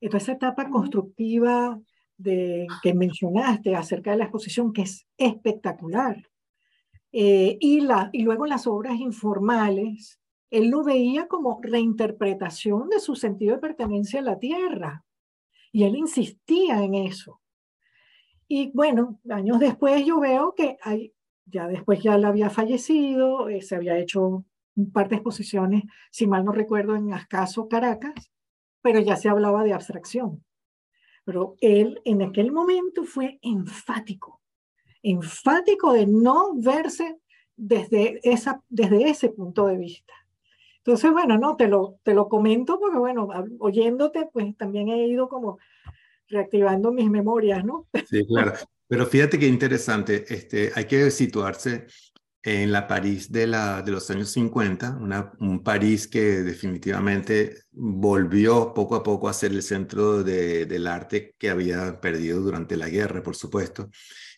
Entonces, 0.01 0.29
esa 0.29 0.37
etapa 0.37 0.69
constructiva 0.69 1.81
de, 2.17 2.67
que 2.83 2.95
mencionaste 2.95 3.75
acerca 3.75 4.13
de 4.13 4.19
la 4.19 4.25
exposición, 4.25 4.73
que 4.73 4.83
es 4.83 5.07
espectacular. 5.17 6.29
Eh, 7.13 7.57
y, 7.61 7.81
la, 7.81 8.11
y 8.13 8.23
luego 8.23 8.47
las 8.47 8.67
obras 8.67 8.97
informales, 8.97 10.21
él 10.51 10.69
lo 10.69 10.85
veía 10.85 11.29
como 11.29 11.59
reinterpretación 11.63 12.89
de 12.89 13.01
su 13.01 13.17
sentido 13.17 13.55
de 13.55 13.61
pertenencia 13.61 14.21
a 14.21 14.25
la 14.25 14.39
tierra. 14.39 15.06
Y 15.77 15.85
él 15.85 15.95
insistía 15.95 16.83
en 16.83 16.95
eso. 16.95 17.43
Y 18.49 18.71
bueno, 18.73 19.21
años 19.29 19.61
después 19.61 20.07
yo 20.07 20.19
veo 20.21 20.55
que 20.55 20.79
hay, 20.81 21.13
ya 21.45 21.67
después 21.67 22.03
ya 22.03 22.15
él 22.15 22.25
había 22.25 22.49
fallecido, 22.49 23.51
eh, 23.51 23.61
se 23.61 23.77
había 23.77 23.99
hecho 23.99 24.47
un 24.75 24.91
par 24.91 25.11
de 25.11 25.17
exposiciones, 25.17 25.83
si 26.11 26.27
mal 26.27 26.47
no 26.47 26.53
recuerdo, 26.53 26.97
en 26.97 27.13
Ascaso, 27.13 27.69
Caracas, 27.69 28.33
pero 28.81 29.01
ya 29.01 29.17
se 29.17 29.29
hablaba 29.29 29.65
de 29.65 29.75
abstracción. 29.75 30.43
Pero 31.27 31.57
él 31.61 32.01
en 32.07 32.23
aquel 32.23 32.53
momento 32.53 33.05
fue 33.05 33.39
enfático, 33.43 34.41
enfático 35.03 35.93
de 35.93 36.07
no 36.07 36.55
verse 36.55 37.19
desde, 37.55 38.19
esa, 38.23 38.63
desde 38.71 39.11
ese 39.11 39.29
punto 39.29 39.67
de 39.67 39.77
vista. 39.77 40.15
Entonces, 40.87 41.11
bueno, 41.11 41.37
no, 41.37 41.57
te 41.57 41.67
lo, 41.67 41.99
te 42.05 42.15
lo 42.15 42.29
comento 42.29 42.79
porque, 42.79 42.97
bueno, 42.99 43.29
oyéndote, 43.59 44.29
pues 44.33 44.57
también 44.57 44.89
he 44.89 45.09
ido 45.09 45.29
como 45.29 45.59
reactivando 46.29 46.93
mis 46.93 47.11
memorias, 47.11 47.65
¿no? 47.65 47.89
Sí, 48.09 48.25
claro. 48.25 48.53
Pero 48.87 49.05
fíjate 49.05 49.37
qué 49.37 49.49
interesante, 49.49 50.25
este, 50.29 50.71
hay 50.77 50.85
que 50.85 51.11
situarse 51.11 51.89
en 52.45 52.71
la 52.71 52.87
París 52.87 53.33
de, 53.33 53.49
la, 53.49 53.83
de 53.83 53.91
los 53.91 54.09
años 54.11 54.31
50, 54.31 54.97
una, 55.01 55.33
un 55.41 55.65
París 55.65 56.07
que 56.07 56.21
definitivamente 56.21 57.65
volvió 57.73 58.73
poco 58.73 58.95
a 58.95 59.03
poco 59.03 59.29
a 59.29 59.33
ser 59.33 59.51
el 59.51 59.65
centro 59.65 60.23
de, 60.23 60.67
del 60.67 60.87
arte 60.87 61.35
que 61.37 61.51
había 61.51 62.01
perdido 62.01 62.41
durante 62.41 62.77
la 62.77 62.89
guerra, 62.89 63.25
por 63.25 63.35
supuesto. 63.35 63.91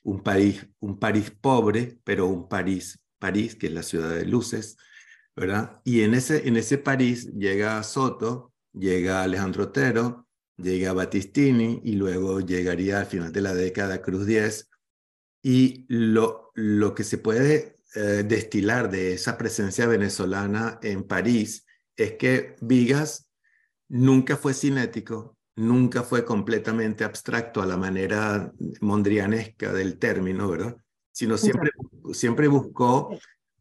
Un 0.04 0.22
París, 0.22 0.66
un 0.80 0.98
París 0.98 1.30
pobre, 1.38 1.98
pero 2.04 2.26
un 2.26 2.48
París, 2.48 2.98
París, 3.18 3.54
que 3.54 3.66
es 3.66 3.72
la 3.74 3.82
ciudad 3.82 4.14
de 4.14 4.24
luces, 4.24 4.78
¿verdad? 5.38 5.80
Y 5.84 6.02
en 6.02 6.14
ese, 6.14 6.48
en 6.48 6.56
ese 6.56 6.78
París 6.78 7.32
llega 7.34 7.82
Soto, 7.82 8.52
llega 8.72 9.22
Alejandro 9.22 9.64
Otero, 9.64 10.26
llega 10.56 10.92
Battistini 10.92 11.80
y 11.84 11.92
luego 11.92 12.40
llegaría 12.40 13.00
al 13.00 13.06
final 13.06 13.32
de 13.32 13.40
la 13.40 13.54
década 13.54 14.02
Cruz 14.02 14.26
10. 14.26 14.68
Y 15.42 15.86
lo, 15.88 16.50
lo 16.54 16.94
que 16.94 17.04
se 17.04 17.18
puede 17.18 17.78
eh, 17.94 18.24
destilar 18.26 18.90
de 18.90 19.14
esa 19.14 19.38
presencia 19.38 19.86
venezolana 19.86 20.78
en 20.82 21.04
París 21.04 21.64
es 21.96 22.14
que 22.14 22.56
Vigas 22.60 23.30
nunca 23.88 24.36
fue 24.36 24.54
cinético, 24.54 25.36
nunca 25.56 26.02
fue 26.02 26.24
completamente 26.24 27.04
abstracto 27.04 27.62
a 27.62 27.66
la 27.66 27.76
manera 27.76 28.52
mondrianesca 28.80 29.72
del 29.72 29.98
término, 29.98 30.48
¿verdad? 30.48 30.76
Sino 31.12 31.36
siempre, 31.38 31.70
siempre 32.12 32.46
buscó 32.48 33.10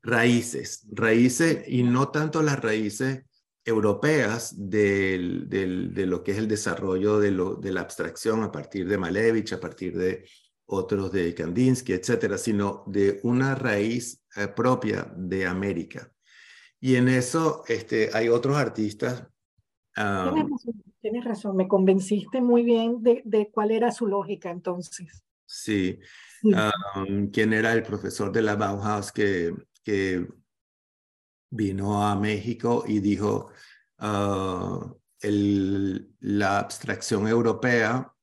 raíces, 0.07 0.87
raíces 0.89 1.67
y 1.67 1.83
no 1.83 2.07
tanto 2.09 2.41
las 2.41 2.59
raíces 2.61 3.23
europeas 3.65 4.55
del, 4.57 5.49
de 5.49 6.05
lo 6.05 6.23
que 6.23 6.31
es 6.31 6.37
el 6.37 6.47
desarrollo 6.47 7.19
de, 7.19 7.31
lo, 7.31 7.55
de 7.55 7.73
la 7.73 7.81
abstracción 7.81 8.41
a 8.41 8.51
partir 8.51 8.87
de 8.87 8.97
Malevich, 8.97 9.51
a 9.51 9.59
partir 9.59 9.97
de 9.97 10.25
otros 10.67 11.11
de 11.11 11.33
Kandinsky, 11.35 11.91
etcétera, 11.91 12.37
sino 12.37 12.85
de 12.87 13.19
una 13.23 13.53
raíz 13.55 14.23
eh, 14.37 14.47
propia 14.47 15.11
de 15.17 15.45
América. 15.45 16.09
Y 16.79 16.95
en 16.95 17.09
eso 17.09 17.63
este, 17.67 18.09
hay 18.13 18.29
otros 18.29 18.55
artistas. 18.55 19.27
tienes, 21.01 21.25
razón, 21.25 21.57
me 21.57 21.67
convenciste 21.67 22.39
muy 22.39 22.63
bien 22.63 23.03
de, 23.03 23.21
de, 23.25 23.49
cuál 23.51 23.71
era 23.71 23.91
su 23.91 24.07
lógica 24.07 24.51
entonces. 24.51 25.25
Sí, 25.45 25.99
quién 27.33 27.51
era 27.51 27.73
el 27.73 27.83
profesor 27.83 28.31
de 28.31 28.41
la 28.41 28.55
Bauhaus 28.55 29.11
que, 29.11 29.53
que 29.87 30.27
vino 31.49 32.03
a 32.03 32.15
México 32.15 32.83
y 32.85 32.99
dijo, 32.99 33.51
ah, 33.99 34.93
la 35.21 36.59
abstracción 36.59 37.27
europea 37.27 38.13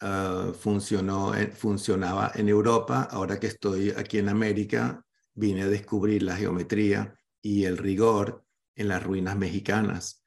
Ah, 0.00 0.52
funcionó, 0.54 1.32
funcionaba 1.54 2.30
en 2.34 2.50
Europa, 2.50 3.08
ahora 3.10 3.40
que 3.40 3.46
estoy 3.46 3.90
aquí 3.90 4.18
en 4.18 4.28
América, 4.28 5.02
vine 5.34 5.62
a 5.62 5.68
descubrir 5.68 6.22
la 6.22 6.36
geometría 6.36 7.18
y 7.40 7.64
el 7.64 7.78
rigor 7.78 8.44
en 8.74 8.88
las 8.88 9.02
ruinas 9.02 9.36
mexicanas. 9.38 10.22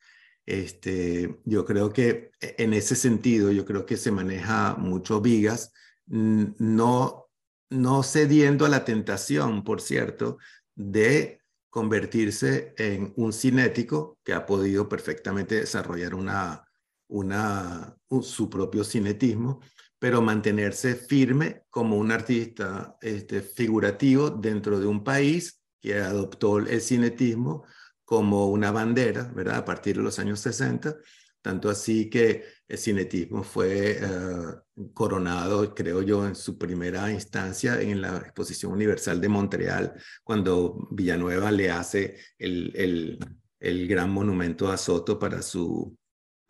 Este, 0.46 1.40
yo 1.46 1.66
creo 1.66 1.94
que 1.94 2.32
e, 2.42 2.56
en 2.58 2.74
ese 2.74 2.96
sentido, 2.96 3.52
yo 3.52 3.64
creo 3.64 3.86
que 3.86 3.98
se 3.98 4.12
maneja 4.12 4.76
mucho 4.76 5.22
Vigas, 5.22 5.72
no, 6.08 7.30
no 7.70 8.04
cediendo 8.04 8.66
a 8.66 8.70
la 8.70 8.86
tentación, 8.86 9.64
por 9.64 9.82
cierto, 9.82 10.40
de 10.80 11.42
convertirse 11.70 12.74
en 12.78 13.14
un 13.18 13.34
cinético 13.34 14.18
que 14.24 14.34
ha 14.34 14.46
podido 14.46 14.88
perfectamente 14.88 15.56
desarrollar 15.56 16.16
una, 16.16 16.64
una, 17.10 17.98
su 18.22 18.50
propio 18.50 18.86
cinetismo, 18.86 19.60
pero 20.00 20.22
mantenerse 20.22 20.96
firme 20.96 21.64
como 21.70 21.98
un 21.98 22.12
artista 22.12 22.96
este, 23.02 23.42
figurativo 23.42 24.30
dentro 24.30 24.80
de 24.80 24.88
un 24.88 25.04
país 25.04 25.62
que 25.82 25.96
adoptó 25.96 26.60
el 26.60 26.80
cinetismo 26.80 27.66
como 28.06 28.48
una 28.48 28.72
bandera, 28.72 29.24
¿verdad? 29.36 29.58
A 29.58 29.66
partir 29.66 29.98
de 29.98 30.04
los 30.04 30.18
años 30.18 30.40
60, 30.40 30.96
tanto 31.42 31.70
así 31.70 32.10
que 32.10 32.44
el 32.68 32.78
cinetismo 32.78 33.44
fue 33.44 33.98
eh, 34.00 34.88
coronado, 34.94 35.74
creo 35.74 36.02
yo, 36.02 36.28
en 36.28 36.36
su 36.36 36.58
primera 36.58 37.12
instancia 37.12 37.82
en 37.82 38.02
la 38.02 38.18
Exposición 38.18 38.72
Universal 38.74 39.20
de 39.20 39.30
Montreal, 39.30 39.94
cuando 40.24 40.88
Villanueva 40.92 41.52
le 41.52 41.72
hace 41.72 42.18
el, 42.38 42.72
el, 42.76 43.20
el 43.60 43.88
gran 43.88 44.12
monumento 44.12 44.72
a 44.72 44.78
Soto 44.78 45.18
para 45.18 45.42
su 45.42 45.98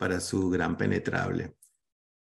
para 0.00 0.18
su 0.18 0.48
gran 0.48 0.78
penetrable. 0.78 1.56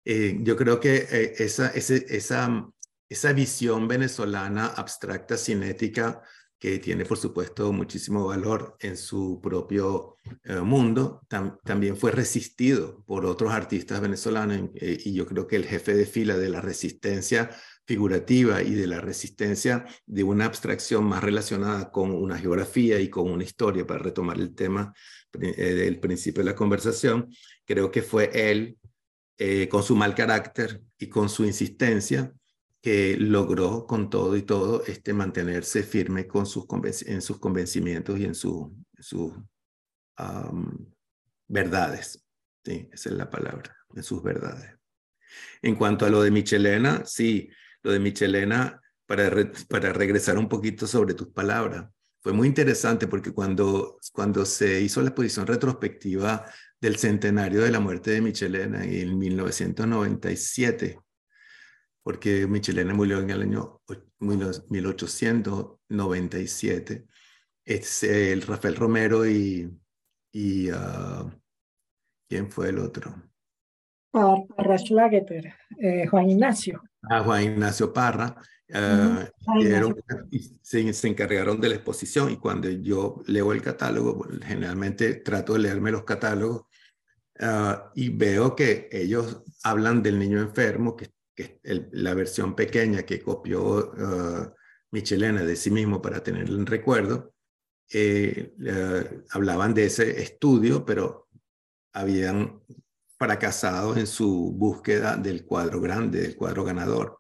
Eh, 0.04 0.40
yo 0.42 0.58
creo 0.58 0.82
que 0.82 1.08
eh, 1.10 1.34
esa, 1.38 1.70
esa, 1.70 2.74
esa 3.08 3.34
visión 3.34 3.88
venezolana 3.88 4.68
abstracta, 4.68 5.38
cinética, 5.38 6.22
que 6.60 6.78
tiene 6.80 7.06
por 7.06 7.18
supuesto 7.18 7.72
muchísimo 7.72 8.28
valor 8.28 8.76
en 8.82 8.98
su 8.98 9.40
propio 9.42 10.18
eh, 10.44 10.60
mundo, 10.60 11.26
también 11.64 11.96
fue 11.96 12.12
resistido 12.12 13.02
por 13.06 13.26
otros 13.26 13.54
artistas 13.54 14.02
venezolanos 14.02 14.70
eh, 14.76 14.98
y 15.06 15.14
yo 15.14 15.26
creo 15.26 15.48
que 15.48 15.56
el 15.56 15.66
jefe 15.66 15.94
de 15.94 16.06
fila 16.06 16.38
de 16.38 16.50
la 16.50 16.60
resistencia 16.60 17.50
figurativa 17.88 18.62
y 18.62 18.76
de 18.76 18.88
la 18.88 19.00
resistencia 19.00 19.86
de 20.06 20.24
una 20.24 20.46
abstracción 20.46 21.06
más 21.06 21.24
relacionada 21.24 21.92
con 21.92 22.12
una 22.12 22.38
geografía 22.38 23.00
y 23.00 23.10
con 23.10 23.32
una 23.32 23.46
historia, 23.46 23.88
para 23.88 24.04
retomar 24.04 24.38
el 24.38 24.54
tema 24.54 24.94
eh, 25.40 25.74
del 25.74 26.00
principio 26.00 26.44
de 26.44 26.50
la 26.50 26.56
conversación, 26.56 27.30
creo 27.66 27.90
que 27.90 28.02
fue 28.02 28.30
él, 28.34 28.78
con 29.70 29.84
su 29.84 29.96
mal 29.96 30.14
carácter 30.16 30.82
y 30.98 31.08
con 31.08 31.30
su 31.30 31.46
insistencia, 31.46 32.34
que 32.82 33.18
logró 33.18 33.86
con 33.86 34.10
todo 34.10 34.36
y 34.38 34.44
todo 34.44 34.84
este, 34.86 35.14
mantenerse 35.14 35.84
firme 35.84 36.28
con 36.28 36.46
sus 36.46 36.66
en 37.06 37.22
sus 37.22 37.40
convencimientos 37.40 38.20
y 38.20 38.26
en 38.26 38.36
sus 38.36 38.70
verdades. 41.48 42.26
Sí, 42.64 42.90
esa 42.92 43.10
es 43.10 43.16
la 43.16 43.30
palabra, 43.30 43.76
en 43.96 44.04
sus 44.04 44.22
verdades. 44.24 44.76
En 45.62 45.76
cuanto 45.76 46.06
a 46.06 46.10
lo 46.10 46.22
de 46.22 46.32
Michelena, 46.32 47.04
sí, 47.06 47.50
lo 47.84 47.92
de 47.92 48.00
Michelena, 48.00 48.82
para, 49.06 49.32
para 49.68 49.92
regresar 49.92 50.38
un 50.38 50.48
poquito 50.48 50.86
sobre 50.88 51.14
tus 51.14 51.30
palabras, 51.30 51.88
fue 52.22 52.34
muy 52.34 52.48
interesante 52.48 53.08
porque 53.08 53.32
cuando, 53.32 53.98
cuando 54.12 54.46
se 54.46 54.82
hizo 54.82 55.02
la 55.02 55.10
exposición 55.10 55.48
retrospectiva 55.48 56.46
del 56.80 56.98
centenario 56.98 57.62
de 57.62 57.72
la 57.72 57.80
muerte 57.80 58.12
de 58.12 58.22
Michelena 58.22 58.84
en 58.84 59.18
1997, 59.18 61.00
porque 62.10 62.48
Michelena 62.48 62.92
murió 62.92 63.20
en 63.20 63.30
el 63.30 63.44
año 63.44 63.82
1897. 64.18 67.06
Es 67.64 68.02
el 68.02 68.42
Rafael 68.42 68.76
Romero 68.78 69.30
y, 69.30 69.72
y 70.32 70.72
uh, 70.72 71.30
¿quién 72.28 72.50
fue 72.50 72.70
el 72.70 72.80
otro? 72.80 73.14
Parra 74.12 74.80
Schlageter, 74.80 75.54
eh, 75.78 76.08
Juan 76.08 76.32
Ignacio. 76.32 76.82
Ah, 77.04 77.22
Juan 77.22 77.44
Ignacio 77.44 77.94
Parra. 77.94 78.42
Uh, 78.70 79.26
se, 80.64 80.92
se, 80.92 81.08
encargaron 81.08 81.62
de 81.62 81.70
la 81.70 81.76
exposición 81.76 82.32
y 82.32 82.38
cuando 82.38 82.72
yo 82.72 83.22
leo 83.28 83.54
el 83.54 83.62
catálogo, 83.62 84.26
generalmente 84.42 85.14
trato 85.14 85.54
de 85.54 85.60
leerme 85.60 85.92
los 85.92 86.06
catálogos 86.06 86.64
uh, 87.40 87.76
y 87.94 88.10
veo 88.10 88.56
que 88.56 88.90
ellos 88.92 89.44
hablan 89.64 90.02
del 90.02 90.18
niño 90.18 90.40
enfermo 90.40 90.96
que 90.96 91.19
la 91.64 92.14
versión 92.14 92.56
pequeña 92.56 93.04
que 93.04 93.22
copió 93.22 93.92
uh, 93.92 94.54
Michelena 94.92 95.44
de 95.44 95.56
sí 95.56 95.72
mismo 95.72 96.02
para 96.02 96.24
tenerlo 96.24 96.58
en 96.58 96.66
recuerdo, 96.66 97.34
eh, 97.92 98.54
hablaban 99.32 99.74
de 99.74 99.86
ese 99.86 100.22
estudio, 100.22 100.86
pero 100.86 101.28
habían 101.94 102.62
fracasado 103.18 103.98
en 103.98 104.08
su 104.08 104.54
búsqueda 104.56 105.18
del 105.18 105.46
cuadro 105.46 105.82
grande, 105.82 106.22
del 106.22 106.36
cuadro 106.36 106.64
ganador. 106.64 107.20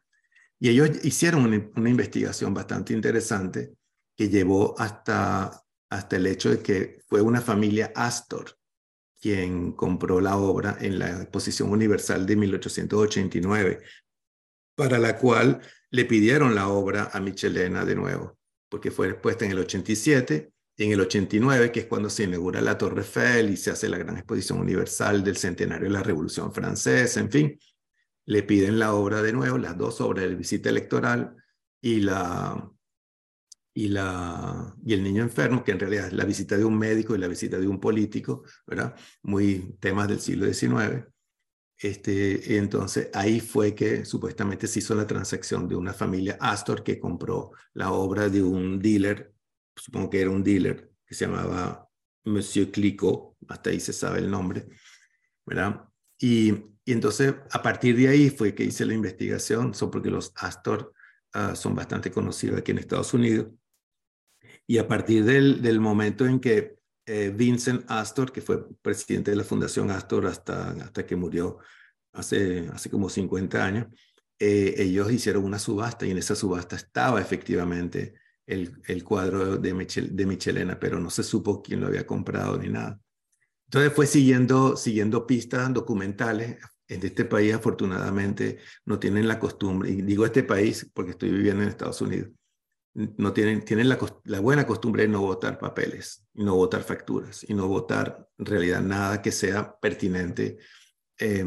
Y 0.59 0.69
ellos 0.69 1.03
hicieron 1.03 1.45
una, 1.45 1.69
una 1.75 1.89
investigación 1.89 2.53
bastante 2.53 2.93
interesante 2.93 3.73
que 4.15 4.29
llevó 4.29 4.75
hasta, 4.79 5.63
hasta 5.89 6.15
el 6.15 6.27
hecho 6.27 6.49
de 6.49 6.59
que 6.59 6.99
fue 7.07 7.21
una 7.21 7.41
familia 7.41 7.91
Astor 7.95 8.59
quien 9.21 9.73
compró 9.73 10.21
la 10.21 10.37
obra 10.37 10.77
en 10.79 10.97
la 10.99 11.21
Exposición 11.21 11.71
Universal 11.71 12.25
de 12.25 12.35
1889, 12.35 13.81
para 14.79 14.97
la 14.97 15.17
cual 15.17 15.59
le 15.91 16.05
pidieron 16.05 16.55
la 16.55 16.69
obra 16.69 17.09
a 17.11 17.19
Michelena 17.19 17.83
de 17.83 17.95
nuevo, 17.95 18.39
porque 18.69 18.91
fue 18.91 19.09
expuesta 19.09 19.43
en 19.43 19.51
el 19.51 19.59
87 19.59 20.53
y 20.77 20.83
en 20.85 20.93
el 20.93 21.01
89, 21.01 21.69
que 21.73 21.81
es 21.81 21.85
cuando 21.85 22.09
se 22.09 22.23
inaugura 22.23 22.61
la 22.61 22.77
Torre 22.77 23.01
Eiffel 23.01 23.49
y 23.49 23.57
se 23.57 23.71
hace 23.71 23.89
la 23.89 23.97
gran 23.97 24.15
exposición 24.15 24.57
universal 24.57 25.21
del 25.21 25.35
centenario 25.35 25.89
de 25.89 25.93
la 25.93 26.01
Revolución 26.01 26.53
Francesa, 26.53 27.19
en 27.19 27.29
fin, 27.29 27.59
le 28.25 28.41
piden 28.43 28.79
la 28.79 28.93
obra 28.93 29.21
de 29.21 29.33
nuevo, 29.33 29.57
las 29.57 29.77
dos 29.77 29.99
obras, 29.99 30.29
de 30.29 30.35
visita 30.35 30.69
electoral 30.69 31.35
y 31.81 31.99
la 31.99 32.71
y, 33.73 33.89
la, 33.89 34.73
y 34.85 34.93
el 34.93 35.03
niño 35.03 35.23
enfermo, 35.23 35.61
que 35.61 35.73
en 35.73 35.79
realidad 35.79 36.07
es 36.07 36.13
la 36.13 36.23
visita 36.23 36.57
de 36.57 36.63
un 36.63 36.77
médico 36.77 37.15
y 37.15 37.17
la 37.17 37.27
visita 37.27 37.59
de 37.59 37.67
un 37.67 37.81
político, 37.81 38.43
¿verdad? 38.65 38.95
Muy 39.23 39.75
temas 39.81 40.07
del 40.07 40.21
siglo 40.21 40.45
XIX. 40.45 41.05
Este, 41.81 42.57
entonces 42.57 43.09
ahí 43.13 43.39
fue 43.39 43.73
que 43.73 44.03
supuestamente 44.03 44.67
se 44.67 44.79
hizo 44.79 44.93
la 44.95 45.07
transacción 45.07 45.65
de 45.65 45.77
una 45.77 45.93
familia 45.93 46.37
Astor 46.41 46.83
que 46.83 46.99
compró 46.99 47.51
la 47.73 47.93
obra 47.93 48.27
de 48.27 48.43
un 48.43 48.79
dealer, 48.79 49.33
supongo 49.77 50.09
que 50.09 50.19
era 50.19 50.29
un 50.29 50.43
dealer, 50.43 50.91
que 51.05 51.15
se 51.15 51.25
llamaba 51.25 51.87
Monsieur 52.25 52.69
Clicquot, 52.69 53.37
hasta 53.47 53.69
ahí 53.69 53.79
se 53.79 53.93
sabe 53.93 54.19
el 54.19 54.29
nombre, 54.29 54.67
¿verdad? 55.45 55.85
Y, 56.19 56.51
y 56.83 56.91
entonces 56.91 57.33
a 57.49 57.61
partir 57.63 57.95
de 57.95 58.09
ahí 58.09 58.29
fue 58.29 58.53
que 58.53 58.65
hice 58.65 58.85
la 58.85 58.93
investigación, 58.93 59.73
son 59.73 59.89
porque 59.89 60.09
los 60.09 60.33
Astor 60.35 60.93
uh, 61.33 61.55
son 61.55 61.75
bastante 61.75 62.11
conocidos 62.11 62.59
aquí 62.59 62.71
en 62.71 62.79
Estados 62.79 63.13
Unidos. 63.13 63.47
Y 64.67 64.79
a 64.79 64.87
partir 64.87 65.23
del 65.23 65.79
momento 65.79 66.25
en 66.25 66.39
que 66.39 66.78
eh, 67.09 67.31
Vincent 67.35 67.85
Astor, 67.87 68.31
que 68.31 68.39
fue 68.39 68.69
presidente 68.81 69.31
de 69.31 69.37
la 69.37 69.43
Fundación 69.43 69.89
Astor 69.89 70.27
hasta, 70.27 70.69
hasta 70.69 71.07
que 71.07 71.15
murió 71.15 71.57
hace, 72.13 72.69
hace 72.71 72.91
como 72.91 73.09
50 73.09 73.65
años, 73.65 73.87
eh, 74.37 74.75
ellos 74.77 75.11
hicieron 75.11 75.43
una 75.43 75.57
subasta 75.57 76.05
y 76.05 76.11
en 76.11 76.19
esa 76.19 76.35
subasta 76.35 76.75
estaba 76.75 77.19
efectivamente 77.19 78.13
el, 78.45 78.79
el 78.87 79.03
cuadro 79.03 79.57
de, 79.57 79.73
Michel, 79.73 80.15
de 80.15 80.25
Michelena, 80.27 80.79
pero 80.79 80.99
no 80.99 81.09
se 81.09 81.23
supo 81.23 81.63
quién 81.63 81.81
lo 81.81 81.87
había 81.87 82.05
comprado 82.05 82.59
ni 82.59 82.69
nada. 82.69 82.99
Entonces 83.65 83.91
fue 83.91 84.05
siguiendo, 84.05 84.77
siguiendo 84.77 85.25
pistas 85.25 85.73
documentales. 85.73 86.57
En 86.87 87.03
este 87.03 87.25
país, 87.25 87.55
afortunadamente, 87.55 88.59
no 88.85 88.99
tienen 88.99 89.27
la 89.27 89.39
costumbre, 89.39 89.89
y 89.89 90.01
digo 90.03 90.25
este 90.25 90.43
país 90.43 90.89
porque 90.93 91.11
estoy 91.11 91.31
viviendo 91.31 91.63
en 91.63 91.69
Estados 91.69 92.01
Unidos, 92.01 92.29
no 93.17 93.31
tienen, 93.31 93.63
tienen 93.63 93.87
la, 93.87 93.97
la, 94.25 94.39
buena 94.41 94.67
costumbre 94.67 95.03
de 95.03 95.09
no 95.09 95.21
votar 95.21 95.57
papeles, 95.57 96.27
no 96.33 96.55
votar 96.55 96.83
facturas, 96.83 97.45
y 97.47 97.53
no 97.53 97.67
votar 97.67 98.27
en 98.37 98.45
realidad 98.45 98.81
nada 98.81 99.21
que 99.21 99.31
sea 99.31 99.77
pertinente. 99.79 100.57
Eh, 101.17 101.45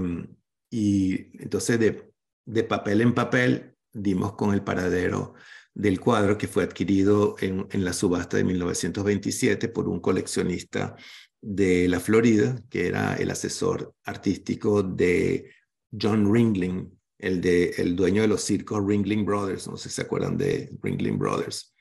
y 0.71 1.43
entonces 1.43 1.79
de, 1.79 2.11
de, 2.47 2.65
papel 2.65 3.03
en 3.03 3.15
papel 3.15 3.77
dimos 3.93 4.33
con 4.33 4.55
el 4.55 4.63
paradero 4.63 5.35
del 5.75 6.01
cuadro 6.01 6.39
que 6.39 6.49
fue 6.49 6.65
adquirido 6.65 7.37
en, 7.41 7.67
en 7.71 7.85
la 7.85 7.93
subasta 7.93 8.39
de 8.39 8.45
1927 8.45 9.69
por 9.69 9.89
un 9.89 10.01
coleccionista 10.01 10.97
de 11.43 11.89
la 11.89 12.01
Florida, 12.01 12.63
que 12.71 12.87
era 12.87 13.17
el 13.17 13.31
asesor 13.31 13.95
artístico 14.05 14.83
de 14.83 15.51
John 15.91 16.33
Ringling, 16.33 16.99
el, 17.23 17.41
de, 17.41 17.71
el 17.79 17.97
dueño 17.97 18.23
de 18.23 18.29
los 18.29 18.43
circos 18.43 18.85
Ringling 18.85 19.25
Brothers, 19.25 19.69
no 19.69 19.77
sé 19.77 19.89
si 19.89 19.95
se 19.95 20.03
acuerdan 20.03 20.37
de 20.37 20.71
Ringling 20.83 21.19
Brothers. 21.19 21.73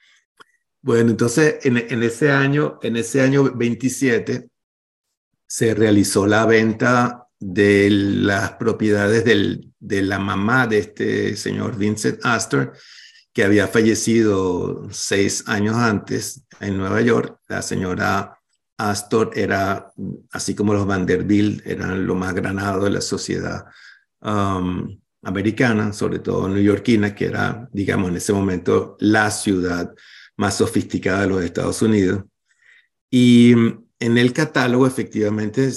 Bueno, 0.82 1.12
entonces 1.12 1.58
en, 1.64 1.78
ese 2.04 2.32
año, 2.32 2.80
en 2.82 2.96
ese 2.96 3.22
año 3.22 3.52
27 3.54 4.50
se 5.48 5.74
realizó 5.76 6.26
la 6.26 6.46
venta 6.46 7.28
de 7.40 7.90
las 7.90 8.54
propiedades 8.54 9.26
del, 9.26 9.74
de 9.80 10.02
la 10.04 10.20
mamá 10.20 10.68
de 10.68 10.78
este 10.78 11.36
señor 11.36 11.76
Vincent 11.76 12.20
Astor, 12.24 12.74
que 13.34 13.44
había 13.44 13.68
fallecido 13.68 14.88
seis 14.92 15.44
años 15.48 15.76
antes 15.76 16.46
en 16.60 16.78
Nueva 16.78 17.02
York. 17.02 17.40
La 17.48 17.62
señora 17.62 18.40
Astor 18.78 19.32
era, 19.36 19.92
así 20.32 20.56
como 20.56 20.74
los 20.74 20.86
Vanderbilt, 20.86 21.66
eran 21.66 22.06
lo 22.06 22.16
más 22.16 22.34
granado 22.34 22.84
de 22.84 22.90
la 22.92 23.02
sociedad 23.02 23.66
um, 24.22 25.00
americana, 25.24 25.94
sobre 25.94 26.20
todo 26.20 26.50
neoyorquina, 26.50 27.14
que 27.16 27.26
era, 27.26 27.70
digamos, 27.72 28.10
en 28.10 28.18
ese 28.18 28.34
momento 28.34 28.98
la 29.00 29.30
ciudad 29.32 29.94
más 30.38 30.58
sofisticada 30.58 31.22
de 31.22 31.28
los 31.28 31.44
Estados 31.44 31.82
Unidos. 31.82 32.24
Y 33.10 33.54
en 34.02 34.18
el 34.18 34.34
catálogo, 34.34 34.88
efectivamente, 34.88 35.70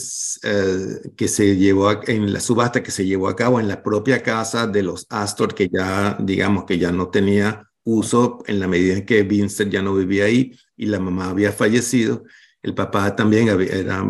eh, 0.45 1.13
que 1.17 1.29
se 1.29 1.57
llevó 1.57 1.91
en 2.07 2.33
la 2.33 2.41
subasta 2.41 2.83
que 2.83 2.91
se 2.91 3.05
llevó 3.05 3.29
a 3.29 3.37
cabo 3.37 3.61
en 3.61 3.69
la 3.69 3.83
propia 3.83 4.23
casa 4.23 4.67
de 4.67 4.83
los 4.83 5.07
Astor, 5.11 5.55
que 5.55 5.69
ya, 5.69 6.17
digamos, 6.21 6.65
que 6.65 6.79
ya 6.79 6.91
no 6.91 7.09
tenía 7.09 7.69
uso 7.85 8.43
en 8.47 8.61
la 8.61 8.67
medida 8.67 8.95
en 8.95 9.05
que 9.05 9.23
Vincent 9.25 9.71
ya 9.71 9.83
no 9.83 9.95
vivía 9.95 10.25
ahí 10.25 10.59
y 10.77 10.87
la 10.87 11.01
mamá 11.01 11.29
había 11.29 11.53
fallecido. 11.53 12.25
El 12.63 12.75
papá 12.75 13.15
también 13.15 13.51
había, 13.51 13.73
era 13.75 14.03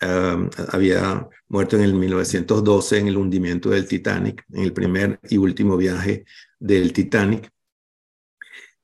Había 0.00 1.28
muerto 1.48 1.76
en 1.76 1.82
el 1.82 1.94
1912 1.94 2.98
en 2.98 3.08
el 3.08 3.16
hundimiento 3.16 3.70
del 3.70 3.86
Titanic, 3.86 4.44
en 4.52 4.62
el 4.62 4.72
primer 4.72 5.18
y 5.28 5.36
último 5.36 5.76
viaje 5.76 6.24
del 6.58 6.92
Titanic. 6.92 7.50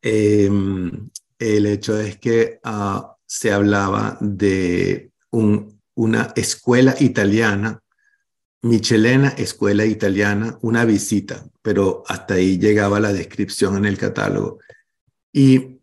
Em, 0.03 1.11
el 1.39 1.67
hecho 1.67 1.99
es 1.99 2.19
que 2.19 2.61
uh, 2.65 3.03
se 3.27 3.53
hablaba 3.53 4.19
de 4.21 5.11
un, 5.31 5.81
una 5.95 6.33
escuela 6.37 6.95
italiana, 7.01 7.81
Michelena, 8.63 9.29
escuela 9.37 9.85
italiana, 9.85 10.59
una 10.63 10.85
visita, 10.87 11.45
pero 11.61 12.03
hasta 12.07 12.35
ahí 12.35 12.59
llegaba 12.59 12.99
la 12.99 13.13
descripción 13.13 13.77
en 13.77 13.85
el 13.85 13.99
catálogo. 13.99 14.59
Y 15.33 15.81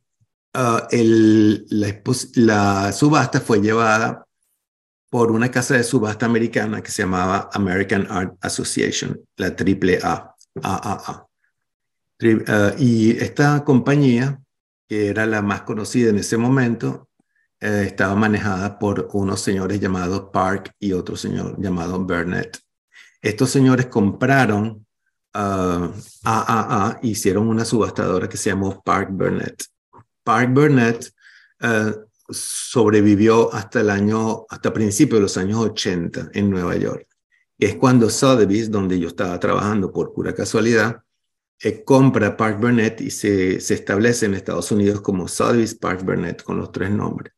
ah, 0.53 0.87
el, 0.89 1.65
la, 1.69 2.91
subasta 2.91 3.39
fue 3.39 3.61
llevada 3.61 4.25
por 5.11 5.29
una 5.29 5.51
casa 5.51 5.75
de 5.75 5.83
subasta 5.83 6.25
americana 6.25 6.81
que 6.81 6.89
se 6.89 7.01
llamaba 7.01 7.49
American 7.51 8.07
Art 8.09 8.33
Association, 8.39 9.19
la 9.35 9.47
AAA, 9.47 10.35
AAA. 10.63 11.27
Uh, 12.23 12.79
y 12.79 13.11
esta 13.19 13.61
compañía, 13.65 14.39
que 14.87 15.09
era 15.09 15.25
la 15.25 15.41
más 15.41 15.63
conocida 15.63 16.11
en 16.11 16.19
ese 16.19 16.37
momento, 16.37 17.09
eh, 17.59 17.83
estaba 17.87 18.15
manejada 18.15 18.79
por 18.79 19.09
unos 19.11 19.41
señores 19.41 19.81
llamados 19.81 20.29
Park 20.31 20.73
y 20.79 20.93
otro 20.93 21.17
señor 21.17 21.61
llamado 21.61 21.99
Burnett. 21.99 22.59
Estos 23.21 23.49
señores 23.49 23.87
compraron 23.87 24.87
AAA, 25.33 25.91
ah, 26.23 26.99
hicieron 27.01 27.49
una 27.49 27.65
subastadora 27.65 28.29
que 28.29 28.37
se 28.37 28.51
llamó 28.51 28.81
Park 28.81 29.09
Burnett. 29.11 29.65
Park 30.23 30.51
Burnett 30.53 31.13
uh, 31.61 32.10
sobrevivió 32.31 33.53
hasta 33.53 33.81
el 33.81 33.89
año, 33.89 34.45
hasta 34.49 34.73
principios 34.73 35.19
de 35.19 35.21
los 35.21 35.37
años 35.37 35.59
80 35.59 36.31
en 36.33 36.49
Nueva 36.49 36.75
York. 36.75 37.07
Es 37.57 37.75
cuando 37.75 38.09
Sotheby's, 38.09 38.71
donde 38.71 38.99
yo 38.99 39.07
estaba 39.07 39.39
trabajando 39.39 39.91
por 39.91 40.13
pura 40.13 40.33
casualidad, 40.33 41.03
eh, 41.59 41.83
compra 41.83 42.35
Park 42.35 42.59
Burnett 42.59 43.01
y 43.01 43.11
se, 43.11 43.59
se, 43.59 43.75
establece 43.75 44.25
en 44.25 44.33
Estados 44.33 44.71
Unidos 44.71 45.01
como 45.01 45.27
Sotheby's 45.27 45.75
Park 45.75 46.03
Burnett 46.03 46.41
con 46.41 46.57
los 46.57 46.71
tres 46.71 46.89
nombres. 46.89 47.33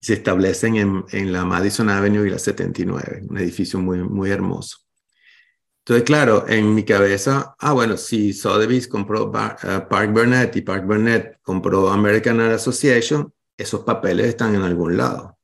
Se 0.00 0.14
establecen 0.14 0.76
en, 0.76 1.04
en 1.12 1.32
la 1.32 1.44
Madison 1.44 1.90
Avenue 1.90 2.26
y 2.26 2.30
la 2.30 2.38
79, 2.38 3.24
un 3.28 3.38
edificio 3.38 3.78
muy, 3.78 3.98
muy 3.98 4.30
hermoso. 4.30 4.78
Entonces, 5.86 6.04
claro, 6.04 6.48
en 6.48 6.74
mi 6.74 6.82
cabeza, 6.82 7.54
ah, 7.58 7.74
bueno, 7.74 7.98
si 7.98 8.32
Sotheby's 8.32 8.88
compró 8.88 9.30
eh, 9.34 9.80
Park 9.90 10.12
Burnett 10.12 10.56
y 10.56 10.62
Park 10.62 10.86
Burnett 10.86 11.38
compró 11.42 11.90
American 11.90 12.40
Art 12.40 12.54
Association, 12.54 13.30
esos 13.56 13.80
papeles 13.80 14.26
están 14.26 14.54
en 14.54 14.62
algún 14.62 14.96
lado. 14.96 15.38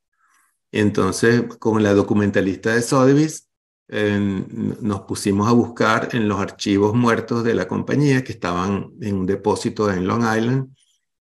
Entonces, 0.72 1.44
con 1.58 1.82
la 1.82 1.94
documentalista 1.94 2.74
de 2.74 2.82
Sotheby's, 2.82 3.48
nos 3.88 5.00
pusimos 5.02 5.48
a 5.48 5.52
buscar 5.52 6.10
en 6.12 6.28
los 6.28 6.40
archivos 6.40 6.94
muertos 6.94 7.42
de 7.42 7.54
la 7.54 7.66
compañía 7.66 8.22
que 8.22 8.32
estaban 8.32 8.92
en 9.00 9.16
un 9.16 9.26
depósito 9.26 9.90
en 9.90 10.06
Long 10.06 10.22
Island 10.22 10.72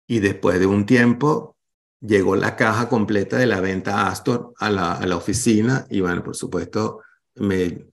y 0.08 0.18
después 0.18 0.58
de 0.58 0.66
un 0.66 0.84
tiempo 0.84 1.56
llegó 2.00 2.34
la 2.34 2.56
caja 2.56 2.88
completa 2.88 3.36
de 3.38 3.46
la 3.46 3.60
venta 3.60 4.08
Astor 4.08 4.52
a 4.58 4.70
la, 4.70 4.94
a 4.94 5.06
la 5.06 5.16
oficina 5.16 5.86
y 5.88 6.00
bueno, 6.00 6.24
por 6.24 6.34
supuesto, 6.34 7.02
me, 7.36 7.86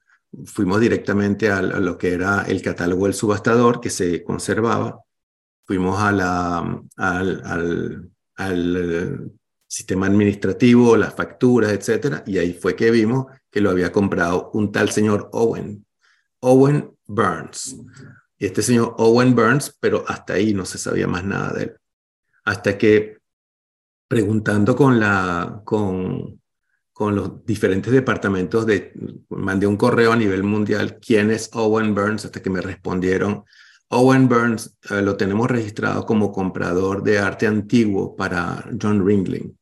fuimos 0.46 0.80
directamente 0.80 1.50
a, 1.50 1.62
lo 1.62 1.98
que 1.98 2.14
era 2.14 2.44
el 2.44 2.62
catálogo 2.62 3.06
del 3.06 3.14
subastador 3.14 3.80
que 3.80 3.90
se 3.90 4.24
conservaba. 4.24 5.00
Fuimos 5.66 6.02
a 6.02 6.12
la, 6.12 6.82
al, 6.98 7.42
al, 7.46 8.12
al 8.36 8.76
eh, 8.78 9.32
sistema 9.68 10.08
administrativo, 10.08 10.96
las 10.96 11.16
facturas, 11.16 11.72
etcétera, 11.72 12.24
y 12.26 12.38
ahí 12.38 12.54
fue 12.54 12.76
que 12.76 12.92
vimos 12.92 13.28
que 13.50 13.62
lo 13.62 13.70
había 13.70 13.92
comprado 13.92 14.52
un 14.54 14.72
tal 14.72 14.90
señor 14.90 15.30
Owen, 15.32 15.86
Owen 16.40 16.92
Burns. 17.06 17.76
Y 18.38 18.46
este 18.46 18.62
señor 18.62 18.96
Owen 18.98 19.36
Burns, 19.36 19.78
pero 19.80 20.04
hasta 20.08 20.34
ahí 20.34 20.54
no 20.54 20.66
se 20.66 20.78
sabía 20.78 21.08
más 21.08 21.24
nada 21.24 21.54
de 21.54 21.64
él. 21.64 21.78
Hasta 22.46 22.78
que 22.78 23.18
preguntando 24.08 24.76
con 24.76 25.00
la, 25.00 25.62
con, 25.64 26.42
con 26.92 27.16
los 27.16 27.46
diferentes 27.46 27.92
departamentos 27.92 28.66
de, 28.66 28.94
mandé 29.30 29.66
un 29.66 29.78
correo 29.78 30.12
a 30.12 30.16
nivel 30.16 30.44
mundial, 30.44 31.00
¿quién 31.00 31.32
es 31.32 31.50
Owen 31.54 31.96
Burns? 31.96 32.26
Hasta 32.26 32.42
que 32.42 32.50
me 32.50 32.62
respondieron, 32.62 33.44
Owen 33.94 34.28
Burns 34.28 34.78
eh, 34.90 35.02
lo 35.02 35.16
tenemos 35.16 35.50
registrado 35.50 36.06
como 36.06 36.32
comprador 36.32 37.04
de 37.04 37.20
arte 37.20 37.48
antiguo 37.48 38.16
para 38.16 38.66
John 38.82 39.06
Ringling. 39.06 39.58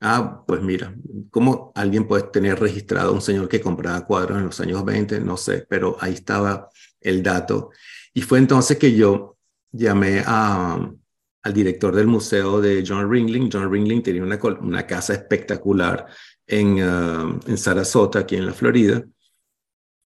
Ah, 0.00 0.42
pues 0.46 0.62
mira, 0.62 0.94
¿cómo 1.30 1.72
alguien 1.74 2.06
puede 2.06 2.22
tener 2.24 2.58
registrado 2.58 3.10
a 3.10 3.12
un 3.12 3.20
señor 3.20 3.48
que 3.48 3.60
compraba 3.60 4.06
cuadros 4.06 4.38
en 4.38 4.46
los 4.46 4.60
años 4.60 4.82
20? 4.84 5.20
No 5.20 5.36
sé, 5.36 5.66
pero 5.68 5.96
ahí 6.00 6.14
estaba 6.14 6.70
el 7.00 7.22
dato. 7.22 7.70
Y 8.14 8.22
fue 8.22 8.38
entonces 8.38 8.78
que 8.78 8.94
yo 8.94 9.36
llamé 9.72 10.24
al 10.26 11.52
director 11.52 11.94
del 11.94 12.06
museo 12.06 12.60
de 12.62 12.82
John 12.86 13.10
Ringling. 13.10 13.50
John 13.52 13.70
Ringling 13.70 14.02
tenía 14.02 14.22
una, 14.22 14.86
casa 14.86 15.12
espectacular 15.12 16.06
en, 16.46 16.82
uh, 16.82 17.38
en 17.46 17.58
Sarasota, 17.58 18.20
aquí 18.20 18.36
en 18.36 18.46
la 18.46 18.52
Florida, 18.52 19.04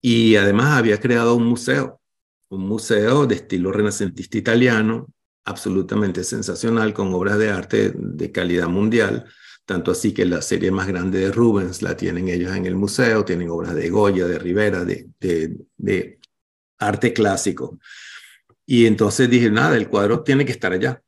y 0.01 0.35
además 0.35 0.77
había 0.77 0.99
creado 0.99 1.35
un 1.35 1.45
museo, 1.45 2.01
un 2.49 2.67
museo 2.67 3.25
de 3.25 3.35
estilo 3.35 3.71
renacentista 3.71 4.37
italiano, 4.37 5.07
absolutamente 5.45 6.23
sensacional, 6.23 6.93
con 6.93 7.13
obras 7.13 7.37
de 7.37 7.49
arte 7.49 7.91
de 7.95 8.31
calidad 8.31 8.67
mundial, 8.67 9.25
tanto 9.65 9.91
así 9.91 10.13
que 10.13 10.25
la 10.25 10.41
serie 10.41 10.71
más 10.71 10.87
grande 10.87 11.19
de 11.19 11.31
Rubens 11.31 11.81
la 11.81 11.97
tienen 11.97 12.29
ellos 12.29 12.55
en 12.55 12.65
el 12.65 12.75
museo, 12.75 13.25
tienen 13.25 13.49
obras 13.49 13.73
de 13.73 13.89
Goya, 13.89 14.27
de 14.27 14.39
Rivera, 14.39 14.85
de, 14.85 16.19
arte 16.77 17.13
clásico. 17.13 17.79
Y 18.65 18.85
entonces 18.85 19.29
dije, 19.29 19.49
nada, 19.49 19.75
el 19.77 19.87
cuadro 19.87 20.23
tiene 20.23 20.45
que 20.45 20.51
estar 20.51 20.71
allá. 20.73 21.01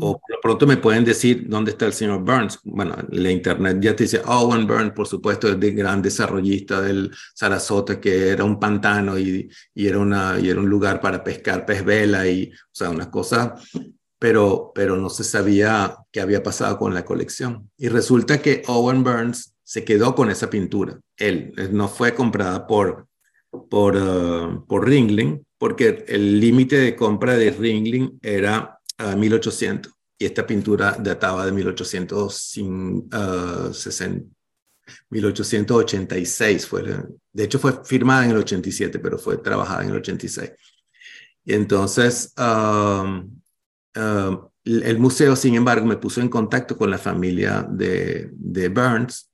O 0.00 0.18
por 0.18 0.40
pronto 0.42 0.66
me 0.66 0.76
pueden 0.76 1.04
decir 1.04 1.46
dónde 1.48 1.72
está 1.72 1.86
el 1.86 1.92
señor 1.92 2.20
Burns. 2.24 2.58
Bueno, 2.64 2.96
la 3.10 3.30
internet 3.30 3.78
ya 3.80 3.94
te 3.94 4.04
dice, 4.04 4.20
Owen 4.24 4.66
Burns, 4.66 4.92
por 4.92 5.06
supuesto, 5.06 5.48
es 5.48 5.54
el 5.54 5.74
gran 5.74 6.02
desarrollista 6.02 6.80
del 6.80 7.10
Sarasota, 7.34 8.00
que 8.00 8.28
era 8.28 8.44
un 8.44 8.58
pantano 8.58 9.18
y, 9.18 9.48
y, 9.74 9.86
era, 9.86 9.98
una, 9.98 10.38
y 10.40 10.48
era 10.48 10.60
un 10.60 10.68
lugar 10.68 11.00
para 11.00 11.22
pescar 11.22 11.64
pez 11.64 11.84
vela 11.84 12.26
y, 12.26 12.50
o 12.52 12.72
sea, 12.72 12.90
unas 12.90 13.08
cosas, 13.08 13.70
pero, 14.18 14.72
pero 14.74 14.96
no 14.96 15.08
se 15.08 15.24
sabía 15.24 15.96
qué 16.10 16.20
había 16.20 16.42
pasado 16.42 16.78
con 16.78 16.94
la 16.94 17.04
colección. 17.04 17.70
Y 17.76 17.88
resulta 17.88 18.40
que 18.40 18.62
Owen 18.66 19.04
Burns 19.04 19.54
se 19.62 19.84
quedó 19.84 20.14
con 20.14 20.30
esa 20.30 20.48
pintura. 20.48 20.98
Él 21.16 21.52
no 21.72 21.88
fue 21.88 22.14
comprada 22.14 22.66
por, 22.66 23.08
por, 23.68 23.96
uh, 23.96 24.66
por 24.66 24.88
Ringling, 24.88 25.44
porque 25.58 26.04
el 26.08 26.40
límite 26.40 26.76
de 26.76 26.96
compra 26.96 27.36
de 27.36 27.50
Ringling 27.50 28.18
era 28.22 28.75
1800 28.98 29.92
y 30.18 30.24
esta 30.24 30.46
pintura 30.46 30.96
databa 30.98 31.44
de 31.44 31.52
1860, 31.52 33.16
1886 35.10 36.64
uh, 36.64 36.68
fue, 36.68 36.82
de 37.32 37.44
hecho 37.44 37.58
fue 37.58 37.84
firmada 37.84 38.24
en 38.24 38.30
el 38.30 38.38
87, 38.38 38.98
pero 38.98 39.18
fue 39.18 39.36
trabajada 39.38 39.82
en 39.82 39.90
el 39.90 39.96
86. 39.96 40.52
Y 41.44 41.52
entonces, 41.54 42.32
um, 42.38 43.40
um, 43.96 44.48
el 44.64 44.98
museo, 44.98 45.36
sin 45.36 45.54
embargo, 45.54 45.86
me 45.86 45.98
puso 45.98 46.20
en 46.20 46.28
contacto 46.28 46.76
con 46.76 46.90
la 46.90 46.98
familia 46.98 47.64
de, 47.68 48.30
de 48.32 48.68
Burns, 48.68 49.30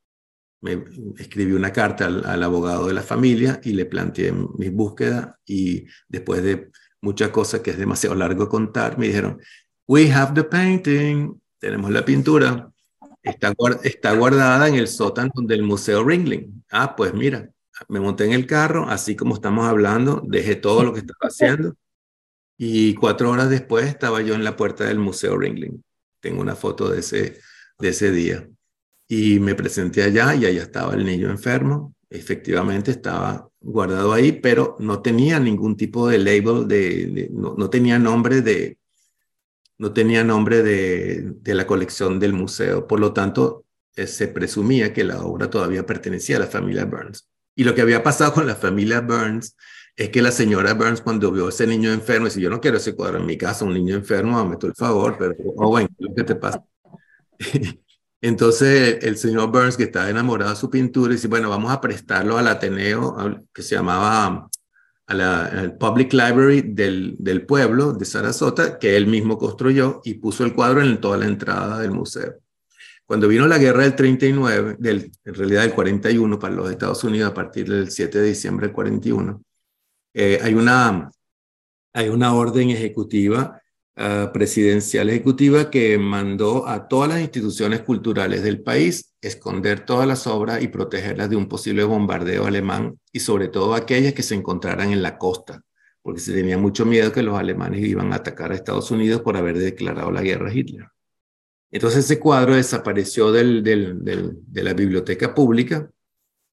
me 0.61 0.85
escribí 1.19 1.53
una 1.53 1.73
carta 1.73 2.07
al, 2.07 2.25
al, 2.25 2.43
abogado 2.43 2.87
de 2.87 2.95
la 2.95 3.03
familia 3.03 3.61
y 3.65 3.73
le 3.73 3.85
planteé 3.87 4.33
mi 4.33 4.69
búsqueda 4.69 5.39
y 5.45 5.87
después 6.09 6.43
de 6.43 6.71
muchas 7.03 7.30
cosas 7.30 7.61
que 7.61 7.72
es 7.72 7.78
demasiado 7.78 8.14
largo 8.14 8.48
contar, 8.48 8.98
me 8.98 9.09
dijeron, 9.09 9.40
we 9.86 10.11
have 10.11 10.32
the 10.34 10.44
painting, 10.44 11.38
tenemos 11.59 11.90
la 11.90 12.05
pintura, 12.05 12.70
está, 13.22 13.53
está 13.82 14.14
guardada 14.14 14.68
en 14.68 14.76
el 14.76 14.88
sótano 14.88 15.32
del 15.42 15.62
Museo 15.62 16.05
Ringling. 16.05 16.64
Ah, 16.70 16.96
pues 16.96 17.12
mira, 17.12 17.50
me 17.88 18.00
monté 18.00 18.24
en 18.24 18.32
el 18.32 18.46
carro, 18.46 18.88
así 18.88 19.16
como 19.16 19.34
estamos 19.34 19.66
hablando, 19.66 20.22
dejé 20.26 20.57
todo 20.57 20.82
lo 20.84 20.92
que 20.92 21.00
estaba 21.00 21.28
haciendo 21.28 21.76
y 22.64 22.94
cuatro 22.94 23.30
horas 23.30 23.50
después 23.50 23.86
estaba 23.86 24.22
yo 24.22 24.34
en 24.34 24.44
la 24.44 24.57
puerta 24.57 24.84
del 24.84 24.98
Museo 24.98 25.36
Ringling. 25.36 25.82
Tengo 26.20 26.40
una 26.40 26.55
foto 26.55 26.88
de 26.88 27.00
ese, 27.00 27.40
de 27.78 27.88
ese 27.88 28.12
día. 28.12 28.48
Y 29.09 29.40
me 29.40 29.57
presenté 29.57 30.05
allá 30.05 30.34
y 30.36 30.46
allá 30.46 30.62
estaba 30.62 30.94
el 30.94 31.05
niño 31.05 31.28
enfermo. 31.28 31.94
Efectivamente 32.15 32.91
estaba 32.91 33.49
guardado 33.61 34.13
ahí, 34.13 34.33
pero 34.33 34.77
no 34.79 35.01
tenía 35.01 35.41
ningún 35.41 35.77
tipo 35.77 36.09
de 36.09 36.19
label, 36.19 36.69
de, 36.69 37.31
no, 37.33 37.71
tenía 37.71 37.99
nombre 37.99 38.43
de, 38.43 38.79
no 39.79 39.93
tenía 39.93 40.23
nombre 40.23 40.63
de, 40.63 41.33
de, 41.41 41.55
la 41.55 41.67
colección 41.67 42.21
del 42.21 42.35
museo. 42.35 42.87
Por 42.87 43.01
lo 43.01 43.13
tanto, 43.13 43.65
eh, 43.97 44.07
se 44.07 44.29
presumía 44.29 44.93
que 44.93 45.05
la 45.05 45.23
obra 45.23 45.49
todavía 45.49 45.87
pertenecía 45.87 46.37
a 46.37 46.41
la 46.41 46.47
familia 46.47 46.85
Burns. 46.85 47.29
Y 47.55 47.65
lo 47.65 47.75
que 47.75 47.83
había 47.83 48.03
pasado 48.03 48.33
con 48.35 48.47
la 48.47 48.57
familia 48.57 49.01
Burns 49.01 49.57
es 49.97 50.09
que 50.11 50.23
la 50.23 50.33
señora 50.33 50.75
Burns 50.75 51.03
cuando 51.03 51.31
vio 51.31 51.47
a 51.47 51.49
ese 51.51 51.67
niño 51.67 51.93
enfermo, 51.93 52.27
dice, 52.27 52.41
yo 52.41 52.51
no 52.51 52.61
quiero 52.61 52.79
ese 52.79 52.95
cuadro 52.95 53.19
en 53.19 53.27
mi 53.27 53.37
casa, 53.37 53.65
un 53.65 53.75
niño 53.75 53.95
enfermo, 53.95 54.45
me 54.45 54.57
el 54.61 54.75
favor, 54.75 55.17
pero, 55.19 55.35
oh, 55.57 55.69
bueno, 55.69 55.89
¿qué 56.17 56.25
te 56.25 56.35
pasa? 56.37 56.63
Entonces 58.23 59.03
el 59.03 59.18
señor 59.18 59.51
Burns, 59.51 59.77
que 59.77 59.83
estaba 59.83 60.09
enamorado 60.09 60.53
de 60.53 60.57
su 60.57 60.70
pintura, 60.70 61.12
dice, 61.12 61.27
bueno, 61.27 61.51
vamos 61.51 61.73
a 61.73 61.81
prestarlo 61.81 62.39
al 62.39 62.47
Ateneo, 62.47 63.16
que 63.53 63.62
se 63.62 63.75
llamaba 63.75 64.49
a 65.07 65.14
la, 65.14 65.77
Public 65.79 66.12
Library 66.12 66.62
del, 66.62 67.16
del, 67.18 67.45
pueblo 67.45 67.93
de 67.93 68.05
Sarasota, 68.05 68.79
que 68.79 68.97
él 68.97 69.09
mismo 69.09 69.37
construyó 69.37 70.01
y 70.05 70.14
puso 70.14 70.45
el 70.45 70.55
cuadro 70.55 70.81
en 70.83 71.01
toda 71.01 71.16
la 71.18 71.27
entrada 71.27 71.81
del 71.81 71.91
museo. 71.91 72.35
Cuando 73.05 73.27
vino 73.27 73.49
la 73.49 73.59
guerra 73.59 73.83
del 73.83 73.97
39, 73.97 74.77
del, 74.79 75.11
en 75.25 75.35
realidad 75.35 75.62
del 75.62 75.75
41 75.75 76.39
para 76.39 76.55
los 76.55 76.70
Estados 76.70 77.03
Unidos 77.03 77.33
a 77.33 77.35
partir 77.35 77.68
del 77.68 77.91
7 77.91 78.20
de 78.20 78.29
diciembre 78.29 78.68
del 78.68 78.75
41, 78.75 79.43
eh, 80.14 80.39
hay, 80.41 80.55
una, 80.55 81.11
hay 81.93 82.09
una 82.09 82.35
orden 82.35 82.70
ejecutiva 82.70 83.62
ah, 83.97 84.30
presidencial 84.32 85.11
ejecutiva 85.11 85.70
que 85.70 85.99
mandó 85.99 86.66
a 86.66 86.88
todas 86.88 87.09
las 87.09 87.20
instituciones 87.20 87.80
culturales 87.82 88.43
del 88.43 88.62
país 88.62 89.12
esconder 89.22 89.86
todas 89.86 90.07
las 90.07 90.26
obras 90.26 90.62
y 90.62 90.68
protegerlas 90.68 91.30
de 91.30 91.36
un 91.36 91.49
posible 91.49 91.84
bombardeo 91.84 92.45
alemán 92.45 92.99
y 93.12 93.20
sobre 93.20 93.49
todo 93.49 93.74
aquellas 93.74 94.12
que 94.14 94.24
se 94.24 94.34
encontraran 94.34 94.93
en 94.93 95.01
la 95.01 95.16
costa, 95.16 95.62
porque 96.03 96.20
se 96.20 96.34
tenía 96.34 96.59
mucho 96.59 96.84
miedo 96.84 97.12
que 97.12 97.22
los 97.22 97.38
alemanes 97.38 97.84
iban 97.86 98.12
a 98.12 98.16
atacar 98.16 98.51
a 98.51 98.57
Estados 98.57 98.90
Unidos 98.90 99.22
por 99.22 99.36
haber 99.36 99.59
declarado 99.59 100.11
la 100.11 100.22
guerra 100.22 100.51
a 100.51 100.55
Hitler. 100.55 100.88
Entonces 101.70 102.05
ese 102.05 102.18
cuadro 102.18 102.57
desapareció 102.57 103.32
del, 103.32 103.62
de 103.62 104.62
la 104.62 104.74
biblioteca 104.74 105.34
pública 105.34 105.88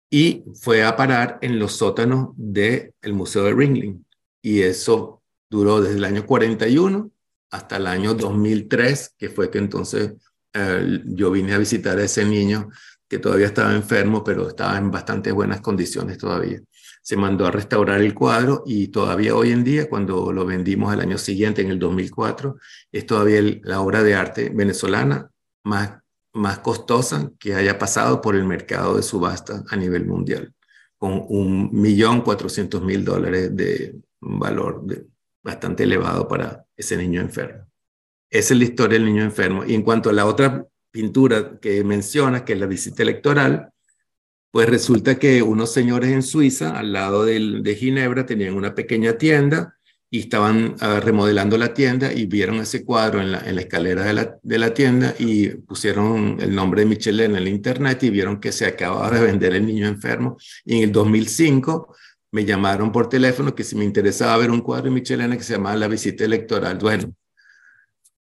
y 0.09 0.45
fue 0.53 0.83
a 0.83 0.95
parar 0.95 1.39
en 1.41 1.59
los 1.59 1.73
sótanos 1.73 2.29
del 2.37 2.93
Museo 3.11 3.43
de 3.43 3.53
Ringling. 3.53 4.05
Y 4.41 4.61
eso 4.61 5.21
duró 5.49 5.81
desde 5.81 5.97
el 5.97 6.05
año 6.05 6.25
41 6.25 7.11
hasta 7.51 7.77
el 7.77 7.87
año 7.87 8.13
2003, 8.13 9.15
que 9.17 9.29
fue 9.29 9.49
que 9.49 9.57
entonces 9.57 10.13
eh, 10.53 11.01
yo 11.05 11.31
vine 11.31 11.53
a 11.53 11.57
visitar 11.57 11.97
a 11.97 12.03
ese 12.03 12.25
niño 12.25 12.69
que 13.07 13.19
todavía 13.19 13.47
estaba 13.47 13.73
enfermo, 13.73 14.23
pero 14.23 14.47
estaba 14.47 14.77
en 14.77 14.91
bastante 14.91 15.31
buenas 15.31 15.61
condiciones 15.61 16.17
todavía. 16.17 16.61
Se 17.01 17.17
mandó 17.17 17.47
a 17.47 17.51
restaurar 17.51 18.01
el 18.01 18.13
cuadro 18.13 18.63
y 18.67 18.89
todavía 18.89 19.35
hoy 19.35 19.51
en 19.51 19.63
día, 19.63 19.89
cuando 19.89 20.31
lo 20.31 20.45
vendimos 20.45 20.93
el 20.93 20.99
año 20.99 21.17
siguiente, 21.17 21.61
en 21.63 21.71
el 21.71 21.79
2004, 21.79 22.57
es 22.91 23.05
todavía 23.07 23.41
la 23.63 23.81
obra 23.81 24.03
de 24.03 24.13
arte 24.13 24.51
venezolana 24.53 25.29
más, 25.63 25.93
más 26.33 26.59
costosa 26.59 27.31
que 27.39 27.55
haya 27.55 27.79
pasado 27.79 28.21
por 28.21 28.35
el 28.35 28.45
mercado 28.45 28.95
de 28.95 29.03
subasta 29.03 29.63
a 29.69 29.75
nivel 29.75 30.05
mundial, 30.05 30.53
con 30.99 31.25
un 31.29 31.69
millón 31.71 32.21
cuatrocientos 32.21 32.83
mil 32.83 33.03
dólares 33.03 33.55
de 33.55 33.95
valor 34.19 34.85
bastante 35.43 35.83
elevado 35.83 36.27
para 36.27 36.65
ese 36.75 36.97
niño 36.97 37.21
enfermo. 37.21 37.65
Esa 38.29 38.53
es 38.53 38.57
la 38.59 38.65
historia 38.65 38.97
del 38.99 39.07
niño 39.07 39.23
enfermo. 39.23 39.63
Y 39.65 39.73
en 39.73 39.81
cuanto 39.81 40.09
a 40.09 40.13
la 40.13 40.25
otra 40.25 40.65
pintura 40.91 41.59
que 41.59 41.83
menciona, 41.83 42.45
que 42.45 42.53
es 42.53 42.59
la 42.59 42.67
visita 42.67 43.03
electoral, 43.03 43.71
pues 44.51 44.67
resulta 44.67 45.19
que 45.19 45.41
unos 45.41 45.71
señores 45.71 46.11
en 46.11 46.23
Suiza, 46.23 46.77
al 46.77 46.93
lado 46.93 47.25
de 47.25 47.75
Ginebra, 47.79 48.25
tenían 48.25 48.55
una 48.55 48.73
pequeña 48.73 49.13
tienda 49.13 49.75
y 50.11 50.21
estaban 50.21 50.75
ah, 50.79 50.99
remodelando 50.99 51.57
la 51.57 51.73
tienda 51.73 52.11
y 52.11 52.25
vieron 52.25 52.55
ese 52.55 52.83
cuadro 52.83 53.21
en 53.21 53.31
la, 53.31 53.39
escalera 53.39 54.03
de 54.41 54.57
la, 54.57 54.73
tienda 54.73 55.13
y 55.19 55.49
pusieron 55.49 56.37
el 56.39 56.55
nombre 56.55 56.81
de 56.81 56.87
Michelin 56.87 57.31
en 57.31 57.35
el 57.35 57.47
internet 57.47 58.01
y 58.03 58.09
vieron 58.09 58.39
que 58.39 58.51
se 58.51 58.65
acababa 58.65 59.11
de 59.11 59.21
vender 59.21 59.53
el 59.53 59.67
niño 59.67 59.87
enfermo. 59.87 60.37
En 60.65 60.83
el 60.83 60.91
2005 60.91 61.95
me 62.31 62.45
llamaron 62.45 62.91
por 62.91 63.09
teléfono 63.09 63.55
que 63.55 63.63
si 63.63 63.75
me 63.75 63.85
interesaba 63.85 64.37
ver 64.37 64.51
un 64.51 64.61
cuadro 64.61 64.85
de 64.85 64.91
Michelin 64.91 65.31
que 65.31 65.43
se 65.43 65.53
llamaba 65.53 65.75
La 65.75 65.87
visita 65.87 66.23
electoral. 66.23 66.77
Bueno, 66.77 67.13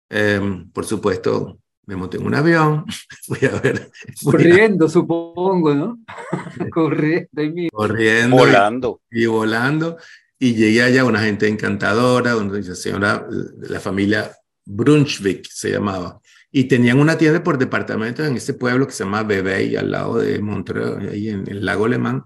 em, 0.08 0.70
por 0.70 0.84
supuesto, 0.84 1.58
me 1.86 1.96
monté 1.96 2.16
en 2.16 2.26
un 2.26 2.34
avión, 2.34 2.84
fui 3.26 3.46
a 3.46 3.60
ver. 3.60 3.90
Corriendo, 4.22 4.88
supongo, 4.88 5.74
¿no? 5.74 5.98
Corriendo. 6.72 7.30
Corriendo. 7.72 8.36
Volando. 8.36 9.00
Y, 9.10 9.26
volando. 9.26 9.96
Y 10.38 10.54
llegué 10.54 10.82
allá, 10.82 11.04
una 11.04 11.20
gente 11.20 11.46
encantadora, 11.46 12.32
donde 12.32 12.62
la 12.62 12.74
señora, 12.74 13.26
la 13.30 13.80
familia 13.80 14.30
Brunswick 14.64 15.46
se 15.50 15.70
llamaba. 15.70 16.20
Y 16.50 16.64
tenían 16.64 17.00
una 17.00 17.18
tienda 17.18 17.42
por 17.42 17.58
departamento 17.58 18.24
en 18.24 18.36
ese 18.36 18.54
pueblo 18.54 18.86
que 18.86 18.92
se 18.92 19.04
llama 19.04 19.22
Bebey, 19.22 19.76
al 19.76 19.90
lado 19.90 20.18
de 20.18 20.38
Montreux, 20.40 21.10
ahí 21.10 21.28
en 21.28 21.48
el 21.48 21.64
lago 21.64 21.86
Alemán. 21.86 22.24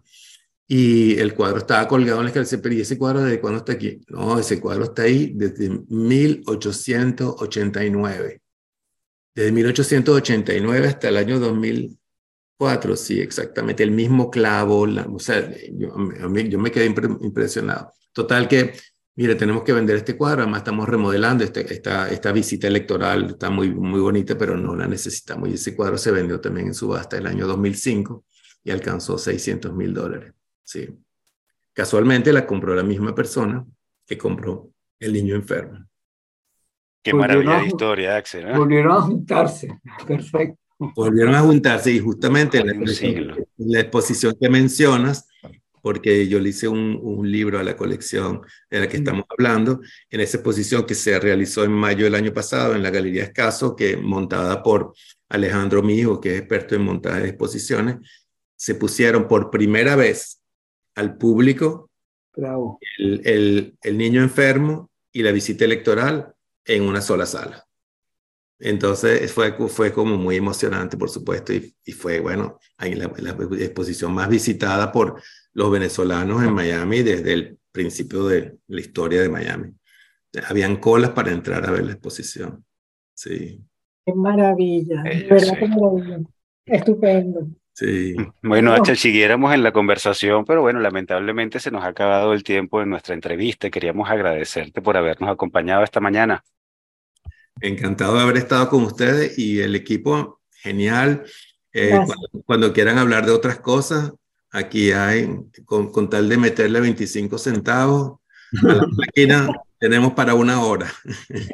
Y 0.71 1.19
el 1.19 1.33
cuadro 1.35 1.57
estaba 1.59 1.89
colgado 1.89 2.19
en 2.19 2.25
la 2.27 2.31
escalera. 2.31 2.75
¿y 2.75 2.81
ese 2.83 2.99
cuadro 2.99 3.23
desde 3.23 3.41
cuándo 3.41 3.61
está 3.61 3.73
aquí? 3.73 4.03
No, 4.09 4.39
ese 4.39 4.61
cuadro 4.61 4.85
está 4.85 5.01
ahí 5.03 5.33
desde 5.35 5.71
1889. 5.89 8.43
Desde 9.35 9.53
1889 9.53 10.89
hasta 10.89 11.09
el 11.09 11.17
año 11.17 11.41
2004, 11.41 12.97
sí, 12.97 13.19
exactamente, 13.21 13.83
el 13.83 13.93
mismo 13.93 14.31
clavo, 14.31 14.83
o 14.83 15.19
sea, 15.19 15.51
yo, 15.73 15.97
me 15.97 16.71
quedé 16.71 16.87
impresionado. 16.87 17.93
Total 18.13 18.47
que, 18.49 18.73
mire, 19.15 19.37
tenemos 19.37 19.63
que 19.63 19.73
vender 19.73 19.97
este 19.97 20.17
cuadro, 20.17 20.43
además 20.43 20.63
estamos 20.63 20.89
remodelando 20.89 21.45
este, 21.45 21.73
esta, 21.73 22.11
esta 22.11 22.33
visita 22.33 22.67
electoral, 22.67 23.31
está 23.31 23.49
muy, 23.49 23.71
muy 23.71 24.01
bonita, 24.01 24.37
pero 24.37 24.57
no 24.57 24.75
la 24.75 24.89
necesitamos. 24.89 25.49
Y 25.49 25.55
ese 25.55 25.77
cuadro 25.77 25.97
se 25.97 26.11
vendió 26.11 26.41
también 26.41 26.67
en 26.67 26.75
subasta 26.75 27.17
el 27.17 27.27
año 27.27 27.47
2005 27.47 28.25
y 28.65 28.71
alcanzó 28.71 29.17
600 29.19 29.73
mil 29.73 29.95
dólares. 29.95 30.33
Sí. 30.69 30.87
Casualmente 31.73 32.31
la 32.31 32.47
compró 32.47 32.75
la 32.75 32.83
misma 32.83 33.15
persona 33.15 33.65
que 34.07 34.19
compró 34.19 34.71
el 35.01 35.15
niño 35.15 35.35
enfermo. 35.35 35.89
Qué 37.03 37.15
maravilla 37.15 37.61
de 37.61 37.69
historia, 37.69 38.17
Axel. 38.17 38.47
¿eh? 38.47 38.53
Volvieron 38.55 38.93
a 38.93 39.01
juntarse, 39.01 39.81
perfecto. 40.07 40.59
Volvieron 40.79 41.35
a 41.35 41.41
juntarse 41.41 41.91
y 41.91 42.01
justamente 42.01 42.63
la, 42.63 42.75
la, 43.57 43.81
exposición 43.81 44.37
que 44.39 44.51
mencionas, 44.51 45.27
porque 45.81 46.29
yo 46.29 46.39
le 46.39 46.51
hice 46.51 46.69
un, 46.69 47.01
un, 47.03 47.33
libro 47.33 47.59
a 47.59 47.63
la 47.63 47.75
colección 47.75 48.43
de 48.71 48.81
la 48.81 48.89
que 48.89 48.99
estamos 48.99 49.25
hablando, 49.31 49.81
en 50.11 50.21
esa 50.21 50.37
exposición 50.37 50.85
que 50.85 50.95
se 50.95 51.19
realizó 51.19 51.65
en 51.65 51.73
mayo 51.73 52.05
del 52.05 52.15
año 52.15 52.35
pasado 52.35 52.75
en 52.75 52.83
la 52.83 52.91
Galería 52.91 53.25
Escaso, 53.25 53.75
que 53.75 53.97
montada 53.97 54.63
por 54.63 54.93
Alejandro 55.31 55.83
Mijo, 55.83 56.21
que 56.21 56.35
es 56.35 56.41
experto 56.41 56.75
en 56.75 56.83
montaje 56.83 57.23
de 57.23 57.29
exposiciones, 57.31 57.97
se 58.55 58.75
pusieron 58.75 59.27
por 59.27 59.51
primera 59.51 59.97
vez 59.97 60.39
al 60.99 61.17
público 61.17 61.89
el, 62.99 63.23
el, 63.25 63.79
el 63.83 63.99
niño 63.99 64.23
enfermo 64.23 64.91
y 65.13 65.23
la 65.23 65.33
visita 65.33 65.65
electoral 65.65 66.35
en 66.65 66.83
una 66.83 67.01
sola 67.01 67.27
sala. 67.27 67.65
Entonces 68.61 69.33
fue, 69.33 69.53
fue 69.69 69.93
como 69.93 70.17
muy 70.17 70.37
emocionante, 70.37 70.97
por 70.97 71.11
supuesto, 71.11 71.53
y, 71.53 71.75
y 71.85 71.93
fue, 71.93 72.19
bueno, 72.21 72.59
la, 72.79 73.13
la, 73.19 73.31
exposición 73.65 74.13
más 74.13 74.29
visitada 74.29 74.91
por 74.91 75.23
los 75.53 75.71
venezolanos 75.71 76.43
en 76.43 76.53
Miami 76.53 77.03
desde 77.03 77.33
el 77.33 77.59
principio 77.71 78.27
de 78.27 78.59
la 78.67 78.81
historia 78.81 79.23
de 79.23 79.29
Miami. 79.29 79.73
Habían 80.49 80.77
colas 80.77 81.11
para 81.11 81.31
entrar 81.31 81.65
a 81.67 81.71
ver 81.71 81.85
la 81.87 81.93
exposición. 81.93 82.65
Sí. 83.15 83.61
Qué 84.05 84.15
maravilla, 84.15 85.03
verdad 85.03 85.59
qué 85.59 85.69
maravilla. 85.69 86.21
Estupendo. 86.67 87.49
Sí. 87.79 88.17
Bueno, 88.43 88.73
Axel, 88.73 88.97
siguiéramos 88.97 89.55
en 89.55 89.63
la 89.63 89.71
conversación, 89.71 90.45
pero 90.45 90.63
bueno, 90.63 90.81
lamentablemente 90.81 91.61
se 91.61 91.71
nos 91.71 91.85
ha 91.85 91.89
acabado 91.89 92.33
el 92.33 92.43
tiempo 92.43 92.83
en 92.83 92.91
nuestra 92.91 93.15
entrevista. 93.15 93.71
Queríamos 93.71 94.11
agradecerte 94.11 94.83
por 94.83 94.97
habernos 94.97 95.31
acompañado 95.31 95.85
esta 95.85 96.01
mañana. 96.01 96.43
Encantado 97.61 98.17
de 98.17 98.23
haber 98.23 98.39
estado 98.39 98.69
con 98.69 98.83
ustedes 98.83 99.39
y 99.39 99.61
el 99.61 99.77
equipo, 99.77 100.41
genial. 100.51 101.23
Eh, 101.73 101.97
cuando, 102.47 102.73
quieran 102.73 102.99
hablar 102.99 103.25
de 103.25 103.31
otras 103.31 103.61
cosas, 103.61 104.13
aquí 104.51 104.91
hay, 104.91 105.31
con, 105.65 106.11
tal 106.11 106.29
de 106.29 106.37
meterle 106.37 106.81
25 106.81 107.39
centavos 107.39 108.19
a 108.61 108.67
la 108.67 108.87
máquina, 108.91 109.51
tenemos 109.79 110.15
para 110.15 110.35
una 110.35 110.63
hora. 110.63 110.93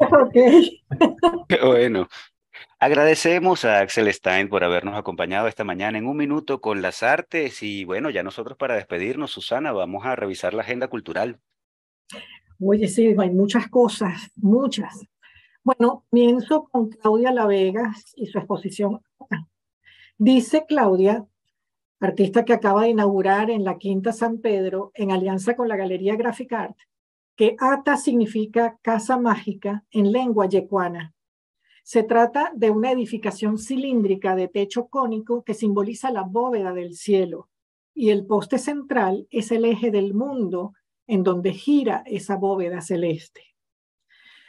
Ok. 0.00 0.36
Bueno. 1.62 2.08
Agradecemos 2.84 3.64
a 3.64 3.80
Axel 3.80 4.12
Stein 4.12 4.50
por 4.50 4.62
habernos 4.62 4.94
acompañado 4.94 5.48
esta 5.48 5.64
mañana 5.64 5.96
en 5.96 6.06
un 6.06 6.18
minuto 6.18 6.60
con 6.60 6.82
las 6.82 7.02
artes 7.02 7.62
y 7.62 7.86
bueno, 7.86 8.10
ya 8.10 8.22
nosotros 8.22 8.58
para 8.58 8.74
despedirnos, 8.74 9.30
Susana, 9.30 9.72
vamos 9.72 10.04
a 10.04 10.14
revisar 10.16 10.52
la 10.52 10.60
agenda 10.60 10.88
cultural. 10.88 11.40
Oye, 12.60 12.86
sí, 12.88 13.16
hay 13.18 13.30
muchas 13.30 13.68
cosas, 13.68 14.30
muchas. 14.36 15.00
Bueno, 15.62 16.04
comienzo 16.10 16.68
con 16.70 16.90
Claudia 16.90 17.32
La 17.32 17.46
Vegas 17.46 18.12
y 18.16 18.26
su 18.26 18.36
exposición. 18.36 19.00
Dice 20.18 20.66
Claudia, 20.68 21.24
artista 22.00 22.44
que 22.44 22.52
acaba 22.52 22.82
de 22.82 22.90
inaugurar 22.90 23.48
en 23.48 23.64
la 23.64 23.78
Quinta 23.78 24.12
San 24.12 24.42
Pedro, 24.42 24.92
en 24.92 25.10
alianza 25.10 25.56
con 25.56 25.68
la 25.68 25.76
Galería 25.76 26.16
Graphic 26.16 26.52
Art, 26.52 26.76
que 27.34 27.56
Ata 27.58 27.96
significa 27.96 28.76
casa 28.82 29.16
mágica 29.16 29.84
en 29.90 30.12
lengua 30.12 30.50
yecuana. 30.50 31.13
Se 31.84 32.02
trata 32.02 32.50
de 32.54 32.70
una 32.70 32.90
edificación 32.90 33.58
cilíndrica 33.58 34.34
de 34.34 34.48
techo 34.48 34.86
cónico 34.88 35.44
que 35.44 35.52
simboliza 35.52 36.10
la 36.10 36.22
bóveda 36.22 36.72
del 36.72 36.94
cielo 36.94 37.50
y 37.94 38.08
el 38.08 38.24
poste 38.24 38.58
central 38.58 39.28
es 39.30 39.52
el 39.52 39.66
eje 39.66 39.90
del 39.90 40.14
mundo 40.14 40.72
en 41.06 41.22
donde 41.22 41.52
gira 41.52 42.02
esa 42.06 42.36
bóveda 42.36 42.80
celeste. 42.80 43.42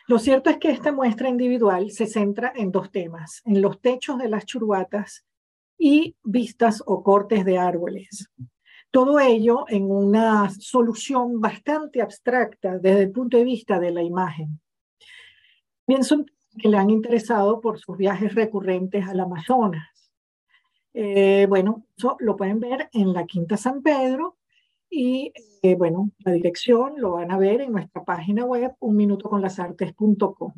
Lo 0.07 0.17
cierto 0.17 0.49
es 0.49 0.59
que 0.59 0.71
esta 0.71 0.93
muestra 0.93 1.27
individual 1.27 1.91
se 1.91 2.07
centra 2.07 2.53
en 2.55 2.71
dos 2.71 2.89
temas, 2.89 3.41
en 3.43 3.61
los 3.61 3.81
techos 3.81 4.17
de 4.17 4.29
las 4.29 4.45
churbatas 4.45 5.25
y 5.77 6.15
vistas 6.23 6.81
o 6.85 7.03
cortes 7.03 7.43
de 7.43 7.57
árboles. 7.57 8.31
Todo 8.91 9.19
ello 9.19 9.65
en 9.67 9.91
una 9.91 10.49
solución 10.51 11.41
bastante 11.41 12.01
abstracta 12.01 12.77
desde 12.77 13.01
el 13.01 13.11
punto 13.11 13.35
de 13.35 13.43
vista 13.43 13.77
de 13.77 13.91
la 13.91 14.03
imagen. 14.03 14.61
Pienso 15.85 16.23
que 16.57 16.69
le 16.69 16.77
han 16.77 16.89
interesado 16.89 17.61
por 17.61 17.79
sus 17.79 17.97
viajes 17.97 18.33
recurrentes 18.35 19.07
al 19.07 19.19
Amazonas. 19.19 20.11
Eh, 20.93 21.45
bueno, 21.49 21.85
eso 21.97 22.15
lo 22.19 22.37
pueden 22.37 22.59
ver 22.59 22.89
en 22.93 23.13
la 23.13 23.25
Quinta 23.25 23.57
San 23.57 23.81
Pedro 23.81 24.37
Y 24.89 25.33
eh, 25.61 25.75
bueno, 25.75 26.11
la 26.19 26.31
dirección 26.31 26.93
lo 26.97 27.13
van 27.13 27.31
a 27.31 27.37
ver 27.37 27.59
en 27.61 27.73
nuestra 27.73 28.05
página 28.05 28.45
web, 28.45 28.75
unminutoconlasartes.com. 28.79 30.53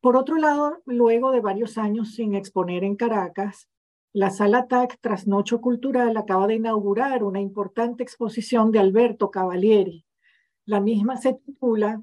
Por 0.00 0.16
otro 0.16 0.36
lado, 0.36 0.80
luego 0.86 1.32
de 1.32 1.40
varios 1.40 1.76
años 1.76 2.14
sin 2.14 2.34
exponer 2.34 2.84
en 2.84 2.94
Caracas, 2.94 3.68
la 4.12 4.30
Sala 4.30 4.68
TAC 4.68 5.00
Trasnocho 5.00 5.60
Cultural 5.60 6.16
acaba 6.16 6.46
de 6.46 6.54
inaugurar 6.54 7.24
una 7.24 7.40
importante 7.40 8.02
exposición 8.04 8.70
de 8.70 8.78
Alberto 8.78 9.30
Cavalieri. 9.30 10.04
La 10.64 10.80
misma 10.80 11.16
se 11.16 11.34
titula 11.34 12.02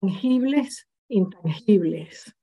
Tangibles, 0.00 0.88
Intangibles. 1.08 2.34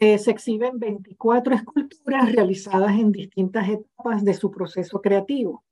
Eh, 0.00 0.18
se 0.18 0.30
exhiben 0.30 0.78
24 0.78 1.54
esculturas 1.54 2.32
realizadas 2.32 2.92
en 2.98 3.12
distintas 3.12 3.68
etapas 3.68 4.24
de 4.24 4.34
su 4.34 4.50
proceso 4.50 5.00
creativo. 5.00 5.64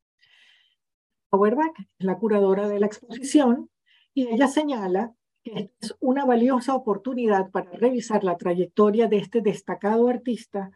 Auerbach 1.30 1.72
es 1.98 2.06
la 2.06 2.18
curadora 2.18 2.68
de 2.68 2.78
la 2.78 2.86
exposición 2.86 3.70
y 4.14 4.28
ella 4.28 4.48
señala 4.48 5.14
que 5.42 5.72
es 5.80 5.96
una 6.00 6.24
valiosa 6.24 6.74
oportunidad 6.74 7.50
para 7.50 7.70
revisar 7.72 8.22
la 8.22 8.36
trayectoria 8.36 9.08
de 9.08 9.16
este 9.16 9.40
destacado 9.40 10.08
artista 10.08 10.70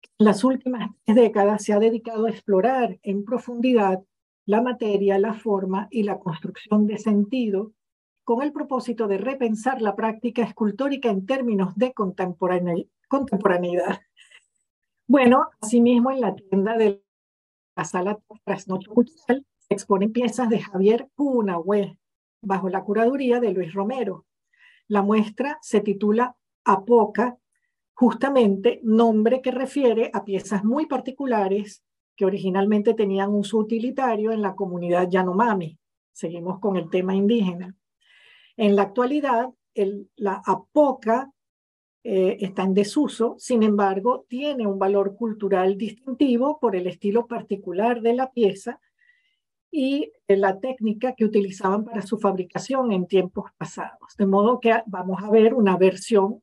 que 0.00 0.10
en 0.18 0.26
las 0.26 0.42
últimas 0.42 0.90
décadas 1.06 1.62
se 1.62 1.72
ha 1.72 1.78
dedicado 1.78 2.26
a 2.26 2.30
explorar 2.30 2.98
en 3.02 3.24
profundidad 3.24 4.02
la 4.46 4.62
materia, 4.62 5.18
la 5.18 5.34
forma 5.34 5.86
y 5.90 6.02
la 6.02 6.18
construcción 6.18 6.86
de 6.86 6.98
sentido 6.98 7.72
con 8.24 8.42
el 8.42 8.52
propósito 8.52 9.08
de 9.08 9.18
repensar 9.18 9.82
la 9.82 9.96
práctica 9.96 10.42
escultórica 10.42 11.10
en 11.10 11.26
términos 11.26 11.74
de 11.76 11.92
contemporaneidad. 11.92 14.00
Bueno, 15.06 15.48
asimismo 15.60 16.12
en 16.12 16.20
la 16.20 16.34
tienda 16.34 16.76
de 16.76 17.02
la 17.76 17.84
sala 17.84 18.18
Trasnocho 18.44 18.92
Cultural 18.92 19.44
se 19.58 19.74
exponen 19.74 20.12
piezas 20.12 20.48
de 20.48 20.60
Javier 20.60 21.08
Punahue, 21.16 21.98
bajo 22.42 22.68
la 22.68 22.84
curaduría 22.84 23.40
de 23.40 23.52
Luis 23.52 23.74
Romero. 23.74 24.26
La 24.86 25.02
muestra 25.02 25.58
se 25.62 25.80
titula 25.80 26.36
Apoca, 26.64 27.38
justamente 27.94 28.80
nombre 28.82 29.42
que 29.42 29.50
refiere 29.50 30.10
a 30.12 30.24
piezas 30.24 30.64
muy 30.64 30.86
particulares 30.86 31.82
que 32.16 32.24
originalmente 32.24 32.94
tenían 32.94 33.30
uso 33.30 33.58
utilitario 33.58 34.32
en 34.32 34.42
la 34.42 34.54
comunidad 34.54 35.08
Yanomami. 35.08 35.78
Seguimos 36.12 36.60
con 36.60 36.76
el 36.76 36.90
tema 36.90 37.14
indígena. 37.14 37.74
En 38.56 38.76
la 38.76 38.82
actualidad, 38.82 39.50
la 40.16 40.42
apoca 40.44 41.32
eh, 42.02 42.38
está 42.40 42.62
en 42.62 42.74
desuso, 42.74 43.36
sin 43.38 43.62
embargo, 43.62 44.24
tiene 44.28 44.66
un 44.66 44.78
valor 44.78 45.16
cultural 45.16 45.76
distintivo 45.76 46.58
por 46.58 46.74
el 46.74 46.86
estilo 46.86 47.26
particular 47.26 48.00
de 48.00 48.14
la 48.14 48.32
pieza 48.32 48.80
y 49.70 50.10
la 50.26 50.58
técnica 50.58 51.14
que 51.14 51.24
utilizaban 51.24 51.84
para 51.84 52.02
su 52.02 52.18
fabricación 52.18 52.92
en 52.92 53.06
tiempos 53.06 53.50
pasados. 53.56 54.16
De 54.16 54.26
modo 54.26 54.60
que 54.60 54.82
vamos 54.86 55.22
a 55.22 55.30
ver 55.30 55.54
una 55.54 55.76
versión 55.76 56.42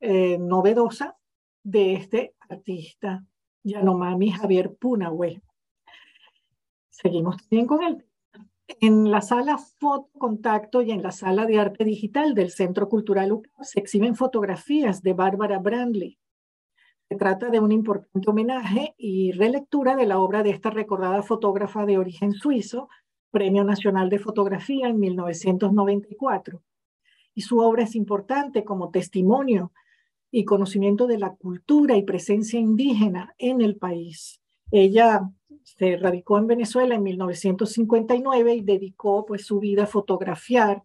eh, 0.00 0.38
novedosa 0.38 1.16
de 1.62 1.94
este 1.94 2.34
artista, 2.48 3.24
Yanomami 3.62 4.30
Javier 4.30 4.74
Punahue. 4.74 5.40
Seguimos 6.90 7.36
también 7.38 7.66
con 7.66 7.82
él. 7.82 8.04
En 8.66 9.10
la 9.10 9.20
sala 9.20 9.58
Foto 9.58 10.10
Contacto 10.18 10.82
y 10.82 10.90
en 10.90 11.02
la 11.02 11.12
sala 11.12 11.46
de 11.46 11.58
arte 11.58 11.84
digital 11.84 12.34
del 12.34 12.50
Centro 12.50 12.88
Cultural 12.88 13.32
UCAP 13.32 13.62
se 13.62 13.80
exhiben 13.80 14.16
fotografías 14.16 15.02
de 15.02 15.12
Bárbara 15.12 15.58
Brandley, 15.58 16.18
se 17.08 17.16
trata 17.16 17.50
de 17.50 17.60
un 17.60 17.70
importante 17.70 18.30
homenaje 18.30 18.94
y 18.96 19.32
relectura 19.32 19.94
de 19.94 20.06
la 20.06 20.18
obra 20.18 20.42
de 20.42 20.50
esta 20.50 20.70
recordada 20.70 21.22
fotógrafa 21.22 21.84
de 21.84 21.98
origen 21.98 22.32
suizo, 22.32 22.88
Premio 23.30 23.62
Nacional 23.62 24.08
de 24.08 24.18
Fotografía 24.18 24.88
en 24.88 24.98
1994. 24.98 26.62
Y 27.34 27.42
su 27.42 27.58
obra 27.58 27.82
es 27.82 27.94
importante 27.94 28.64
como 28.64 28.90
testimonio 28.90 29.72
y 30.30 30.44
conocimiento 30.44 31.06
de 31.06 31.18
la 31.18 31.34
cultura 31.34 31.96
y 31.96 32.04
presencia 32.04 32.58
indígena 32.58 33.34
en 33.36 33.60
el 33.60 33.76
país. 33.76 34.40
Ella 34.70 35.30
se 35.64 35.96
radicó 35.96 36.38
en 36.38 36.46
Venezuela 36.46 36.94
en 36.94 37.02
1959 37.02 38.54
y 38.54 38.60
dedicó 38.60 39.24
pues 39.26 39.46
su 39.46 39.58
vida 39.58 39.84
a 39.84 39.88
fotografiar 39.88 40.84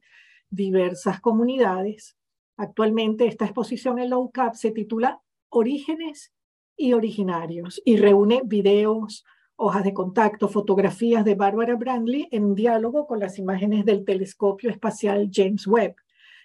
diversas 0.50 1.20
comunidades. 1.20 2.18
Actualmente 2.58 3.28
esta 3.28 3.46
exposición 3.46 4.00
en 4.00 4.10
la 4.10 4.18
se 4.54 4.72
titula 4.72 5.22
orígenes 5.50 6.34
y 6.76 6.94
originarios 6.94 7.82
y 7.84 7.98
reúne 7.98 8.42
videos, 8.46 9.26
hojas 9.58 9.84
de 9.84 9.94
contacto, 9.94 10.48
fotografías 10.48 11.26
de 11.26 11.36
Barbara 11.36 11.76
Brandley 11.76 12.30
en 12.32 12.56
diálogo 12.56 13.06
con 13.06 13.20
las 13.20 13.38
imágenes 13.38 13.86
del 13.86 14.06
telescopio 14.06 14.70
espacial 14.70 15.30
James 15.32 15.68
Webb. 15.68 15.96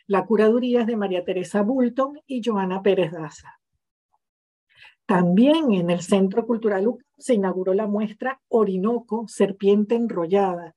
La 0.06 0.26
curaduría 0.26 0.84
de 0.84 0.96
María 0.96 1.24
Teresa 1.24 1.62
Bulton 1.62 2.20
y 2.26 2.42
Joana 2.44 2.82
Pérez 2.82 3.12
Daza. 3.12 3.60
También 5.06 5.72
en 5.72 5.90
el 5.90 6.00
Centro 6.00 6.46
Cultural 6.46 6.86
se 7.18 7.34
inauguró 7.34 7.74
la 7.74 7.86
muestra 7.86 8.40
Orinoco, 8.48 9.26
Serpiente 9.28 9.96
Enrollada. 9.96 10.74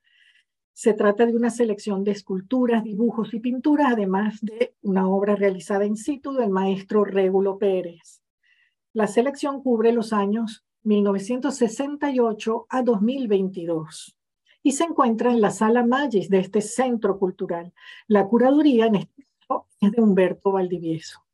Se 0.73 0.93
trata 0.93 1.25
de 1.25 1.35
una 1.35 1.49
selección 1.49 2.03
de 2.03 2.11
esculturas, 2.11 2.83
dibujos 2.83 3.33
y 3.33 3.39
pinturas, 3.39 3.93
además 3.93 4.39
de 4.41 4.75
una 4.81 5.07
obra 5.07 5.35
realizada 5.35 5.85
in 5.85 5.95
situ 5.95 6.33
del 6.33 6.49
maestro 6.49 7.05
Régulo 7.05 7.57
Pérez. 7.57 8.21
La 8.93 9.07
selección 9.07 9.63
cubre 9.63 9.93
los 9.93 10.11
años 10.11 10.65
1968 10.83 12.65
a 12.69 12.83
2022 12.83 14.17
y 14.61 14.73
se 14.73 14.83
encuentra 14.83 15.31
en 15.31 15.39
la 15.39 15.51
sala 15.51 15.85
Magis 15.85 16.29
de 16.29 16.39
este 16.39 16.61
centro 16.61 17.17
cultural. 17.17 17.73
La 18.07 18.27
curaduría 18.27 18.87
en 18.87 18.95
este 18.95 19.25
caso 19.47 19.67
es 19.79 19.91
de 19.93 20.01
Humberto 20.01 20.51
Valdivieso. 20.51 21.26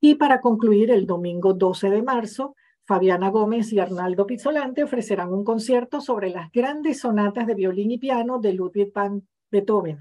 Y 0.00 0.16
para 0.16 0.40
concluir, 0.40 0.90
el 0.90 1.06
domingo 1.06 1.54
12 1.54 1.90
de 1.90 2.02
marzo, 2.02 2.54
Fabiana 2.84 3.30
Gómez 3.30 3.72
y 3.72 3.80
Arnaldo 3.80 4.26
Pizzolante 4.26 4.84
ofrecerán 4.84 5.32
un 5.32 5.44
concierto 5.44 6.00
sobre 6.00 6.30
las 6.30 6.52
grandes 6.52 7.00
sonatas 7.00 7.46
de 7.46 7.54
violín 7.54 7.90
y 7.90 7.98
piano 7.98 8.38
de 8.38 8.52
Ludwig 8.52 8.92
van 8.92 9.26
Beethoven. 9.50 9.98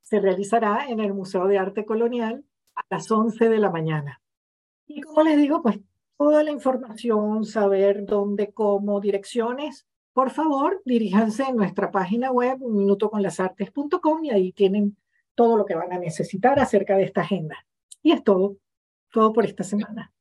Se 0.00 0.18
realizará 0.18 0.86
en 0.88 1.00
el 1.00 1.14
Museo 1.14 1.46
de 1.46 1.58
Arte 1.58 1.84
Colonial 1.84 2.44
a 2.74 2.84
las 2.90 3.10
11 3.10 3.48
de 3.48 3.58
la 3.58 3.70
mañana. 3.70 4.20
Y 4.86 5.00
como 5.00 5.22
les 5.22 5.36
digo, 5.36 5.62
pues 5.62 5.78
toda 6.18 6.42
la 6.42 6.50
información, 6.50 7.44
saber 7.44 8.04
dónde, 8.04 8.52
cómo, 8.52 9.00
direcciones, 9.00 9.86
por 10.12 10.30
favor, 10.30 10.82
diríjanse 10.84 11.44
a 11.44 11.52
nuestra 11.52 11.90
página 11.90 12.30
web, 12.30 12.58
unminutoconlasartes.com 12.60 14.24
y 14.24 14.30
ahí 14.30 14.52
tienen 14.52 14.96
todo 15.34 15.56
lo 15.56 15.64
que 15.64 15.74
van 15.74 15.92
a 15.92 15.98
necesitar 15.98 16.58
acerca 16.58 16.96
de 16.96 17.04
esta 17.04 17.22
agenda. 17.22 17.64
Y 18.02 18.12
es 18.12 18.22
todo, 18.22 18.56
todo 19.12 19.32
por 19.32 19.44
esta 19.44 19.62
semana. 19.62 20.12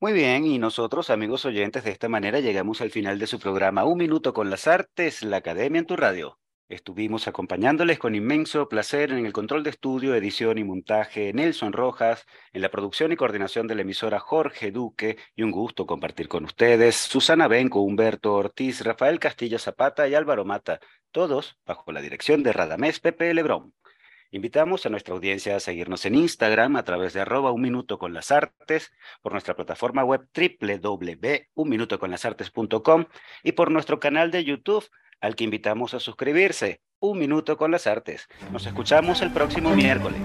Muy 0.00 0.12
bien, 0.12 0.44
y 0.44 0.58
nosotros, 0.58 1.10
amigos 1.10 1.44
oyentes, 1.44 1.84
de 1.84 1.90
esta 1.90 2.08
manera 2.08 2.40
llegamos 2.40 2.80
al 2.80 2.90
final 2.90 3.18
de 3.18 3.26
su 3.26 3.38
programa 3.38 3.84
Un 3.84 3.98
Minuto 3.98 4.32
con 4.32 4.48
las 4.48 4.66
Artes, 4.66 5.22
la 5.22 5.38
Academia 5.38 5.80
en 5.80 5.86
tu 5.86 5.96
Radio. 5.96 6.38
Estuvimos 6.68 7.26
acompañándoles 7.26 7.98
con 7.98 8.14
inmenso 8.14 8.68
placer 8.68 9.10
en 9.10 9.24
el 9.24 9.32
control 9.32 9.62
de 9.62 9.70
estudio, 9.70 10.14
edición 10.14 10.58
y 10.58 10.64
montaje 10.64 11.32
Nelson 11.32 11.72
Rojas, 11.72 12.26
en 12.52 12.60
la 12.60 12.70
producción 12.70 13.10
y 13.10 13.16
coordinación 13.16 13.66
de 13.66 13.74
la 13.74 13.82
emisora 13.82 14.20
Jorge 14.20 14.70
Duque, 14.70 15.16
y 15.34 15.42
un 15.42 15.50
gusto 15.50 15.86
compartir 15.86 16.28
con 16.28 16.44
ustedes 16.44 16.94
Susana 16.94 17.48
Benco, 17.48 17.80
Humberto 17.80 18.34
Ortiz, 18.34 18.82
Rafael 18.82 19.18
Castillo 19.18 19.58
Zapata 19.58 20.06
y 20.08 20.14
Álvaro 20.14 20.44
Mata, 20.44 20.78
todos 21.10 21.58
bajo 21.66 21.90
la 21.90 22.02
dirección 22.02 22.42
de 22.42 22.52
Radamés 22.52 23.00
Pepe 23.00 23.32
Lebrón. 23.32 23.72
Invitamos 24.30 24.84
a 24.84 24.90
nuestra 24.90 25.14
audiencia 25.14 25.56
a 25.56 25.60
seguirnos 25.60 26.04
en 26.04 26.14
Instagram 26.14 26.76
a 26.76 26.82
través 26.82 27.14
de 27.14 27.20
arroba 27.20 27.50
un 27.50 27.62
minuto 27.62 27.98
con 27.98 28.12
las 28.12 28.30
artes, 28.30 28.92
por 29.22 29.32
nuestra 29.32 29.56
plataforma 29.56 30.04
web 30.04 30.28
www.unminutoconlasartes.com 30.34 33.06
y 33.42 33.52
por 33.52 33.70
nuestro 33.70 33.98
canal 33.98 34.30
de 34.30 34.44
YouTube 34.44 34.86
al 35.22 35.34
que 35.34 35.44
invitamos 35.44 35.94
a 35.94 36.00
suscribirse. 36.00 36.82
Un 37.00 37.18
minuto 37.18 37.56
con 37.56 37.70
las 37.70 37.86
artes. 37.86 38.28
Nos 38.52 38.66
escuchamos 38.66 39.22
el 39.22 39.32
próximo 39.32 39.74
miércoles. 39.74 40.20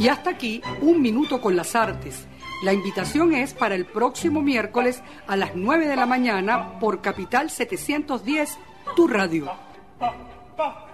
Y 0.00 0.08
hasta 0.08 0.30
aquí, 0.30 0.60
un 0.80 1.00
minuto 1.00 1.40
con 1.40 1.54
las 1.54 1.76
artes. 1.76 2.26
La 2.64 2.72
invitación 2.72 3.32
es 3.34 3.54
para 3.54 3.76
el 3.76 3.86
próximo 3.86 4.42
miércoles 4.42 5.04
a 5.28 5.36
las 5.36 5.54
9 5.54 5.86
de 5.86 5.94
la 5.94 6.06
mañana 6.06 6.80
por 6.80 7.00
Capital 7.00 7.50
710, 7.50 8.58
tu 8.96 9.06
radio. 9.06 9.52
Pas 10.56 10.91